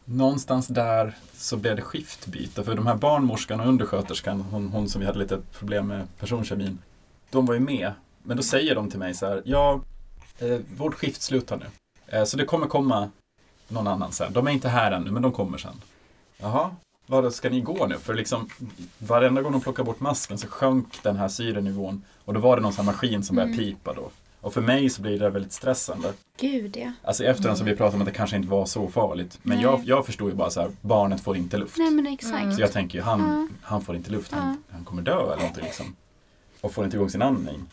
någonstans 0.05 0.67
där 0.67 1.15
så 1.33 1.57
blev 1.57 1.75
det 1.75 1.81
skiftbyte 1.81 2.63
för 2.63 2.75
de 2.75 2.87
här 2.87 2.95
barnmorskan 2.95 3.59
och 3.59 3.67
undersköterskan, 3.67 4.41
hon, 4.41 4.69
hon 4.69 4.89
som 4.89 5.01
vi 5.01 5.07
hade 5.07 5.19
lite 5.19 5.41
problem 5.59 5.87
med 5.87 6.07
personkemin, 6.19 6.77
de 7.29 7.45
var 7.45 7.53
ju 7.53 7.59
med. 7.59 7.91
Men 8.23 8.37
då 8.37 8.43
säger 8.43 8.75
de 8.75 8.89
till 8.89 8.99
mig 8.99 9.13
så 9.13 9.25
här, 9.25 9.41
ja, 9.45 9.81
eh, 10.39 10.59
vårt 10.77 10.93
skift 10.93 11.21
slutar 11.21 11.57
nu. 11.57 11.65
Eh, 12.07 12.23
så 12.23 12.37
det 12.37 12.45
kommer 12.45 12.67
komma 12.67 13.09
någon 13.67 13.87
annan 13.87 14.11
sen. 14.11 14.33
De 14.33 14.47
är 14.47 14.51
inte 14.51 14.69
här 14.69 14.91
ännu, 14.91 15.11
men 15.11 15.21
de 15.21 15.31
kommer 15.31 15.57
sen. 15.57 15.81
Jaha, 16.37 16.71
vad 17.07 17.33
ska 17.33 17.49
ni 17.49 17.61
gå 17.61 17.87
nu? 17.87 17.97
För 17.97 18.13
liksom 18.13 18.49
varenda 18.97 19.41
gång 19.41 19.51
de 19.51 19.61
plockade 19.61 19.85
bort 19.85 19.99
masken 19.99 20.37
så 20.37 20.47
sjönk 20.47 21.03
den 21.03 21.15
här 21.15 21.27
syrenivån 21.27 22.03
och 22.25 22.33
då 22.33 22.39
var 22.39 22.55
det 22.55 22.61
någon 22.61 22.73
sån 22.73 22.85
här 22.85 22.93
maskin 22.93 23.23
som 23.23 23.35
började 23.35 23.53
Mm. 23.53 23.65
pipa 23.65 23.93
då. 23.93 24.11
Och 24.45 24.53
för 24.53 24.62
mig 24.62 24.89
så 24.89 25.01
blir 25.01 25.19
det 25.19 25.29
väldigt 25.29 25.53
stressande. 25.53 26.13
Gud 26.38 26.77
ja. 26.77 26.91
Alltså 27.03 27.23
i 27.23 27.27
efterhand 27.27 27.58
så 27.58 27.63
vi 27.63 27.75
pratat 27.75 27.95
om 27.95 28.01
att 28.01 28.08
det 28.08 28.13
kanske 28.13 28.36
inte 28.36 28.47
var 28.49 28.65
så 28.65 28.88
farligt. 28.88 29.39
Men 29.41 29.58
Nej. 29.58 29.63
jag, 29.63 29.81
jag 29.84 30.05
förstod 30.05 30.29
ju 30.29 30.36
bara 30.36 30.49
så 30.49 30.62
här, 30.62 30.71
barnet 30.81 31.21
får 31.21 31.38
inte 31.38 31.58
luft. 31.58 31.77
Nej 31.77 31.91
men 31.91 32.08
exakt. 32.08 32.43
Mm. 32.43 32.55
Så 32.55 32.62
jag 32.62 32.71
tänker 32.71 32.97
ju, 32.97 33.03
han, 33.03 33.19
Ja. 33.19 33.58
han 33.67 33.81
får 33.81 33.95
inte 33.95 34.12
luft, 34.12 34.31
han, 34.31 34.63
han 34.69 34.84
kommer 34.86 35.01
dö 35.01 35.23
eller 35.23 35.36
någonting 35.36 35.63
liksom. 35.63 35.95
Och 36.62 36.73
får 36.73 36.86
inte 36.86 36.97
igång 36.97 37.10
sin 37.10 37.21
andning. 37.21 37.65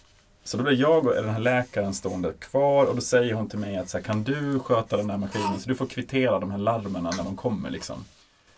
Så 0.45 0.57
då 0.57 0.63
blir 0.63 0.81
jag 0.81 1.07
och 1.07 1.15
den 1.15 1.29
här 1.29 1.41
läkaren 1.41 1.95
stående 1.95 2.33
kvar 2.33 2.87
och 2.87 2.95
då 2.95 3.01
säger 3.01 3.35
hon 3.35 3.49
till 3.49 3.59
mig 3.59 3.77
att 3.77 3.89
så 3.89 3.99
här, 3.99 4.05
kan 4.05 4.23
du 4.23 4.59
sköta 4.59 4.97
den 4.97 5.11
här 5.11 5.19
maskinen 5.19 5.61
så 5.61 5.69
du 5.69 5.75
får 5.75 5.87
kvittera 5.87 6.39
de 6.41 6.51
här 6.51 6.59
larmen 6.59 7.03
när 7.03 7.25
de 7.25 7.37
kommer 7.37 7.71
liksom. 7.71 8.05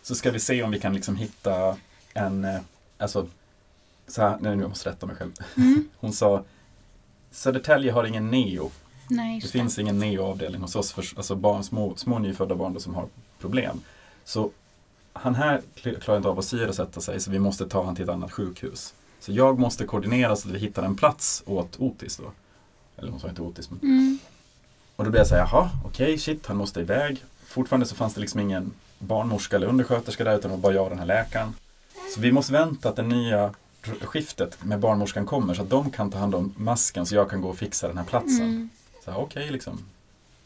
Så 0.01 0.15
ska 0.15 0.31
vi 0.31 0.39
se 0.39 0.63
om 0.63 0.71
vi 0.71 0.79
kan 0.79 0.93
liksom 0.93 1.15
hitta 1.15 1.77
en, 2.13 2.45
eh, 2.45 2.59
alltså, 2.97 3.27
så 4.07 4.21
här, 4.21 4.37
nej 4.41 4.55
nu 4.55 4.61
jag 4.63 4.69
måste 4.69 4.89
rätta 4.89 5.05
mig 5.05 5.15
själv. 5.15 5.31
Mm. 5.57 5.89
Hon 5.97 6.13
sa 6.13 6.43
Södertälje 7.35 7.91
har 7.91 8.03
ingen 8.03 8.31
neo. 8.31 8.71
Nej, 9.09 9.39
Det 9.39 9.47
finns 9.47 9.79
ingen 9.79 9.99
neo-avdelning 9.99 10.61
hos 10.61 10.75
oss 10.75 10.91
för 10.91 11.05
alltså 11.17 11.35
barn, 11.35 11.63
små, 11.63 11.95
små 11.95 12.19
nyfödda 12.19 12.55
barn 12.55 12.79
som 12.79 12.95
har 12.95 13.07
problem. 13.39 13.81
Så 14.23 14.51
han 15.13 15.35
här 15.35 15.61
kl- 15.75 15.99
klarar 15.99 16.17
inte 16.17 16.29
av 16.29 16.39
att 16.39 16.45
syresätta 16.45 17.01
sig 17.01 17.19
så 17.19 17.31
vi 17.31 17.39
måste 17.39 17.67
ta 17.67 17.83
han 17.85 17.95
till 17.95 18.03
ett 18.03 18.09
annat 18.09 18.31
sjukhus. 18.31 18.93
Så 19.19 19.31
jag 19.31 19.59
måste 19.59 19.85
koordinera 19.85 20.35
så 20.35 20.47
att 20.49 20.55
vi 20.55 20.59
hittar 20.59 20.83
en 20.83 20.95
plats 20.95 21.43
åt 21.45 21.79
Otis 21.79 22.17
då. 22.17 22.31
Eller 22.97 23.11
hon 23.11 23.19
sa 23.19 23.29
inte 23.29 23.41
Otis 23.41 23.69
men. 23.69 23.79
Mm. 23.81 24.19
Och 24.95 25.03
då 25.03 25.09
blev 25.11 25.19
jag 25.19 25.27
såhär, 25.27 25.41
jaha, 25.51 25.69
okej, 25.85 26.17
shit, 26.17 26.45
han 26.47 26.57
måste 26.57 26.79
iväg. 26.81 27.23
Fortfarande 27.45 27.85
så 27.85 27.95
fanns 27.95 28.13
det 28.13 28.21
liksom 28.21 28.39
ingen 28.39 28.71
barnmorska 28.99 29.55
eller 29.55 29.67
undersköterska 29.67 30.23
där 30.23 30.37
utan 30.37 30.51
det 30.51 30.57
var 30.57 30.61
bara 30.61 30.73
jag 30.73 30.83
och 30.83 30.89
den 30.89 30.99
här 30.99 31.05
läkaren. 31.05 31.53
Så 32.15 32.21
vi 32.21 32.31
måste 32.31 32.53
vänta 32.53 32.89
att 32.89 32.95
det 32.95 33.01
nya 33.03 33.53
skiftet 34.01 34.63
med 34.63 34.79
barnmorskan 34.79 35.25
kommer 35.25 35.53
så 35.53 35.61
att 35.61 35.69
de 35.69 35.91
kan 35.91 36.11
ta 36.11 36.17
hand 36.17 36.35
om 36.35 36.53
masken 36.57 37.05
så 37.05 37.15
jag 37.15 37.29
kan 37.29 37.41
gå 37.41 37.49
och 37.49 37.57
fixa 37.57 37.87
den 37.87 37.97
här 37.97 38.05
platsen. 38.05 38.41
Mm. 38.41 38.69
Så 39.05 39.11
här, 39.11 39.19
okej 39.19 39.51
liksom. 39.51 39.79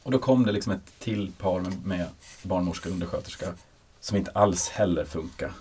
Och 0.04 0.12
då 0.12 0.20
kom 0.20 0.46
det 0.46 0.52
liksom 0.52 0.74
ett 0.74 1.00
till 1.00 1.32
par 1.38 1.60
med, 1.60 1.86
med 1.86 2.08
barnmorska 2.44 2.90
och 2.90 2.94
undersköterska 2.94 3.54
som 4.00 4.18
inte 4.18 4.32
alls 4.32 4.70
heller 4.70 5.06
funkar. 5.06 5.52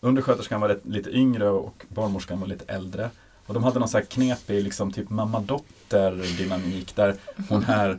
Undersköterskan 0.00 0.60
var 0.60 0.80
lite, 0.82 1.10
yngre 1.10 1.48
och 1.48 1.84
barnmorskan 1.88 2.40
var 2.40 2.46
lite 2.46 2.72
äldre. 2.72 3.10
Och 3.46 3.54
de 3.54 3.64
hade 3.64 3.78
någon 3.78 3.88
så 3.88 3.98
här 3.98 4.04
knepig 4.04 4.64
liksom 4.64 4.92
typ 4.92 5.10
mamma-dotter 5.10 6.36
dynamik 6.38 6.96
där 6.96 7.16
hon 7.48 7.62
här 7.62 7.98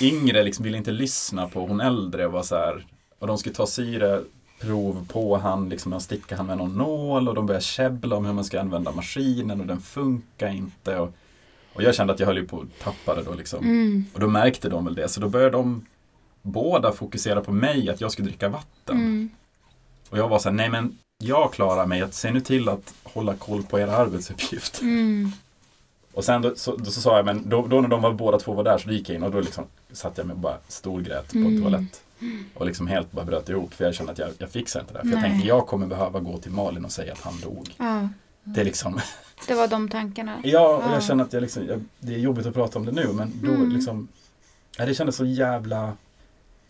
yngre 0.00 0.42
liksom 0.42 0.64
ville 0.64 0.76
inte 0.76 0.90
lyssna 0.90 1.48
på 1.48 1.66
hon 1.66 1.80
äldre 1.80 2.26
och 2.26 2.32
var 2.32 2.42
så 2.42 2.56
här 2.56 2.86
och 3.18 3.26
de 3.26 3.38
skulle 3.38 3.54
ta 3.54 3.66
syreprov 4.64 5.06
på 5.08 5.36
han 5.36 5.68
liksom 5.68 5.92
och 5.92 6.02
sticka 6.02 6.36
han 6.36 6.46
med 6.46 6.58
någon 6.58 6.72
nål 6.72 7.28
och 7.28 7.34
de 7.34 7.46
började 7.46 7.64
käbbla 7.64 8.16
om 8.16 8.24
hur 8.24 8.32
man 8.32 8.44
ska 8.44 8.60
använda 8.60 8.92
maskinen 8.92 9.60
och 9.60 9.66
den 9.66 9.80
funkar 9.80 10.48
inte 10.48 10.98
och, 10.98 11.12
och 11.74 11.82
jag 11.82 11.94
kände 11.94 12.12
att 12.12 12.20
jag 12.20 12.26
höll 12.26 12.36
ju 12.36 12.46
på 12.46 12.60
att 12.60 12.84
tappa 12.84 13.14
det 13.14 13.22
då 13.22 13.34
liksom. 13.34 13.64
Mm. 13.64 14.04
Och 14.14 14.20
då 14.20 14.26
märkte 14.26 14.68
de 14.68 14.84
väl 14.84 14.94
det, 14.94 15.08
så 15.08 15.20
då 15.20 15.28
började 15.28 15.50
de 15.50 15.86
båda 16.42 16.92
fokusera 16.92 17.40
på 17.40 17.52
mig, 17.52 17.90
att 17.90 18.00
jag 18.00 18.12
skulle 18.12 18.28
dricka 18.28 18.48
vatten. 18.48 18.96
Mm. 18.96 19.30
Och 20.10 20.18
jag 20.18 20.28
var 20.28 20.38
så 20.38 20.48
här, 20.48 20.56
nej 20.56 20.68
men 20.68 20.98
jag 21.18 21.52
klarar 21.52 21.86
mig, 21.86 22.02
att 22.02 22.14
se 22.14 22.30
nu 22.30 22.40
till 22.40 22.68
att 22.68 22.94
hålla 23.02 23.34
koll 23.34 23.62
på 23.62 23.78
era 23.78 23.96
arbetsuppgift. 23.96 24.80
Mm. 24.80 25.32
Och 26.12 26.24
sen 26.24 26.42
då 26.42 26.52
så, 26.56 26.76
då 26.76 26.84
så 26.84 27.00
sa 27.00 27.16
jag, 27.16 27.24
men 27.24 27.48
då, 27.48 27.66
då 27.66 27.80
när 27.80 27.88
de 27.88 28.02
var, 28.02 28.12
båda 28.12 28.38
två 28.38 28.52
var 28.52 28.64
där 28.64 28.78
så 28.78 28.90
gick 28.90 29.08
jag 29.08 29.16
in 29.16 29.22
och 29.22 29.30
då 29.30 29.40
liksom 29.40 29.64
satt 29.92 30.18
jag 30.18 30.30
och 30.30 30.36
bara 30.36 30.58
storgrät 30.68 31.32
på 31.32 31.38
Mm. 31.38 31.62
toalett. 31.62 32.03
Och 32.54 32.66
liksom 32.66 32.86
helt 32.86 33.12
bara 33.12 33.24
bröt 33.24 33.48
ihop 33.48 33.74
för 33.74 33.84
jag 33.84 33.94
kände 33.94 34.12
att 34.12 34.18
jag, 34.18 34.30
jag 34.38 34.50
fixar 34.50 34.80
inte 34.80 34.92
det 34.92 34.98
här. 34.98 35.04
För 35.04 35.12
jag 35.12 35.20
Nej. 35.20 35.30
tänkte 35.30 35.48
jag 35.48 35.66
kommer 35.66 35.86
behöva 35.86 36.20
gå 36.20 36.38
till 36.38 36.50
Malin 36.52 36.84
och 36.84 36.92
säga 36.92 37.12
att 37.12 37.20
han 37.20 37.40
dog. 37.40 37.74
Ja, 37.78 38.08
Det 38.44 38.60
är 38.60 38.64
liksom, 38.64 39.00
det 39.48 39.54
var 39.54 39.68
de 39.68 39.88
tankarna. 39.88 40.40
ja, 40.44 40.76
och 40.76 40.82
Ja. 40.84 40.92
jag 40.94 41.02
känner 41.02 41.24
att 41.24 41.32
jag 41.32 41.40
liksom, 41.40 41.66
jag, 41.66 41.84
det 42.00 42.14
är 42.14 42.18
jobbigt 42.18 42.46
att 42.46 42.54
prata 42.54 42.78
om 42.78 42.84
det 42.84 42.92
nu 42.92 43.08
men 43.12 43.32
då 43.42 43.50
Mm. 43.52 43.68
liksom, 43.70 44.08
ja, 44.78 44.86
det 44.86 44.94
kändes 44.94 45.16
så 45.16 45.24
jävla, 45.24 45.92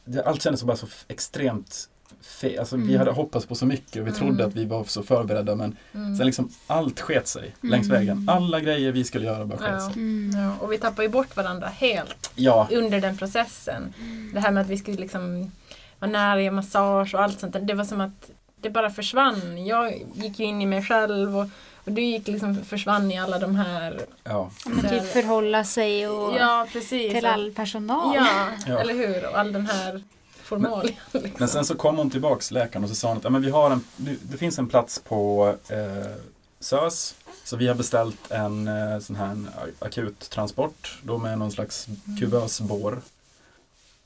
det, 0.04 0.22
allt 0.26 0.42
kändes 0.42 0.60
så 0.60 0.66
bara 0.66 0.76
så 0.76 0.86
extremt 1.08 1.88
fe, 2.22 2.58
alltså 2.58 2.76
vi 2.76 2.82
Mm. 2.82 2.98
hade 2.98 3.10
hoppats 3.10 3.46
på 3.46 3.54
så 3.54 3.66
mycket 3.66 3.90
och 4.00 4.06
vi 4.06 4.10
Mm. 4.10 4.14
trodde 4.14 4.44
att 4.44 4.54
vi 4.54 4.64
var 4.64 4.84
så 4.84 5.02
förberedda 5.02 5.54
men 5.54 5.76
Mm. 5.94 6.16
sen 6.16 6.26
liksom 6.26 6.48
allt 6.66 7.00
sket 7.00 7.28
sig 7.28 7.42
Mm. 7.62 7.70
längs 7.72 7.88
vägen. 7.88 8.28
Alla 8.28 8.60
grejer 8.60 8.92
vi 8.92 9.04
skulle 9.04 9.26
göra 9.26 9.44
bara 9.44 9.58
sket 9.58 9.68
Ja. 9.72 9.80
sig. 9.80 9.92
Mm. 10.02 10.40
Ja, 10.40 10.56
och 10.60 10.72
vi 10.72 10.78
tappar 10.78 11.02
ju 11.02 11.08
bort 11.08 11.36
varandra 11.36 11.66
helt 11.68 12.30
Ja, 12.34 12.68
under 12.70 13.00
den 13.00 13.16
processen. 13.18 13.94
Det 14.34 14.40
här 14.40 14.50
med 14.50 14.60
att 14.60 14.68
vi 14.68 14.76
skulle 14.78 14.96
liksom 14.96 15.52
vara 15.98 16.10
nära 16.10 16.40
ge 16.40 16.50
massage 16.50 17.14
och 17.14 17.22
allt 17.22 17.40
sånt. 17.40 17.56
Det 17.62 17.74
var 17.74 17.84
som 17.84 18.00
att 18.00 18.30
det 18.56 18.70
bara 18.70 18.90
försvann. 18.90 19.66
Jag 19.66 20.02
gick 20.14 20.38
ju 20.38 20.44
in 20.46 20.62
i 20.62 20.66
mig 20.66 20.82
själv 20.82 21.38
och, 21.38 21.46
och 21.84 21.92
du 21.92 22.02
gick 22.02 22.28
liksom 22.28 22.64
försvann 22.64 23.10
i 23.10 23.18
alla 23.18 23.38
de 23.38 23.54
här... 23.56 24.00
ja, 24.24 24.50
Men 24.66 24.90
typ 24.90 25.12
förhålla 25.12 25.64
sig 25.64 26.08
och 26.08 26.34
Ja, 26.38 26.66
precis. 26.72 27.12
till 27.12 27.26
all 27.26 27.50
personal. 27.52 28.14
Ja, 28.16 28.26
Ja. 28.66 28.78
eller 28.80 28.94
hur? 28.94 29.28
Och 29.30 29.38
all 29.38 29.52
den 29.52 29.66
här 29.66 30.02
formalien. 30.44 30.94
Liksom. 31.12 31.30
Men 31.38 31.48
sen 31.48 31.64
så 31.64 31.74
kom 31.74 31.96
hon 31.96 32.10
tillbaks, 32.10 32.50
läkaren, 32.50 32.82
och 32.84 32.88
så 32.90 32.94
sa 32.96 33.08
hon 33.08 33.16
att 33.18 33.24
ja, 33.24 33.30
men 33.30 33.42
vi 33.42 33.50
har 33.50 33.70
en, 33.70 33.84
det- 33.96 34.36
finns 34.36 34.58
en 34.58 34.68
plats 34.68 34.98
på 34.98 35.54
eh, 35.68 36.12
SÖS. 36.60 37.14
Så 37.44 37.56
vi 37.56 37.68
har 37.68 37.74
beställt 37.74 38.30
en 38.30 38.68
eh, 38.68 38.98
sån 38.98 39.16
här 39.16 39.30
en 39.30 39.48
a- 39.56 39.66
akuttransport 39.86 40.98
då 41.02 41.18
med 41.18 41.38
någon 41.38 41.50
slags 41.52 41.88
kuvösbår. 42.20 43.00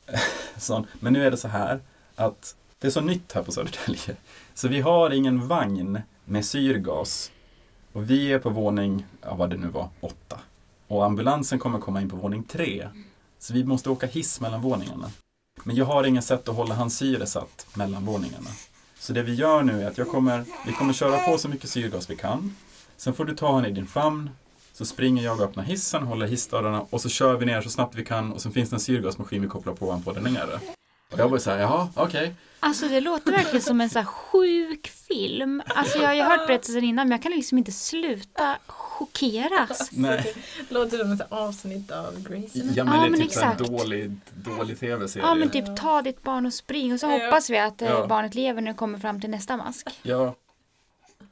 Sån. 0.59 0.87
Men 1.01 1.13
nu 1.13 1.27
är 1.27 1.31
det 1.31 1.37
så 1.37 1.49
här 1.49 1.81
att 2.17 2.55
det 2.79 2.87
är 2.87 2.91
så 2.91 3.01
nytt 3.01 3.33
här 3.33 3.43
på 3.43 3.53
Södertälje. 3.53 4.17
Så 4.55 4.69
vi 4.69 4.81
har 4.81 5.11
ingen 5.11 5.49
vagn 5.49 6.01
med 6.25 6.45
syrgas. 6.47 7.31
Och 7.93 8.11
vi 8.11 8.33
är 8.33 8.39
på 8.39 8.51
våning, 8.51 9.07
ja 9.23 9.35
vad 9.35 9.51
det 9.51 9.57
nu 9.57 9.67
var, 9.69 9.89
åtta. 10.01 10.41
Och 10.87 11.05
ambulansen 11.05 11.59
kommer 11.59 11.79
komma 11.79 12.01
in 12.03 12.11
på 12.11 12.17
våning 12.17 12.43
tre. 12.43 12.89
Så 13.39 13.53
vi 13.53 13.65
måste 13.65 13.91
åka 13.91 14.07
hiss 14.07 14.41
mellan 14.41 14.61
våningarna. 14.63 15.11
Men 15.65 15.77
jag 15.77 15.85
har 15.85 16.05
inget 16.05 16.25
sätt 16.25 16.49
att 16.49 16.57
hålla 16.57 16.75
hans 16.75 16.99
syre 16.99 17.27
satt 17.27 17.67
mellan 17.75 18.05
våningarna. 18.05 18.51
Så 18.99 19.13
det 19.13 19.23
vi 19.23 19.35
gör 19.35 19.63
nu 19.63 19.83
är 19.83 19.89
att 19.89 19.99
jag 19.99 20.09
kommer, 20.09 20.45
vi 20.67 20.73
kommer 20.73 20.93
köra 20.93 21.19
på 21.19 21.39
så 21.39 21.49
mycket 21.49 21.71
syrgas 21.71 22.11
vi 22.11 22.17
kan. 22.17 22.57
Sen 22.97 23.15
får 23.15 23.25
du 23.25 23.35
ta 23.35 23.47
honom 23.47 23.65
i 23.65 23.71
din 23.71 23.87
famn. 23.87 24.31
Så 24.73 24.85
springer 24.85 25.25
jag 25.25 25.39
och 25.39 25.45
öppnar 25.45 25.65
hissen, 25.65 26.03
håller 26.03 26.27
hissdörrarna 26.27 26.87
och 26.91 27.01
så 27.01 27.09
kör 27.09 27.37
vi 27.37 27.47
ner 27.47 27.63
så 27.63 27.71
snabbt 27.71 27.95
vi 27.95 28.05
kan 28.05 28.33
och 28.33 28.43
sen 28.43 28.53
finns 28.53 28.71
det 28.71 28.77
en 28.77 28.81
syrgasmaskin 28.81 29.43
vi 29.43 29.49
kopplar 29.49 29.75
på 29.75 29.87
honom 29.87 30.03
på 30.03 30.13
där 30.13 30.21
nere. 30.21 30.61
Och 31.13 31.19
jag 31.19 31.29
var 31.29 31.39
så 31.39 31.51
här, 31.51 31.59
jaha, 31.59 31.89
okej. 31.95 32.35
Alltså 32.61 32.89
det 32.89 33.01
låter 33.01 33.33
verkligen 33.33 33.63
som 33.63 33.81
en 33.81 33.91
så 33.91 33.99
här 33.99 34.07
sjuk 34.07 34.89
film. 34.89 35.63
Alltså 35.67 35.99
jag 35.99 36.07
har 36.07 36.15
ju 36.15 36.23
hört 36.23 36.47
berättelsen 36.47 36.85
innan 36.85 37.09
men 37.09 37.17
jag 37.17 37.23
kan 37.23 37.33
liksom 37.33 37.59
inte 37.59 37.73
sluta 37.73 38.57
chockeras. 38.99 39.89
Nej. 39.93 40.35
Låter 40.69 40.99
som 40.99 41.13
ett 41.13 41.33
avsnitt 41.33 41.91
av 41.91 42.23
Grace. 42.23 42.59
Ja 42.75 42.85
men 42.85 42.95
Ja, 42.95 43.01
det 43.01 43.07
är 43.07 43.11
men 43.11 43.21
typ 43.21 43.33
så 43.33 43.41
här 43.41 43.53
exakt. 43.53 43.71
dålig, 43.71 44.17
dålig 44.35 44.81
tv-serie. 44.81 45.27
Ja 45.27 45.35
men 45.35 45.51
typ 45.51 45.77
ta 45.77 46.03
ditt 46.03 46.23
barn 46.23 46.47
och 46.47 46.53
spring 46.55 46.93
och 46.93 47.01
så 47.01 47.07
Ja. 47.07 47.13
hoppas 47.27 47.51
vi 47.51 47.59
att 47.59 47.83
eh, 47.83 47.89
Ja. 47.89 48.07
barnet 48.07 48.35
lever 48.35 48.61
när 48.63 48.71
det 48.73 48.77
kommer 48.79 48.99
fram 48.99 49.21
till 49.21 49.31
nästa 49.31 49.57
mask. 49.57 49.89
Ja. 50.03 50.35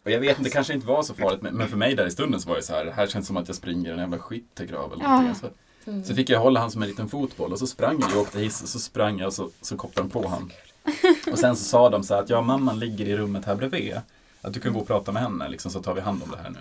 Och 0.05 0.11
jag 0.11 0.21
vet 0.21 0.31
inte, 0.31 0.43
det 0.43 0.51
kanske 0.51 0.75
inte 0.75 0.87
var 0.87 1.03
så 1.03 1.15
farligt, 1.15 1.43
men 1.43 1.55
men 1.55 1.69
för 1.69 1.77
mig 1.77 1.95
där 1.95 2.07
i 2.07 2.11
stunden 2.11 2.41
så 2.41 2.49
var 2.49 2.57
det 2.57 2.63
så 2.63 2.73
här, 2.75 2.85
det 2.85 2.93
här 2.93 3.07
känns 3.07 3.27
som 3.27 3.37
att 3.37 3.49
jag 3.49 3.57
springer 3.57 3.93
en 3.93 3.99
jävla 3.99 4.19
skyttegrav 4.19 4.93
eller 4.93 5.05
Ja. 5.05 5.09
någonting. 5.11 5.35
Så, 5.35 5.47
Mm. 5.91 6.05
så 6.05 6.15
fick 6.15 6.31
jag 6.31 6.41
hålla 6.41 6.61
han 6.61 6.71
som 6.71 6.83
en 6.83 6.89
liten 6.89 7.09
fotboll 7.09 7.53
och 7.53 7.59
så 7.59 7.67
sprang 7.67 8.01
jag 8.01 8.17
och 8.17 8.23
åkte 8.23 8.39
hiss 8.39 8.63
och 8.63 8.69
så 8.69 8.79
sprang 8.79 9.19
jag 9.19 9.27
och 9.27 9.33
så, 9.35 9.51
så 9.63 9.77
kopplade 9.77 10.09
de 10.09 10.13
på 10.13 10.29
han. 10.29 10.53
Och 11.33 11.39
sen 11.39 11.57
så 11.57 11.65
sa 11.65 11.91
de 11.91 12.03
så 12.05 12.15
här 12.15 12.23
att 12.23 12.31
ja, 12.31 12.41
mamman 12.43 12.79
ligger 12.79 13.07
i 13.07 13.17
rummet 13.17 13.45
här 13.45 13.55
bredvid. 13.55 14.01
Att 14.43 14.53
du 14.53 14.61
kan 14.61 14.73
gå 14.73 14.81
och 14.81 14.87
prata 14.87 15.13
med 15.13 15.23
henne 15.23 15.49
liksom, 15.49 15.71
så 15.71 15.83
tar 15.83 15.95
vi 15.95 16.01
hand 16.01 16.23
om 16.23 16.31
det 16.31 16.37
här 16.43 16.51
nu. 16.51 16.59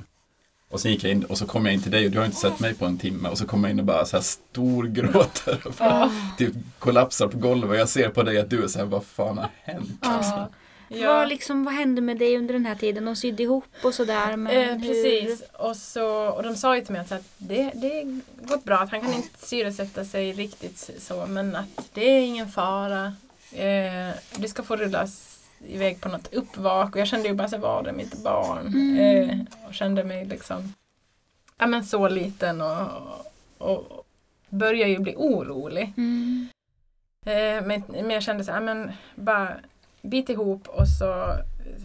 Och 0.75 0.81
så 0.81 0.89
gick 0.89 1.03
jag 1.03 1.11
in 1.11 1.23
och 1.23 1.37
så 1.37 1.45
kom 1.45 1.65
jag 1.65 1.73
in 1.73 1.81
till 1.81 1.91
dig 1.91 2.05
och 2.05 2.11
du 2.11 2.17
har 2.17 2.25
inte 2.25 2.37
sett 2.37 2.59
mig 2.59 2.73
på 2.73 2.85
en 2.85 2.97
timme 2.97 3.29
och 3.29 3.37
så 3.37 3.45
kommer 3.45 3.67
jag 3.67 3.73
in 3.73 3.79
och 3.79 3.85
bara 3.85 4.05
så 4.05 4.17
här 4.17 4.23
storgråter 4.23 5.61
och 5.65 5.73
bara, 5.73 6.11
typ 6.37 6.53
kollapsar 6.79 7.27
på 7.27 7.37
golvet 7.37 7.69
och 7.69 7.75
jag 7.75 7.89
ser 7.89 8.09
på 8.09 8.23
dig 8.23 8.39
att 8.39 8.49
du 8.49 8.63
är 8.63 8.67
så 8.67 8.79
här, 8.79 8.85
vad 8.85 9.05
fan 9.05 9.37
har 9.37 9.49
hänt? 9.63 9.99
Ja. 10.01 10.49
Ja. 10.87 11.13
Vad, 11.13 11.29
liksom, 11.29 11.63
vad 11.63 11.73
hände 11.73 12.01
med 12.01 12.17
dig 12.17 12.37
under 12.37 12.53
den 12.53 12.65
här 12.65 12.75
tiden? 12.75 13.05
De 13.05 13.15
sydde 13.15 13.43
ihop 13.43 13.65
och 13.83 13.93
sådär. 13.93 14.35
Men 14.35 14.69
Eh, 14.69 14.79
precis, 14.79 15.43
och, 15.53 15.77
så, 15.77 16.07
och 16.27 16.43
de 16.43 16.55
sa 16.55 16.75
ju 16.75 16.81
till 16.81 16.91
mig 16.91 17.01
att, 17.01 17.09
så 17.09 17.15
att 17.15 17.27
det, 17.37 17.71
det 17.75 18.21
gått 18.41 18.63
bra, 18.63 18.77
att 18.77 18.91
han 18.91 19.01
kan 19.01 19.13
inte 19.13 19.45
syresätta 19.45 20.05
sig 20.05 20.33
riktigt 20.33 20.91
så 20.99 21.25
men 21.25 21.55
att 21.55 21.89
det 21.93 22.09
är 22.09 22.21
ingen 22.21 22.49
fara. 22.49 23.05
Eh, 23.51 24.15
det 24.35 24.47
ska 24.47 24.63
få 24.63 24.75
rullas 24.75 25.34
iväg 25.67 26.01
på 26.01 26.09
något 26.09 26.33
uppvak 26.33 26.95
och 26.95 27.01
jag 27.01 27.07
kände 27.07 27.27
ju 27.27 27.33
bara 27.33 27.47
så 27.47 27.57
var 27.57 27.83
det 27.83 27.91
mitt 27.91 28.23
barn? 28.23 28.67
Mm. 28.67 29.29
Eh, 29.29 29.39
och 29.67 29.73
kände 29.73 30.03
mig 30.03 30.25
liksom 30.25 30.73
ja, 31.57 31.67
men 31.67 31.85
så 31.85 32.07
liten 32.07 32.61
och, 32.61 32.87
och 33.57 34.05
började 34.49 34.91
ju 34.91 34.99
bli 34.99 35.15
orolig. 35.17 35.93
Mm. 35.97 36.49
Eh, 37.25 37.67
men, 37.67 37.83
men 37.87 38.09
jag 38.09 38.23
kände 38.23 38.43
så 38.43 38.51
här, 38.51 38.61
men 38.61 38.91
bara 39.15 39.53
bit 40.01 40.29
ihop 40.29 40.67
och 40.67 40.87
så 40.87 41.35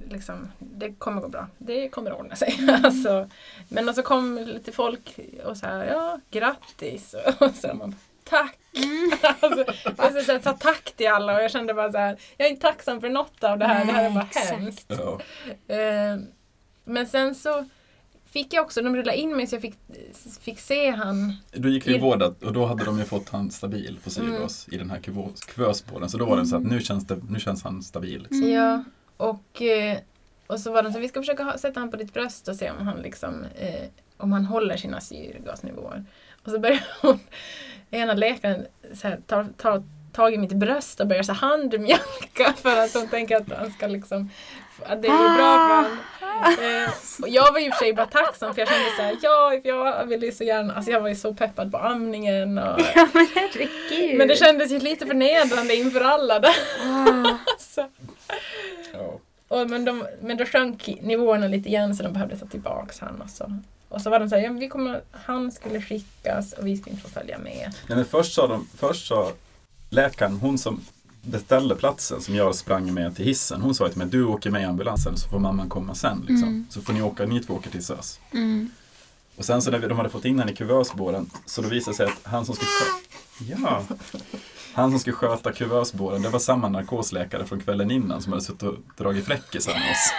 liksom, 0.09 0.53
det 0.59 0.93
kommer 0.93 1.22
gå 1.22 1.28
bra. 1.28 1.47
Det 1.59 1.89
kommer 1.89 2.12
ordna 2.12 2.37
sig. 2.37 2.59
alltså, 2.85 3.28
men 3.68 3.89
och 3.89 3.95
så 3.95 4.03
kom 4.03 4.39
lite 4.39 4.72
folk 4.72 5.18
och 5.45 5.57
så 5.57 5.66
här, 5.66 5.85
ja, 5.85 6.20
grattis. 6.31 7.14
Och 7.39 7.55
så 7.55 7.66
här, 7.66 7.74
man, 7.74 7.95
tack. 8.25 8.59
Mm. 8.77 9.12
alltså, 9.41 9.64
jag 9.97 10.25
så, 10.25 10.33
här, 10.33 10.41
sa 10.41 10.53
tack 10.53 10.93
till 10.97 11.09
alla 11.09 11.37
och 11.37 11.43
jag 11.43 11.51
kände 11.51 11.75
bara 11.75 11.93
så 11.93 11.99
här, 11.99 12.18
jag 12.37 12.47
är 12.47 12.51
inte 12.51 12.62
tacksam 12.62 13.01
för 13.01 13.09
något 13.09 13.45
av 13.45 13.59
det 13.59 13.66
här. 13.66 13.85
det 13.85 13.93
här 13.93 14.05
är 14.05 14.11
Nej, 14.11 14.14
bara 14.14 14.25
exakt. 14.25 14.51
hemskt. 14.51 14.87
Ja. 14.89 15.21
Eh, 15.75 16.18
men 16.85 17.07
sen 17.07 17.35
så 17.35 17.64
fick 18.31 18.53
jag 18.53 18.64
också, 18.64 18.83
de 18.83 18.97
rullade 18.97 19.18
in 19.18 19.37
mig 19.37 19.47
så 19.47 19.55
jag 19.55 19.62
fick, 19.62 19.75
fick 20.41 20.59
se 20.59 20.91
han 20.91 21.37
Då 21.53 21.68
gick 21.68 21.89
vi 21.89 21.99
vård 21.99 22.23
och 22.23 22.53
då 22.53 22.66
hade 22.66 22.85
de 22.85 22.99
ju 22.99 23.05
fått 23.05 23.29
han 23.29 23.51
stabil 23.51 23.99
på 24.05 24.11
syrgas 24.11 24.68
i 24.73 24.77
den 24.77 24.91
här 24.91 25.01
kuvösspåren. 25.01 26.09
Så 26.11 26.18
då 26.18 26.27
var 26.27 26.37
det 26.37 26.47
så 26.47 26.57
att 26.57 26.62
nu 26.62 26.81
känns, 26.81 27.07
det, 27.07 27.21
nu 27.29 27.41
känns 27.41 27.62
han 27.62 27.83
stabil. 27.83 28.23
Liksom. 28.23 28.43
Mm. 28.43 28.51
Ja, 28.51 28.85
och, 29.16 29.62
eh, 29.62 29.99
och 30.47 30.61
så 30.61 30.73
var 30.73 30.83
de 30.83 30.93
så 30.93 30.99
vi 30.99 31.09
ska 31.09 31.21
försöka 31.21 31.59
sätta 31.59 31.81
han 31.81 31.91
på 31.91 31.97
ditt 31.97 32.14
bröst 32.14 32.49
och 32.49 32.57
se 32.57 32.71
om 32.71 32.87
han 32.87 32.97
liksom 32.97 33.45
eh, 33.59 33.89
om 34.16 34.33
han 34.33 34.45
håller 34.45 34.77
sina 34.77 35.01
syrgasnivåer. 35.01 36.05
Och 36.45 36.51
så 36.51 36.59
börjar 36.59 36.82
hon, 37.03 37.20
ena 37.91 38.14
läkaren 38.14 38.66
så 38.95 39.09
här, 39.09 39.20
tar, 39.26 39.47
tar 39.57 39.82
tag 40.12 40.34
i 40.34 40.38
mitt 40.38 40.53
bröst 40.53 41.01
och 41.01 41.07
börjar 41.07 41.22
så 41.22 41.32
här 41.32 41.41
handmjölka 41.41 42.53
för 42.57 42.76
att 42.76 42.95
hon 42.95 43.09
tänker 43.09 43.36
att 43.36 43.53
han 43.53 43.70
ska 43.70 43.86
liksom 43.86 44.30
att 44.86 45.03
det 45.03 45.09
är 45.09 45.36
bra 45.36 45.68
för 45.68 45.74
honom. 45.74 45.99
Eh, 46.43 46.91
och 47.22 47.28
jag 47.28 47.53
var 47.53 47.61
ju 47.61 47.66
i 47.66 47.70
och 47.70 47.74
för 47.74 47.84
sig 47.84 47.93
bara 47.93 48.07
tacksam 48.07 48.55
för 48.55 48.61
jag 48.61 48.68
kände 48.68 48.91
så 48.97 49.03
här, 49.03 49.16
ja, 49.22 49.61
jag 49.64 50.07
ville 50.07 50.26
ju 50.26 50.32
så 50.32 50.45
gärna, 50.45 50.74
alltså 50.74 50.91
jag 50.91 51.01
var 51.01 51.09
ju 51.09 51.14
så 51.14 51.34
peppad 51.34 51.72
på 51.72 51.78
amningen 51.78 52.59
och, 52.59 52.80
Ja 52.95 53.09
men 53.12 53.26
herregud. 53.34 54.18
men 54.18 54.28
det 54.28 54.36
kändes 54.36 54.70
ju 54.70 54.78
lite 54.78 55.07
förnedrande 55.07 55.74
inför 55.74 56.01
alla 56.01 56.38
där. 56.38 56.55
Ah. 56.84 57.38
Så. 57.59 57.91
Ja. 58.93 59.20
Och, 59.49 59.70
men, 59.70 59.84
de, 59.84 60.07
men 60.20 60.36
då 60.36 60.45
sjönk 60.45 60.99
nivåerna 61.01 61.47
lite 61.47 61.68
igen 61.68 61.97
så 61.97 62.03
de 62.03 62.12
behövde 62.12 62.36
ta 62.36 62.47
tillbaks 62.47 63.01
han. 63.01 63.20
Och 63.20 63.30
så, 63.30 63.53
och 63.91 64.03
så 64.03 64.11
var 64.11 64.20
de 64.20 64.28
så 64.28 64.36
här, 64.36 64.43
ja, 64.43 64.53
vi 64.53 64.68
kommer, 64.68 65.01
han 65.11 65.53
skulle 65.53 65.82
skickas 65.82 66.53
och 66.53 66.66
vi 66.66 66.76
skulle 66.76 66.97
inte 66.97 67.09
få 67.09 67.20
följa 67.20 67.38
med. 67.38 67.74
Nej, 67.86 67.97
men 67.97 68.05
först 68.05 68.34
sa, 68.34 68.47
de, 68.47 68.66
först 68.76 69.07
sa 69.07 69.32
läkaren, 69.91 70.36
hon 70.36 70.59
som 70.59 70.80
beställde 71.22 71.74
platsen 71.74 72.20
som 72.20 72.34
jag 72.34 72.55
sprang 72.55 72.95
med 72.95 73.16
till 73.16 73.24
hissen. 73.24 73.61
Hon 73.61 73.74
sa 73.74 73.88
till 73.88 73.99
mig, 73.99 74.07
du 74.07 74.24
åker 74.24 74.51
med 74.51 74.62
i 74.62 74.64
ambulansen 74.64 75.16
så 75.16 75.28
får 75.28 75.38
mamman 75.38 75.68
komma 75.68 75.95
sen. 75.95 76.18
Liksom. 76.28 76.49
Mm. 76.49 76.66
Så 76.70 76.80
får 76.80 76.93
ni 76.93 77.03
åka, 77.03 77.26
ni 77.26 77.41
två 77.41 77.55
åker 77.55 77.70
till 77.70 77.84
SÖS. 77.84 78.20
Mm. 78.32 78.70
Och 79.36 79.45
sen 79.45 79.62
så 79.62 79.70
när 79.70 79.78
vi, 79.78 79.86
de 79.86 79.97
hade 79.97 80.11
fått 80.11 80.24
in 80.24 80.38
henne 80.38 80.53
i 80.53 80.55
kuvösbåren 80.55 81.30
så 81.47 81.62
då 81.62 81.68
visade 81.68 81.93
det 81.93 81.97
sig 81.97 82.07
att 82.07 82.20
han 82.22 82.47
som 82.47 82.55
skulle 82.55 82.70
ja, 83.57 83.82
han 84.74 84.91
som 84.91 85.01
skulle 85.01 85.16
sköta 85.16 85.53
kuvösbåren 85.53 86.22
det 86.22 86.28
var 86.28 86.38
samma 86.38 86.68
narkosläkare 86.68 87.45
från 87.45 87.61
kvällen 87.61 87.91
innan 87.91 88.22
som 88.22 88.32
hade 88.32 88.45
suttit 88.45 88.62
och 88.62 88.76
dragit 88.97 89.24
fläckisar 89.24 89.72
med 89.72 89.91
oss. 89.91 90.12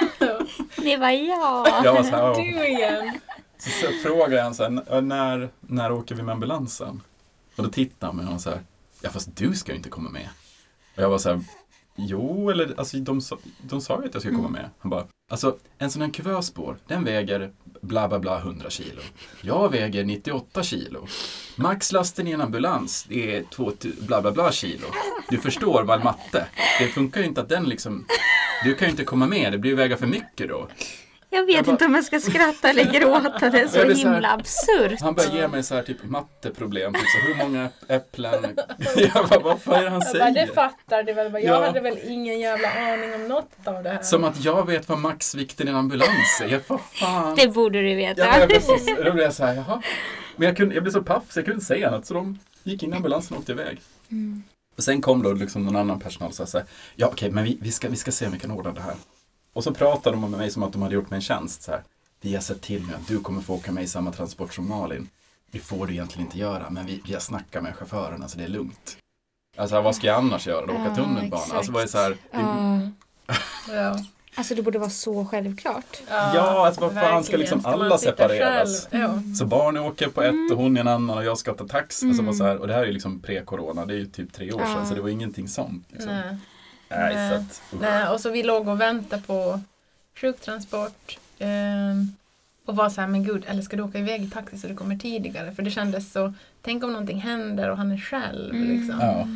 Det 0.76 0.98
var 0.98 1.10
jag. 1.10 1.86
Jag 1.86 1.94
var 1.94 2.04
så 2.04 2.10
här. 2.10 2.36
Du 2.36 2.68
igen! 2.68 3.20
Så, 3.62 3.70
så 3.70 3.92
frågade 4.04 4.42
han 4.42 4.56
så 4.56 4.64
här, 4.64 4.70
"N- 4.98 5.08
när, 5.08 5.50
när 5.60 5.92
åker 5.92 6.16
vi 6.16 6.24
med 6.24 6.34
ambulansen? 6.34 7.02
Och 7.56 7.64
då 7.64 7.70
tittade 7.70 8.06
han 8.06 8.18
på 8.18 8.24
mig 8.24 8.34
och 8.36 8.42
så 8.42 8.50
här, 8.50 8.60
ja 9.02 9.10
fast 9.10 9.36
du 9.36 9.54
ska 9.56 9.72
ju 9.72 9.78
inte 9.78 9.90
komma 9.90 10.10
med. 10.10 10.30
Och 10.96 11.04
jag 11.04 11.10
var 11.10 11.18
så 11.18 11.30
här, 11.30 11.42
jo 11.96 12.50
eller 12.50 12.74
alltså 12.80 12.98
de, 12.98 13.22
de 13.62 13.82
sa 13.82 14.02
ju 14.02 14.08
att 14.08 14.14
jag 14.14 14.22
skulle 14.22 14.36
komma 14.36 14.50
med. 14.50 14.70
Han 14.80 14.90
bara, 14.90 15.06
alltså 15.32 15.58
en 15.78 15.92
sån 15.92 16.02
här 16.02 16.10
kuvösspår, 16.10 16.78
den 16.88 17.04
väger 17.04 17.52
bla 17.82 18.08
bla 18.08 18.20
bla 18.20 18.38
100 18.40 18.70
kilo. 18.70 19.02
Jag 19.42 19.72
väger 19.72 20.04
98 20.04 20.64
kilo. 20.64 21.08
Maxlasten 21.56 22.28
i 22.28 22.32
en 22.32 22.42
ambulans, 22.42 23.06
det 23.10 23.36
är 23.38 23.44
2 23.44 23.72
bla 24.00 24.22
bla 24.22 24.32
bla 24.32 24.52
kilo. 24.52 24.88
Du 25.30 25.38
förstår 25.38 25.84
vad 25.84 26.04
matte, 26.04 26.48
det 26.80 26.88
funkar 26.88 27.22
ju 27.22 27.28
inte 27.28 27.42
att 27.42 27.50
den 27.50 27.64
liksom, 27.64 28.06
du 28.64 28.76
kan 28.76 28.88
ju 28.88 28.92
inte 28.92 29.04
komma 29.04 29.28
med, 29.28 29.52
det 29.52 29.58
blir 29.58 29.72
ju 29.72 29.78
väga 29.78 29.98
för 29.98 30.08
mycket 30.08 30.50
då. 30.50 30.68
Jag 31.34 31.46
vet 31.46 31.56
Jag 31.56 31.66
bara- 31.66 31.72
inte 31.72 31.86
om 31.86 31.96
jag 31.96 32.04
ska 32.04 32.20
skratta 32.20 32.70
eller 32.70 32.84
gråta. 33.00 33.50
Det 33.50 33.60
är 33.60 33.68
så 33.68 33.78
Ja, 33.80 33.86
det 33.86 33.92
är 33.92 33.96
så 33.96 34.08
här- 34.08 34.14
himla 34.14 34.32
absurt. 34.32 35.02
Han 35.02 35.14
började 35.14 35.36
ge 35.38 35.48
mig 35.48 35.64
så 35.64 35.76
här 35.76 35.84
typ 35.84 36.04
matteproblem, 36.04 36.94
typ 36.94 37.02
så 37.04 37.18
hur 37.28 37.36
många 37.36 37.70
äpplen, 37.88 38.58
jag 38.96 39.28
bara, 39.30 39.40
vad 39.40 39.62
fan 39.62 39.74
är 39.76 39.84
det 39.84 39.90
han 39.90 40.02
Jag 40.06 40.14
bara, 40.20 40.30
det 40.30 40.34
säger? 40.34 40.48
fattar 40.54 41.04
du 41.04 41.14
väl? 41.14 41.34
Jag 41.34 41.44
Ja. 41.44 41.66
hade 41.66 41.80
väl 41.80 42.00
ingen 42.08 42.40
jävla 42.40 42.68
aning 42.72 43.14
om 43.16 43.28
något 43.28 43.52
av 43.66 43.84
det 43.84 43.90
här. 43.90 44.02
Som 44.02 44.24
att 44.24 44.44
jag 44.44 44.68
vet 44.68 44.90
vad 44.90 44.98
maxvikten 45.00 45.68
i 45.68 45.70
en 45.72 45.78
ambulans 45.78 46.42
är, 46.44 46.48
jag 46.48 46.62
vad 46.68 46.82
fan. 46.82 47.36
Det 47.36 47.48
borde 47.48 47.82
du 47.82 47.96
veta. 47.96 48.22
Ja, 48.26 48.36
men 48.40 48.48
precis. 48.48 48.86
Då 48.86 49.12
blev 49.12 49.20
jag 49.20 49.34
så 49.34 49.46
här, 49.46 49.54
jaha. 49.56 49.82
Men 50.36 50.48
jag, 50.48 50.58
kunde, 50.58 50.76
jag 50.76 50.84
blev 50.84 50.94
så 50.94 51.02
paff 51.04 51.24
så 51.30 51.40
jag 51.40 51.46
kunde 51.46 51.56
inte 51.56 51.66
säga 51.66 51.92
något 51.92 52.06
så 52.06 52.14
de 52.14 52.40
gick 52.64 52.84
in 52.84 52.94
i 52.94 52.96
ambulansen 52.96 53.36
och 53.38 53.42
åkte 53.42 53.52
iväg. 53.52 53.82
Mm. 54.12 54.44
Och 54.78 54.84
sen 54.84 55.02
kom 55.02 55.24
då 55.24 55.34
liksom 55.34 55.66
någon 55.66 55.76
annan 55.76 56.00
personal 56.00 56.30
och 56.30 56.36
sa 56.36 56.46
så 56.46 56.58
här, 56.58 56.68
ja 56.96 57.08
okej 57.08 57.32
men 57.32 57.44
vi, 57.44 57.58
vi, 57.62 57.72
ska, 57.72 57.90
vi 57.90 57.96
ska 57.96 58.12
se 58.12 58.26
om 58.26 58.32
vi 58.32 58.40
kan 58.40 58.52
ordna 58.52 58.72
det 58.72 58.82
här. 58.82 58.94
Och 59.54 59.64
så 59.64 59.74
pratade 59.74 60.16
de 60.16 60.22
med 60.32 60.40
mig 60.40 60.52
som 60.52 60.64
att 60.64 60.74
de 60.74 60.82
hade 60.82 60.96
gjort 60.96 61.10
mig 61.10 61.18
en 61.18 61.22
tjänst 61.22 61.62
så 61.62 61.72
här. 61.72 61.84
Vi 62.22 62.34
har 62.34 62.42
sett 62.42 62.62
till 62.62 62.88
nu 62.88 62.94
att 62.94 63.08
du 63.08 63.20
kommer 63.20 63.42
få 63.42 63.54
åka 63.56 63.72
med 63.72 63.84
i 63.84 63.88
samma 63.88 64.12
transport 64.12 64.54
som 64.54 64.70
Malin. 64.70 65.10
Det 65.52 65.60
får 65.60 65.88
du 65.88 65.94
egentligen 65.94 66.26
inte 66.28 66.38
göra 66.40 66.70
men 66.70 66.86
vi, 66.86 67.02
vi 67.06 67.14
har 67.14 67.20
snackat 67.20 67.64
med 67.64 67.76
chaufförerna 67.76 68.28
så 68.28 68.38
det 68.38 68.44
är 68.44 68.48
lugnt. 68.48 68.98
Alltså 69.58 69.82
vad 69.82 69.96
ska 69.96 70.08
jag 70.08 70.16
annars 70.18 70.48
göra? 70.48 70.66
Då? 70.66 70.74
Åka 70.74 70.84
Ja, 70.88 70.96
tunnelbana? 70.96 71.42
exakt. 71.44 71.54
Alltså 71.58 71.72
vad 71.72 71.84
är 71.84 71.88
så 71.88 71.98
här, 71.98 72.18
Ja. 72.32 72.80
Ja. 73.74 74.00
Alltså 74.36 74.56
det 74.56 74.62
borde 74.62 74.80
vara 74.80 74.90
så 74.90 75.26
självklart. 75.26 76.02
Ja, 76.10 76.66
alltså 76.66 76.82
vad 76.82 76.94
fan 76.94 77.24
ska 77.24 77.38
liksom 77.38 77.66
alla 77.66 77.98
separeras? 77.98 78.88
själv? 78.92 79.04
Ja. 79.04 79.36
Så 79.36 79.46
barn 79.46 79.78
åker 79.78 80.08
på 80.08 80.22
ett 80.22 80.52
och 80.52 80.58
hon 80.58 80.78
i 80.78 80.80
en 80.80 80.88
annan 80.88 81.18
och 81.18 81.24
jag 81.26 81.38
ska 81.38 81.54
ta 81.54 81.68
taxi. 81.68 82.06
Alltså 82.08 82.22
Mm. 82.22 82.26
bara 82.26 82.38
så 82.38 82.44
här, 82.44 82.58
och 82.58 82.68
det 82.68 82.74
här 82.74 82.82
är 82.82 82.86
ju 82.86 82.94
liksom 82.94 83.20
pre-corona, 83.22 83.86
det 83.86 83.94
är 83.94 83.98
ju 83.98 84.06
typ 84.06 84.34
tre 84.34 84.52
år 84.54 84.62
Ja. 84.62 84.68
sedan 84.68 84.88
så 84.88 84.94
det 84.96 85.02
var 85.02 85.10
ingenting 85.10 85.48
sånt. 85.48 85.86
Liksom. 85.90 86.10
Nej. 86.92 87.16
Nej, 87.16 87.30
så 87.30 87.36
att. 87.36 87.82
Nej, 87.82 88.08
och 88.08 88.20
så 88.20 88.30
vi 88.30 88.44
låg 88.44 88.68
och 88.68 88.82
väntade 88.82 89.22
på 89.22 89.62
sjuktransport. 90.16 91.18
ehm, 91.40 92.16
och 92.66 92.76
var 92.76 92.90
så 92.90 93.02
här, 93.02 93.08
men 93.08 93.24
gud, 93.24 93.44
eller 93.48 93.62
ska 93.62 93.78
du 93.78 93.84
åka 93.84 94.00
iväg 94.00 94.24
i 94.24 94.30
taxi 94.30 94.58
så 94.58 94.68
du 94.68 94.76
kommer 94.76 94.96
tidigare? 94.96 95.52
För 95.52 95.64
det 95.64 95.72
kändes 95.72 96.12
så, 96.12 96.34
tänk 96.62 96.84
om 96.84 96.92
någonting 96.92 97.22
händer 97.22 97.70
och 97.70 97.78
han 97.78 97.92
är 97.92 97.98
själv. 97.98 98.56
Mm. 98.56 98.68
Liksom. 98.70 99.00
Ja. 99.00 99.28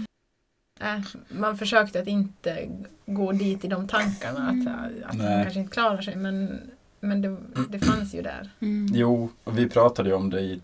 Äh, 0.80 1.00
man 1.28 1.58
försökte 1.58 2.00
att 2.00 2.08
inte 2.08 2.68
gå 3.06 3.32
dit 3.32 3.66
i 3.66 3.68
de 3.68 3.88
tankarna, 3.88 4.50
att, 4.50 5.10
att 5.10 5.22
han 5.22 5.44
kanske 5.44 5.60
inte 5.60 5.74
klarar 5.74 6.02
sig. 6.02 6.16
Men, 6.16 6.62
men 7.00 7.22
det, 7.22 7.38
det 7.70 7.80
fanns 7.80 8.16
ju 8.16 8.22
där. 8.22 8.50
Mm. 8.60 8.88
Jo, 8.94 9.30
och 9.44 9.58
vi 9.58 9.70
pratade 9.70 10.10
ju 10.10 10.16
om 10.16 10.30
det 10.30 10.40
i, 10.42 10.62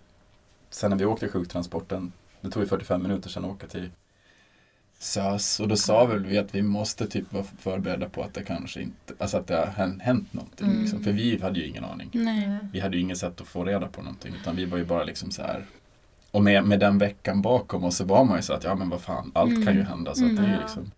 sen 0.69 0.89
när 0.89 0.97
vi 0.97 1.05
åkte 1.05 1.27
sjuktransporten. 1.27 2.11
Det 2.41 2.49
tog 2.49 2.63
ju 2.63 2.69
45 2.69 3.03
minuter 3.03 3.29
sedan 3.29 3.45
att 3.45 3.51
åka 3.51 3.67
till 3.67 3.89
SÖS 5.04 5.60
och 5.60 5.68
då 5.68 5.76
sa 5.76 6.06
väl 6.06 6.26
vi 6.26 6.38
att 6.38 6.56
vi 6.56 6.62
måste 6.62 7.08
typ 7.08 7.34
vara 7.34 7.43
förberedda 7.60 8.10
på 8.10 8.24
att 8.24 8.34
det 8.34 8.43
kanske 8.43 8.82
inte, 8.82 9.14
alltså 9.18 9.38
att 9.38 9.47
det 9.47 9.56
har 9.56 9.66
hän- 9.66 9.99
hänt 9.99 10.34
någonting. 10.34 10.68
Mm. 10.68 10.82
Liksom. 10.82 11.04
För 11.04 11.12
vi 11.12 11.41
hade 11.41 11.60
ju 11.60 11.66
ingen 11.68 11.84
aning. 11.86 12.10
Nej. 12.14 12.58
Vi 12.74 12.80
hade 12.80 12.95
ju 12.97 13.02
inget 13.04 13.18
sätt 13.18 13.41
att 13.41 13.47
få 13.47 13.64
reda 13.64 13.88
på 13.88 14.02
någonting 14.02 14.34
utan 14.41 14.56
vi 14.56 14.66
var 14.66 14.78
ju 14.78 14.86
bara 14.86 15.04
liksom 15.04 15.32
så 15.32 15.41
här 15.41 15.66
och 16.32 16.43
med, 16.43 16.64
med 16.64 16.80
den 16.80 16.97
veckan 16.97 17.41
bakom 17.41 17.84
oss 17.84 17.97
så 17.97 18.06
var 18.06 18.26
man 18.26 18.36
ju 18.36 18.41
så 18.41 18.54
att 18.54 18.64
ja 18.64 18.76
men 18.76 18.89
vad 18.89 19.02
fan, 19.02 19.32
allt 19.36 19.52
Mm. 19.52 19.66
kan 19.66 19.76
ju 19.76 19.82
hända. 19.84 20.14
Så 20.16 20.26
att 20.26 20.36
det 20.36 20.41
är 20.41 20.47
ju 20.47 20.49
Mm. 20.54 20.60
liksom, 20.62 20.91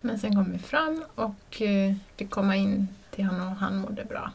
Men 0.00 0.18
sen 0.18 0.34
kom 0.34 0.52
vi 0.52 0.58
fram 0.58 1.04
och 1.14 1.62
eh, 1.62 1.94
fick 2.16 2.30
komma 2.30 2.56
in 2.56 2.88
till 3.10 3.24
honom 3.24 3.48
och 3.48 3.56
han 3.56 3.76
mådde 3.78 4.04
bra. 4.04 4.32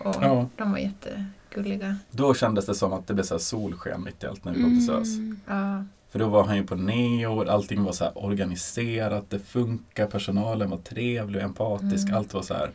Och 0.00 0.14
Ja. 0.20 0.48
de 0.56 0.70
var 0.72 0.78
jättegulliga. 0.78 1.96
Då 2.10 2.34
kändes 2.34 2.66
det 2.66 2.74
som 2.74 2.92
att 2.92 3.06
det 3.06 3.14
blev 3.14 3.24
så 3.24 3.34
här 3.34 3.38
solsken 3.38 4.04
mitt 4.04 4.22
i 4.24 4.26
allt 4.26 4.44
när 4.44 4.52
vi 4.52 4.62
kom 4.62 4.70
till 4.72 4.86
SÖS. 4.86 5.16
Mm. 5.16 5.40
Ja. 5.46 5.84
För 6.08 6.18
då 6.18 6.28
var 6.28 6.44
han 6.44 6.56
ju 6.56 6.66
på 6.66 6.74
neo, 6.74 7.48
allting 7.48 7.82
var 7.84 7.92
så 7.92 8.04
här 8.04 8.24
organiserat, 8.24 9.30
det 9.30 9.38
funkar, 9.38 10.06
personalen 10.06 10.70
var 10.70 10.78
trevlig 10.78 11.36
och 11.42 11.48
empatisk, 11.48 12.08
Mm. 12.08 12.18
allt 12.18 12.34
var 12.34 12.42
så 12.42 12.54
här. 12.54 12.70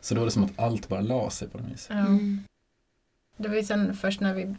Så 0.00 0.14
då 0.14 0.20
var 0.20 0.26
det 0.26 0.30
som 0.32 0.44
att 0.44 0.58
allt 0.58 0.88
bara 0.88 1.00
la 1.00 1.30
sig 1.30 1.48
på 1.48 1.58
något 1.58 1.72
vis. 1.72 1.90
Mm. 1.90 2.44
Det 3.36 3.48
var 3.48 3.56
ju 3.56 3.62
sen 3.62 3.94
först 3.96 4.20
när 4.20 4.34
vi 4.34 4.54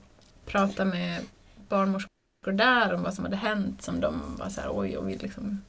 pratade 0.45 0.91
med 0.91 1.22
barnmorskor 1.70 2.52
där 2.52 2.93
om 2.93 3.04
vad 3.04 3.14
som 3.14 3.26
hade 3.26 3.38
hänt 3.38 3.82
som 3.82 3.99
de 3.99 4.36
var 4.39 4.49
så 4.49 4.62
här 4.62 4.70
oj 4.74 4.97
och 4.97 5.10
vi 5.10 5.18
liksom 5.18 5.62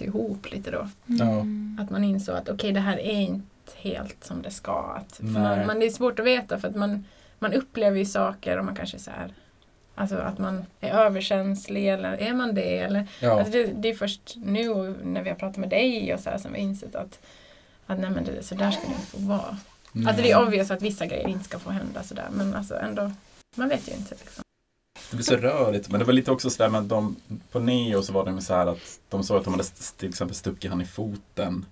ju 0.00 0.06
ihop 0.06 0.50
lite 0.50 0.70
då. 0.70 0.88
Mm. 1.08 1.78
Att 1.82 1.90
man 1.90 2.04
insåg 2.04 2.36
att 2.36 2.48
okej 2.48 2.72
det 2.72 2.80
här 2.80 2.98
är 2.98 3.20
inte 3.20 3.72
helt 3.76 4.24
som 4.24 4.42
det 4.42 4.50
ska. 4.50 4.96
Att, 4.96 5.22
man, 5.22 5.66
man, 5.66 5.80
det 5.80 5.86
är 5.86 5.90
svårt 5.90 6.18
att 6.18 6.26
veta 6.26 6.58
för 6.58 6.68
att 6.68 6.76
man, 6.76 7.04
man 7.38 7.52
upplever 7.52 7.98
ju 7.98 8.04
saker 8.04 8.58
och 8.58 8.64
man 8.64 8.76
kanske 8.76 8.98
så 8.98 9.10
här, 9.10 9.34
alltså 9.94 10.16
att 10.16 10.38
man 10.38 10.64
är 10.80 10.90
överkänslig 10.90 11.88
eller 11.88 12.12
är 12.12 12.34
man 12.34 12.54
det? 12.54 12.78
Eller, 12.78 13.08
Ja, 13.20 13.38
alltså 13.38 13.52
det, 13.52 13.64
det 13.64 13.88
är 13.88 13.94
först 13.94 14.36
nu 14.36 14.94
när 15.04 15.22
vi 15.22 15.30
har 15.30 15.36
pratat 15.36 15.56
med 15.56 15.68
dig 15.68 16.14
och 16.14 16.20
så 16.20 16.30
här 16.30 16.38
som 16.38 16.52
vi 16.52 16.60
har 16.60 16.66
insett 16.66 16.94
att, 16.94 17.20
att 17.86 17.98
nej 17.98 18.10
men 18.10 18.24
det, 18.24 18.42
så 18.42 18.54
där 18.54 18.70
ska 18.70 18.80
det 18.80 18.94
inte 18.94 19.06
få 19.06 19.18
vara. 19.18 19.58
Alltså 20.06 20.22
det 20.22 20.30
är 20.30 20.46
obvious 20.46 20.70
att 20.70 20.82
vissa 20.82 21.06
grejer 21.06 21.28
inte 21.28 21.44
ska 21.44 21.58
få 21.58 21.70
hända 21.70 22.02
sådär 22.02 22.28
men 22.32 22.54
alltså 22.54 22.74
ändå, 22.78 23.10
man 23.56 23.68
vet 23.68 23.88
ju 23.88 23.92
inte 23.92 24.14
liksom. 24.20 24.42
Det 25.10 25.16
blir 25.16 25.24
så 25.24 25.36
rörigt. 25.36 25.88
Men 25.88 25.98
det 25.98 26.04
var 26.06 26.12
lite 26.12 26.30
också 26.30 26.50
sådär 26.50 26.68
med 26.68 26.82
de, 26.82 27.16
på 27.50 27.58
Neo 27.58 28.02
så 28.02 28.12
var 28.12 28.24
det 28.24 28.42
så 28.42 28.54
här 28.54 28.66
att 28.66 29.00
de 29.08 29.24
såg 29.24 29.36
att 29.36 29.44
de 29.44 29.54
hade 29.54 29.64
till 29.96 30.08
exempel 30.08 30.36
stuckit 30.36 30.70
han 30.70 30.80
i 30.80 30.84
foten 30.84 31.66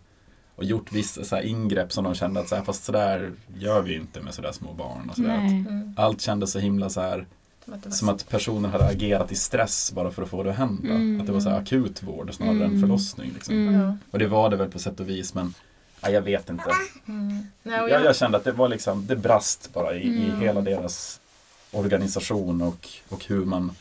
och 0.56 0.64
gjort 0.64 0.92
vissa 0.92 1.24
så 1.24 1.36
här 1.36 1.42
ingrepp 1.42 1.92
som 1.92 2.04
de 2.04 2.14
kände 2.14 2.40
att 2.40 2.48
så 2.48 2.56
här, 2.56 2.62
fast 2.62 2.84
sådär 2.84 3.32
gör 3.58 3.82
vi 3.82 3.92
ju 3.92 4.00
inte 4.00 4.20
med 4.20 4.34
sådär 4.34 4.52
små 4.52 4.72
barn. 4.72 5.10
Och 5.10 5.16
sådär. 5.16 5.36
Nej. 5.36 5.50
Mm. 5.50 5.94
Allt 5.96 6.20
kändes 6.20 6.52
så 6.52 6.58
himla 6.58 6.90
så 6.90 7.00
här 7.00 7.26
att 7.66 7.94
som 7.94 8.08
att 8.08 8.28
personen 8.28 8.70
hade 8.70 8.84
agerat 8.86 9.32
i 9.32 9.34
stress 9.36 9.92
bara 9.92 10.10
för 10.10 10.22
att 10.22 10.28
få 10.28 10.42
det 10.42 10.50
att 10.50 10.56
hända. 10.56 10.88
Mm. 10.94 11.20
Att 11.20 11.26
det 11.26 11.32
var 11.32 11.40
så 11.40 11.48
här 11.50 11.58
akut 11.60 12.02
vård 12.02 12.34
snarare 12.34 12.54
än 12.54 12.62
Mm. 12.62 12.80
förlossning. 12.80 13.30
Liksom. 13.34 13.54
Mm. 13.54 13.80
Ja. 13.80 13.96
Och 14.10 14.18
det 14.18 14.26
var 14.26 14.50
det 14.50 14.56
väl 14.56 14.70
på 14.70 14.78
sätt 14.78 15.00
och 15.00 15.08
vis 15.08 15.34
men 15.34 15.54
nej, 16.02 16.12
jag 16.12 16.22
vet 16.22 16.50
inte. 16.50 16.64
Mm. 17.08 17.46
Nej, 17.62 17.80
och 17.80 17.88
Jag, 17.88 18.00
jag, 18.00 18.04
jag 18.06 18.16
kände 18.16 18.36
att 18.38 18.44
det 18.44 18.52
var 18.52 18.68
liksom, 18.68 19.06
det 19.06 19.16
brast 19.16 19.70
bara 19.72 19.94
i, 19.94 20.02
i 20.02 20.24
Mm. 20.28 20.40
hela 20.40 20.60
deras 20.60 21.20
organisation 21.72 22.62
och, 22.62 22.88
och 23.08 23.24
hur 23.24 23.44
man 23.44 23.72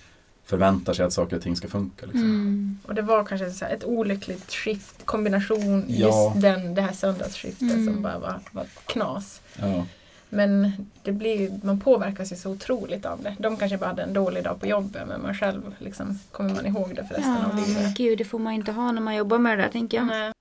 förväntar 0.45 0.93
sig 0.93 1.05
att 1.05 1.13
saker 1.13 1.35
och 1.35 1.41
ting 1.41 1.55
ska 1.55 1.67
funka. 1.67 2.05
Liksom. 2.05 2.23
Mm. 2.23 2.79
och 2.85 2.95
det 2.95 3.01
var 3.01 3.23
kanske 3.23 3.51
så 3.51 3.65
här 3.65 3.73
ett 3.73 3.83
olyckligt 3.83 4.53
skift, 4.53 5.05
kombination, 5.05 5.85
Ja. 5.87 6.07
just 6.33 6.41
den, 6.41 6.75
det 6.75 6.81
här 6.81 6.93
söndagsskiftet 6.93 7.61
Mm. 7.71 7.85
som 7.85 8.01
bara 8.01 8.19
var, 8.19 8.39
var 8.51 8.65
knas. 8.85 9.41
Ja. 9.59 9.85
Men 10.29 10.71
det 11.03 11.11
blir, 11.11 11.59
man 11.63 11.79
påverkas 11.79 12.31
ju 12.31 12.35
så 12.35 12.51
otroligt 12.51 13.05
av 13.05 13.21
det. 13.23 13.35
De 13.39 13.57
kanske 13.57 13.77
bara 13.77 13.85
hade 13.87 14.03
en 14.03 14.13
dålig 14.13 14.43
dag 14.43 14.59
på 14.59 14.67
jobbet 14.67 15.07
men 15.07 15.21
man 15.21 15.35
själv 15.35 15.75
liksom, 15.79 16.19
kommer 16.31 16.53
man 16.53 16.65
ihåg 16.65 16.95
det 16.95 17.03
för 17.05 17.15
resten 17.15 17.33
Ja, 17.43 17.45
av 17.61 17.67
livet. 17.67 17.97
gud, 17.97 18.17
det 18.17 18.25
får 18.25 18.39
man 18.39 18.53
inte 18.53 18.71
ha 18.71 18.91
när 18.91 19.01
man 19.01 19.15
jobbar 19.15 19.37
med 19.37 19.57
det 19.57 19.63
där 19.63 19.69
tänker 19.71 19.97
jag. 19.97 20.07
Nej. 20.07 20.31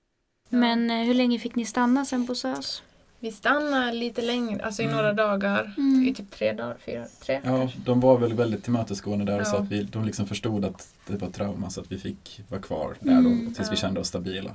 Men 0.49 0.91
eh, 0.91 0.97
hur 0.97 1.13
länge 1.13 1.39
fick 1.39 1.55
ni 1.55 1.65
stanna 1.65 2.05
sen 2.05 2.27
på 2.27 2.35
SÖS? 2.35 2.83
Vi 3.19 3.31
stannar 3.31 3.91
lite 3.93 4.21
längre, 4.21 4.65
alltså 4.65 4.81
i 4.81 4.85
Mm. 4.85 4.97
några 4.97 5.13
dagar. 5.13 5.73
Mm. 5.77 6.07
I 6.07 6.13
typ 6.13 6.31
tre 6.31 6.53
dagar, 6.53 6.77
fyra, 6.85 7.05
tre 7.25 7.35
ja, 7.43 7.57
kanske. 7.57 7.79
de 7.85 7.99
var 7.99 8.17
väl 8.17 8.33
väldigt 8.33 8.63
tillmötesgående 8.63 9.25
där 9.25 9.39
och 9.41 9.47
så 9.47 9.55
Ja. 9.55 9.59
att 9.59 9.67
vi, 9.71 9.83
de 9.83 10.05
liksom 10.05 10.27
förstod 10.27 10.65
att 10.65 10.87
det 11.07 11.17
var 11.17 11.29
trauma 11.29 11.69
så 11.69 11.81
att 11.81 11.91
vi 11.91 11.97
fick 11.97 12.41
vara 12.49 12.61
kvar 12.61 12.95
där 12.99 13.11
Mm. 13.11 13.23
då, 13.45 13.53
tills 13.55 13.67
vi 13.69 13.73
Ja. 13.73 13.75
kände 13.75 13.99
oss 13.99 14.07
stabila. 14.07 14.51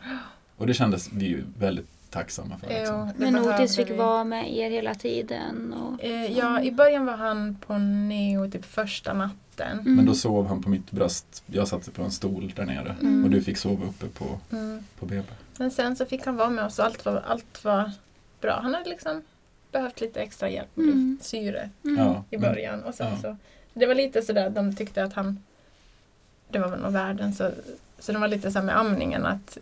Och 0.57 0.67
det 0.67 0.75
kändes 0.75 1.13
vi 1.13 1.27
ju 1.27 1.45
väldigt 1.59 1.89
tacksamma 2.15 2.59
för. 2.59 2.69
Liksom. 2.69 3.13
Jo, 3.19 3.31
Men 3.31 3.39
Otis 3.39 3.77
fick 3.77 3.91
vi. 3.91 3.95
vara 3.97 4.25
med 4.25 4.55
er 4.57 4.71
hela 4.71 4.95
tiden. 4.95 5.73
Och... 5.73 6.05
Eh, 6.05 6.33
ja, 6.39 6.63
i 6.63 6.71
början 6.73 7.07
var 7.07 7.17
han 7.17 7.57
på 7.67 7.79
neo 7.79 8.51
typ 8.51 8.65
första 8.65 9.13
natten. 9.13 9.79
Mm. 9.79 9.95
Men 9.97 10.07
då 10.07 10.15
sov 10.15 10.47
han 10.47 10.63
på 10.63 10.69
mitt 10.71 10.91
bröst. 10.91 11.43
Jag 11.47 11.69
satt 11.69 11.95
på 11.95 12.03
en 12.03 12.11
stol 12.11 12.53
där 12.57 12.65
nere. 12.67 12.97
Mm. 13.01 13.25
Och 13.25 13.31
du 13.31 13.43
fick 13.43 13.57
sova 13.59 13.87
uppe 13.87 14.07
på, 14.07 14.39
Mm. 14.53 14.85
på 14.99 15.07
BB. 15.07 15.23
Men 15.59 15.71
sen 15.71 15.97
så 15.97 16.07
fick 16.07 16.27
han 16.27 16.37
vara 16.37 16.51
med 16.51 16.65
oss 16.65 16.79
och 16.79 16.85
allt 16.85 17.05
var, 17.05 17.23
allt 17.27 17.65
var 17.65 17.91
bra. 18.41 18.59
Han 18.63 18.75
hade 18.75 18.91
liksom 18.91 19.23
behövt 19.73 20.01
lite 20.01 20.21
extra 20.21 20.49
hjälp 20.49 20.69
med 20.77 20.85
Mm. 20.89 21.11
luftsyre 21.13 21.71
Mm. 21.85 21.97
Ja, 22.05 22.25
i 22.31 22.39
men- 22.39 22.41
början. 22.53 22.83
Och 22.83 22.95
sen 22.95 23.07
Ja. 23.13 23.19
så, 23.23 23.37
det 23.75 23.87
var 23.87 23.95
lite 23.95 24.23
sådär, 24.23 24.51
de 24.51 24.77
tyckte 24.77 25.05
att 25.05 25.13
han, 25.13 25.43
det 26.49 26.59
var 26.59 26.69
väl 26.69 26.81
någon 26.81 26.93
värden, 26.93 27.33
så, 27.35 27.51
så 27.99 28.13
de 28.13 28.21
var 28.21 28.29
lite 28.29 28.51
så 28.51 28.63
med 28.63 28.79
amningen 28.79 29.27
att 29.27 29.59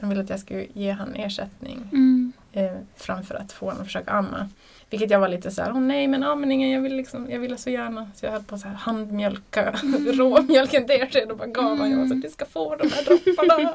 de 0.00 0.08
ville 0.08 0.22
att 0.22 0.30
jag 0.30 0.40
skulle 0.40 0.66
ge 0.72 0.90
han 0.90 1.14
ersättning 1.14 1.88
Mm. 1.92 2.32
eh, 2.52 2.72
framför 2.96 3.34
att 3.34 3.52
få 3.52 3.66
honom 3.66 3.80
att 3.80 3.86
försöka 3.86 4.10
amma. 4.10 4.48
Vilket 4.90 5.10
jag 5.10 5.20
var 5.20 5.28
lite 5.28 5.50
så 5.50 5.62
här, 5.62 5.70
åh 5.72 5.80
nej 5.80 6.08
men 6.08 6.22
amningen, 6.22 6.70
jag 6.70 6.80
vill, 6.80 6.96
liksom, 6.96 7.30
jag 7.30 7.38
ville 7.40 7.56
så 7.56 7.70
gärna. 7.70 8.10
Så 8.14 8.26
jag 8.26 8.32
höll 8.32 8.42
på 8.42 8.54
att 8.54 8.62
handmjölka 8.62 9.72
råmjölken 10.12 10.86
till 10.86 10.94
er 10.94 11.30
och 11.30 11.36
bara 11.36 11.48
gav 11.48 11.64
honom. 11.64 11.90
Jag 11.90 11.98
var 11.98 12.06
så 12.06 12.14
här, 12.14 12.22
du 12.22 12.28
ska 12.30 12.44
få 12.44 12.76
de 12.76 12.90
här 12.90 13.04
dropparna. 13.04 13.72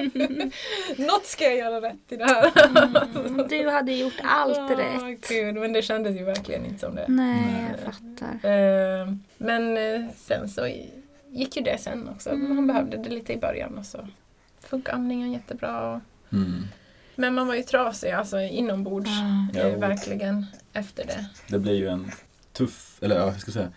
Något 1.07 1.25
ska 1.25 1.43
jag 1.43 1.55
göra 1.57 1.81
rätt 1.81 1.95
i 2.11 2.15
det 2.15 2.25
här. 2.25 2.51
Mm. 3.27 3.47
Du 3.49 3.69
hade 3.69 3.93
gjort 3.93 4.13
allt 4.23 4.57
Åh, 4.57 4.77
rätt. 4.77 5.27
Gud, 5.29 5.55
men 5.55 5.73
det 5.73 5.81
kändes 5.81 6.15
ju 6.19 6.23
verkligen 6.23 6.65
inte 6.65 6.79
som 6.79 6.95
det. 6.95 7.05
Nej, 7.07 7.35
Nej. 7.41 7.71
jag 7.71 7.93
fattar. 7.93 8.49
Eh, 8.49 9.13
men 9.37 9.77
eh, 9.77 10.09
sen 10.17 10.49
så 10.49 10.67
gick 11.29 11.57
ju 11.57 11.63
det 11.63 11.77
sen 11.81 12.09
också. 12.09 12.29
Mm. 12.29 12.55
Han 12.55 12.67
behövde 12.67 12.97
det 12.97 13.09
lite 13.09 13.33
i 13.33 13.37
början 13.37 13.77
och 13.77 13.85
så 13.85 14.07
funkade 14.59 14.95
amningen 14.97 15.31
jättebra. 15.31 16.01
Mm. 16.33 16.67
men 17.15 17.33
man 17.35 17.47
var 17.47 17.55
ju 17.55 17.63
trasig 17.63 18.11
alltså 18.11 18.39
inombords. 18.39 19.09
Ja. 19.53 19.59
eh, 19.59 19.79
verkligen 19.79 20.45
efter 20.73 21.05
det. 21.07 21.25
Det 21.47 21.59
blir 21.59 21.73
ju 21.75 21.87
en 21.87 22.11
tuff, 22.53 22.97
eller 23.01 23.15
ja, 23.19 23.25
jag 23.25 23.39
ska 23.41 23.51
säga, 23.51 23.69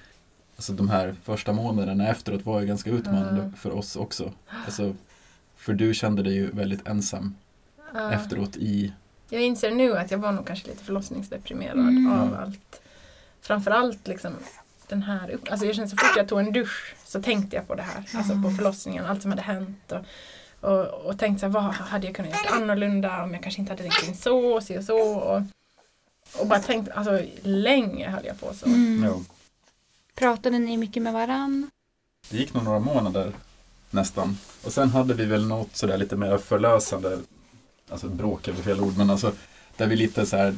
alltså 0.56 0.72
de 0.72 0.88
här 0.88 1.14
första 1.24 1.52
månaderna 1.52 2.08
efteråt 2.08 2.44
var 2.46 2.60
ju 2.60 2.66
ganska 2.66 2.90
utmanande 2.90 3.40
Mm. 3.40 3.54
för 3.54 3.70
oss 3.70 3.96
också. 3.96 4.32
Alltså, 4.66 4.94
för 5.56 5.72
du 5.72 5.94
kände 5.94 6.22
dig 6.22 6.34
ju 6.34 6.50
väldigt 6.50 6.88
ensam 6.88 7.34
Ja. 7.94 8.12
efteråt 8.12 8.56
i, 8.56 8.92
Jag 9.30 9.42
inser 9.42 9.70
nu 9.70 9.96
att 9.96 10.10
jag 10.10 10.18
var 10.18 10.32
nog 10.32 10.46
kanske 10.46 10.68
lite 10.68 10.84
förlossningsdeprimerad 10.84 11.78
Mm. 11.78 12.12
av 12.12 12.34
allt. 12.34 12.80
Framförallt 13.40 14.06
liksom 14.08 14.32
den 14.88 15.02
här 15.02 15.30
upp- 15.30 15.48
alltså 15.50 15.66
jag 15.66 15.74
känner 15.74 15.88
så 15.88 15.96
fort 15.96 16.16
jag 16.16 16.28
tog 16.28 16.38
en 16.38 16.52
dusch 16.52 16.94
så 17.04 17.22
tänkte 17.22 17.56
jag 17.56 17.68
på 17.68 17.74
det 17.74 17.82
här. 17.82 18.08
Alltså 18.14 18.42
på 18.42 18.50
förlossningen, 18.50 19.04
allt 19.06 19.22
som 19.22 19.30
hade 19.30 19.42
hänt. 19.42 19.92
Och, 19.92 19.98
och, 20.64 21.06
och 21.06 21.18
tänkte 21.18 21.40
så 21.40 21.46
här, 21.46 21.52
vad 21.52 21.62
hade 21.62 22.06
jag 22.06 22.16
kunnat 22.16 22.30
göra 22.30 22.56
annorlunda 22.56 23.22
om 23.22 23.34
jag 23.34 23.42
kanske 23.42 23.60
inte 23.60 23.72
hade 23.72 23.82
tänkt 23.82 24.08
in 24.08 24.16
så 24.16 24.38
och 24.54 24.62
så 24.62 24.76
och 24.78 24.84
så. 24.84 24.98
Och, 24.98 25.42
och 26.40 26.46
bara 26.46 26.60
tänkt, 26.60 26.90
alltså 26.94 27.20
länge 27.42 28.10
höll 28.10 28.24
jag 28.26 28.40
på 28.40 28.54
så. 28.54 28.66
Mm. 28.66 29.24
Pratade 30.14 30.58
ni 30.58 30.76
mycket 30.76 31.02
med 31.02 31.12
varann? 31.12 31.70
det 32.30 32.36
gick 32.36 32.54
nog 32.54 32.64
några 32.64 32.78
månader 32.78 33.32
nästan. 33.90 34.38
Och 34.64 34.72
sen 34.72 34.88
hade 34.88 35.14
vi 35.14 35.24
väl 35.24 35.46
något 35.46 35.76
sådär 35.76 35.98
lite 35.98 36.16
mer 36.16 36.38
förlösande, 36.38 37.18
alltså 37.88 38.08
bråk 38.08 38.48
är 38.48 38.52
väl 38.52 38.62
fel 38.62 38.80
ord, 38.80 38.96
men 38.96 39.10
alltså 39.10 39.32
där 39.76 39.86
vi 39.86 39.96
lite 39.96 40.26
så 40.26 40.36
här 40.36 40.54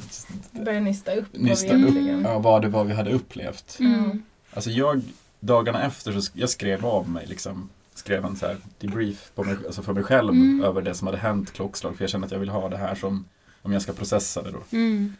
Började 0.51 0.81
nysta 0.81 1.15
upp 1.15 1.27
nysta 1.33 1.73
vad 1.73 1.95
vi 1.95 2.13
upp 2.13 2.21
ja, 2.25 2.39
vad 2.39 2.63
det 2.63 2.69
var 2.69 2.85
vi 2.85 2.95
hade 2.95 3.13
upplevt. 3.13 3.77
Mm. 3.81 4.23
Alltså 4.55 4.71
jag, 4.71 5.03
dagarna 5.41 5.83
efter 5.83 6.13
så 6.13 6.19
sk- 6.19 6.31
jag 6.35 6.51
skrev 6.51 6.87
av 6.87 7.09
mig 7.09 7.27
liksom, 7.27 7.69
skrev 7.99 8.25
en 8.25 8.37
så 8.37 8.47
här 8.47 8.57
debrief 8.79 9.31
på 9.35 9.45
mig, 9.45 9.57
alltså 9.67 9.83
för 9.83 9.93
mig 9.93 10.03
själv 10.03 10.31
Mm. 10.31 10.65
över 10.65 10.83
det 10.83 10.95
som 10.95 11.07
hade 11.07 11.19
hänt 11.19 11.53
klockslag. 11.53 11.97
För 11.97 12.03
jag 12.05 12.11
kände 12.11 12.25
att 12.27 12.33
jag 12.33 12.39
vill 12.39 12.49
ha 12.49 12.69
det 12.69 12.77
här 12.77 12.95
som, 12.95 13.29
om 13.63 13.73
jag 13.73 13.83
ska 13.83 13.93
processa 13.93 14.43
det 14.43 14.51
då. 14.51 14.59
Mm. 14.73 15.17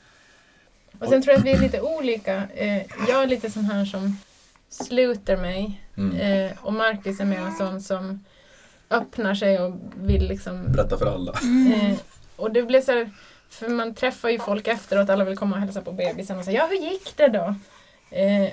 Och 0.99 1.09
sen 1.09 1.23
tror 1.23 1.33
jag 1.33 1.39
att 1.41 1.47
vi 1.47 1.53
är 1.53 1.59
lite 1.61 1.81
olika. 1.81 2.43
Eh, 2.55 2.77
jag 3.09 3.23
är 3.23 3.27
lite 3.27 3.51
sån 3.51 3.65
här 3.65 3.85
som 3.85 4.17
sluter 4.69 5.37
mig 5.37 5.83
Mm. 5.99 6.17
Eh, 6.17 6.53
och 6.61 6.73
Marcus 6.73 7.21
är 7.21 7.25
mer 7.25 7.51
sån 7.59 7.81
som 7.81 8.25
öppnar 8.91 9.35
sig 9.35 9.59
och 9.61 9.75
vill 9.95 10.29
liksom... 10.29 10.73
Berätta 10.73 10.99
för 10.99 11.07
alla. 11.07 11.33
Eh, 11.33 11.99
och 12.37 12.51
det 12.51 12.63
blir 12.63 12.81
så 12.81 12.93
här, 12.93 13.11
för 13.49 13.69
man 13.69 13.95
träffar 13.95 14.29
ju 14.29 14.39
folk 14.39 14.67
efteråt, 14.67 15.11
alla 15.11 15.25
vill 15.25 15.37
komma 15.37 15.57
och 15.57 15.63
hälsa 15.63 15.81
på 15.83 15.93
bebisen 15.93 16.39
och 16.39 16.45
säga 16.45 16.59
ja 16.63 16.67
hur 16.67 16.91
gick 16.91 17.17
det 17.17 17.29
då? 17.29 17.55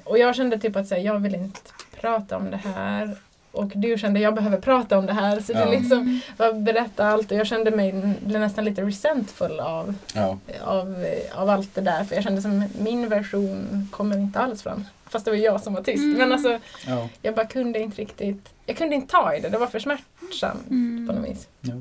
Och 0.03 0.17
jag 0.17 0.35
kände 0.35 0.59
typ 0.59 0.75
att 0.75 0.87
så 0.87 0.95
här, 0.95 1.01
jag 1.01 1.19
vill 1.19 1.35
inte 1.35 1.59
prata 2.01 2.37
om 2.37 2.51
det 2.51 2.57
här. 2.57 3.17
Och 3.53 3.71
du 3.75 3.97
kände 3.97 4.19
jag 4.19 4.35
behöver 4.35 4.57
prata 4.61 4.97
om 4.97 5.05
det 5.05 5.13
här. 5.13 5.39
Så 5.39 5.53
Ja. 5.53 5.65
det 5.65 5.71
liksom 5.71 6.21
var 6.37 6.53
berätta 6.53 7.07
allt 7.07 7.31
och 7.31 7.37
jag 7.37 7.47
kände 7.47 7.71
mig 7.71 8.15
blev 8.25 8.41
nästan 8.41 8.65
lite 8.65 8.81
resentful 8.81 9.59
av, 9.59 9.95
Ja, 10.15 10.37
av, 10.63 11.05
av 11.35 11.49
allt 11.49 11.75
det 11.75 11.81
där. 11.81 12.03
För 12.03 12.15
jag 12.15 12.23
kände 12.23 12.41
som 12.41 12.63
min 12.79 13.09
version 13.09 13.87
kommer 13.91 14.17
inte 14.17 14.39
alls 14.39 14.63
fram. 14.63 14.83
Fast 15.05 15.25
det 15.25 15.31
var 15.31 15.37
jag 15.37 15.61
som 15.61 15.73
var 15.73 15.83
tyst. 15.83 16.03
Mm. 16.03 16.17
Men 16.17 16.31
alltså 16.33 16.59
ja. 16.87 17.09
jag 17.21 17.35
bara 17.35 17.45
kunde 17.45 17.79
inte 17.79 18.01
riktigt, 18.01 18.53
jag 18.65 18.77
kunde 18.77 18.95
inte 18.95 19.11
ta 19.11 19.35
i 19.35 19.39
det, 19.39 19.49
det 19.49 19.57
var 19.57 19.67
för 19.67 19.79
smärtsamt 19.79 20.69
Mm. 20.69 21.07
på 21.07 21.13
något 21.13 21.29
vis. 21.29 21.47
Ja. 21.61 21.73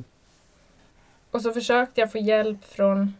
Och 1.31 1.43
så 1.43 1.53
försökte 1.53 2.01
jag 2.01 2.13
få 2.13 2.19
hjälp 2.19 2.65
från 2.65 3.15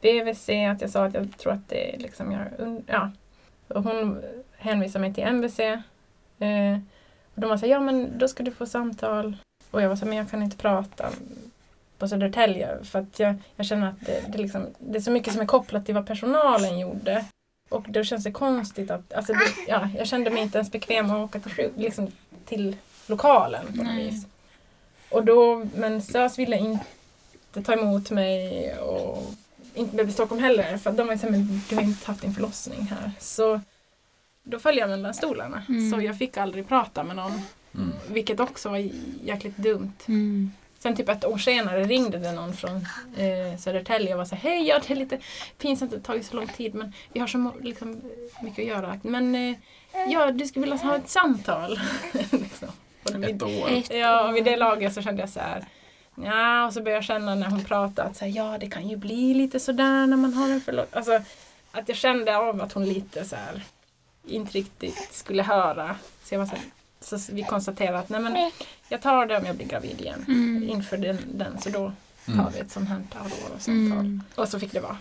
BVC, 0.00 0.48
att 0.72 0.80
jag 0.80 0.90
sa 0.90 1.04
att 1.04 1.14
jag 1.14 1.38
tror 1.38 1.52
att 1.52 1.68
det 1.68 1.94
är 1.94 1.98
liksom, 1.98 2.32
jag, 2.32 2.42
ja. 2.86 3.10
Och 3.68 3.82
hon 3.82 4.22
hänvisade 4.56 5.00
mig 5.00 5.14
till 5.14 5.24
MVC. 5.24 5.60
Eh, 6.38 6.78
de 7.34 7.50
var 7.50 7.56
så 7.56 7.66
här, 7.66 7.72
ja 7.72 7.80
men 7.80 8.18
då 8.18 8.28
ska 8.28 8.42
du 8.42 8.50
få 8.50 8.66
samtal. 8.66 9.36
Och 9.70 9.82
jag 9.82 9.88
var 9.88 9.96
så 9.96 10.00
här, 10.04 10.08
men 10.08 10.18
jag 10.18 10.30
kan 10.30 10.42
inte 10.42 10.56
prata 10.56 11.10
på 11.98 12.08
Södertälje 12.08 12.84
för 12.84 12.98
att 12.98 13.18
jag, 13.18 13.34
jag 13.56 13.66
känner 13.66 13.88
att 13.88 14.00
det, 14.06 14.24
det, 14.28 14.38
liksom, 14.38 14.66
det 14.78 14.98
är 14.98 15.02
så 15.02 15.10
mycket 15.10 15.32
som 15.32 15.42
är 15.42 15.46
kopplat 15.46 15.86
till 15.86 15.94
vad 15.94 16.06
personalen 16.06 16.78
gjorde. 16.78 17.24
Och 17.70 17.84
då 17.88 18.04
känns 18.04 18.24
det 18.24 18.32
konstigt 18.32 18.90
att, 18.90 19.12
alltså 19.12 19.32
det, 19.32 19.68
ja, 19.68 19.88
jag 19.98 20.06
kände 20.06 20.30
mig 20.30 20.42
inte 20.42 20.58
ens 20.58 20.72
bekväm 20.72 21.10
att 21.10 21.24
åka 21.24 21.40
till, 21.40 21.70
liksom, 21.76 22.08
till 22.44 22.76
lokalen 23.06 23.66
på 23.66 23.82
något 23.82 23.98
vis. 23.98 24.26
Och 25.10 25.24
då, 25.24 25.66
men 25.74 26.02
SÖS 26.02 26.38
ville 26.38 26.56
inte 26.56 27.62
ta 27.64 27.72
emot 27.72 28.10
mig 28.10 28.74
och 28.78 29.34
inte 29.74 29.96
BB 29.96 30.12
Stockholm 30.12 30.42
heller 30.42 30.76
för 30.76 30.92
de 30.92 31.06
var 31.06 31.14
ju 31.14 31.18
såhär, 31.18 31.30
men 31.30 31.60
du 31.68 31.74
har 31.74 31.82
inte 31.82 32.06
haft 32.06 32.20
din 32.20 32.34
förlossning 32.34 32.82
här. 32.82 33.12
Så 33.18 33.60
då 34.42 34.58
föll 34.58 34.78
jag 34.78 34.90
mellan 34.90 35.14
stolarna. 35.14 35.62
Mm. 35.68 35.90
Så 35.90 36.00
jag 36.00 36.18
fick 36.18 36.36
aldrig 36.36 36.68
prata 36.68 37.02
med 37.02 37.16
någon. 37.16 37.42
Mm. 37.74 37.92
Vilket 38.08 38.40
också 38.40 38.68
var 38.68 38.88
jäkligt 39.22 39.56
dumt. 39.56 39.92
Mm. 40.06 40.52
Sen 40.78 40.96
typ 40.96 41.08
ett 41.08 41.24
år 41.24 41.38
senare 41.38 41.84
ringde 41.84 42.18
det 42.18 42.32
någon 42.32 42.52
från 42.52 42.76
eh, 43.16 43.58
Södertälje 43.58 44.12
och 44.12 44.18
var 44.18 44.24
så 44.24 44.34
hej, 44.34 44.68
ja, 44.68 44.80
det 44.86 44.92
är 44.92 44.96
lite 44.96 45.18
pinsamt 45.58 45.92
att 45.92 46.02
det 46.04 46.08
har 46.08 46.14
tagit 46.14 46.26
så 46.26 46.36
lång 46.36 46.46
tid 46.46 46.74
men 46.74 46.92
vi 47.12 47.20
har 47.20 47.26
så 47.26 47.52
liksom, 47.60 48.00
mycket 48.42 48.58
att 48.62 48.68
göra. 48.68 49.00
Men 49.02 49.34
eh, 49.34 49.56
ja, 50.08 50.30
du 50.30 50.46
skulle 50.46 50.64
vilja 50.64 50.76
ha 50.76 50.96
ett 50.96 51.08
samtal. 51.08 51.80
liksom. 52.30 52.68
Och 53.02 53.24
Ett 53.24 53.42
år. 53.42 53.96
Ja, 53.96 54.28
och 54.28 54.36
vid 54.36 54.44
det 54.44 54.56
laget 54.56 54.94
så 54.94 55.02
kände 55.02 55.22
jag 55.22 55.30
så 55.30 55.40
här 55.40 55.64
Ja, 56.14 56.66
och 56.66 56.72
så 56.72 56.80
började 56.80 56.96
jag 56.96 57.04
känna 57.04 57.34
när 57.34 57.50
hon 57.50 57.64
pratade 57.64 58.08
att 58.08 58.16
så 58.16 58.24
här, 58.24 58.32
ja, 58.32 58.58
det 58.60 58.66
kan 58.66 58.88
ju 58.88 58.96
bli 58.96 59.34
lite 59.34 59.60
sådär 59.60 60.06
när 60.06 60.16
man 60.16 60.34
har 60.34 60.48
en 60.48 60.60
förlåt. 60.60 60.94
Alltså, 60.94 61.20
att 61.72 61.88
jag 61.88 61.96
kände 61.96 62.36
av 62.36 62.62
att 62.62 62.72
hon 62.72 62.86
lite 62.86 63.24
så 63.24 63.36
här 63.36 63.62
inte 64.26 64.52
riktigt 64.52 65.08
skulle 65.12 65.42
höra. 65.42 65.96
Så, 66.24 66.34
jag 66.34 66.38
var 66.38 66.46
så, 66.46 66.56
här, 66.56 66.64
så 67.18 67.32
vi 67.32 67.42
konstaterade 67.42 67.98
att 67.98 68.08
nej 68.08 68.20
men 68.20 68.50
jag 68.88 69.02
tar 69.02 69.26
det 69.26 69.36
om 69.38 69.46
jag 69.46 69.56
blir 69.56 69.66
gravid 69.66 70.00
igen. 70.00 70.24
Mm. 70.28 70.68
Inför 70.68 70.96
den, 70.96 71.18
den 71.34 71.60
så 71.60 71.68
då 71.70 71.92
tar 72.26 72.32
Mm. 72.32 72.52
vi 72.54 72.58
ett 72.58 72.70
sånt 72.70 72.88
här 72.88 72.96
år 73.24 73.54
och 73.54 73.62
samtal. 73.62 73.98
Mm. 73.98 74.22
Och 74.34 74.48
så 74.48 74.58
fick 74.60 74.72
det 74.72 74.80
vara. 74.80 74.96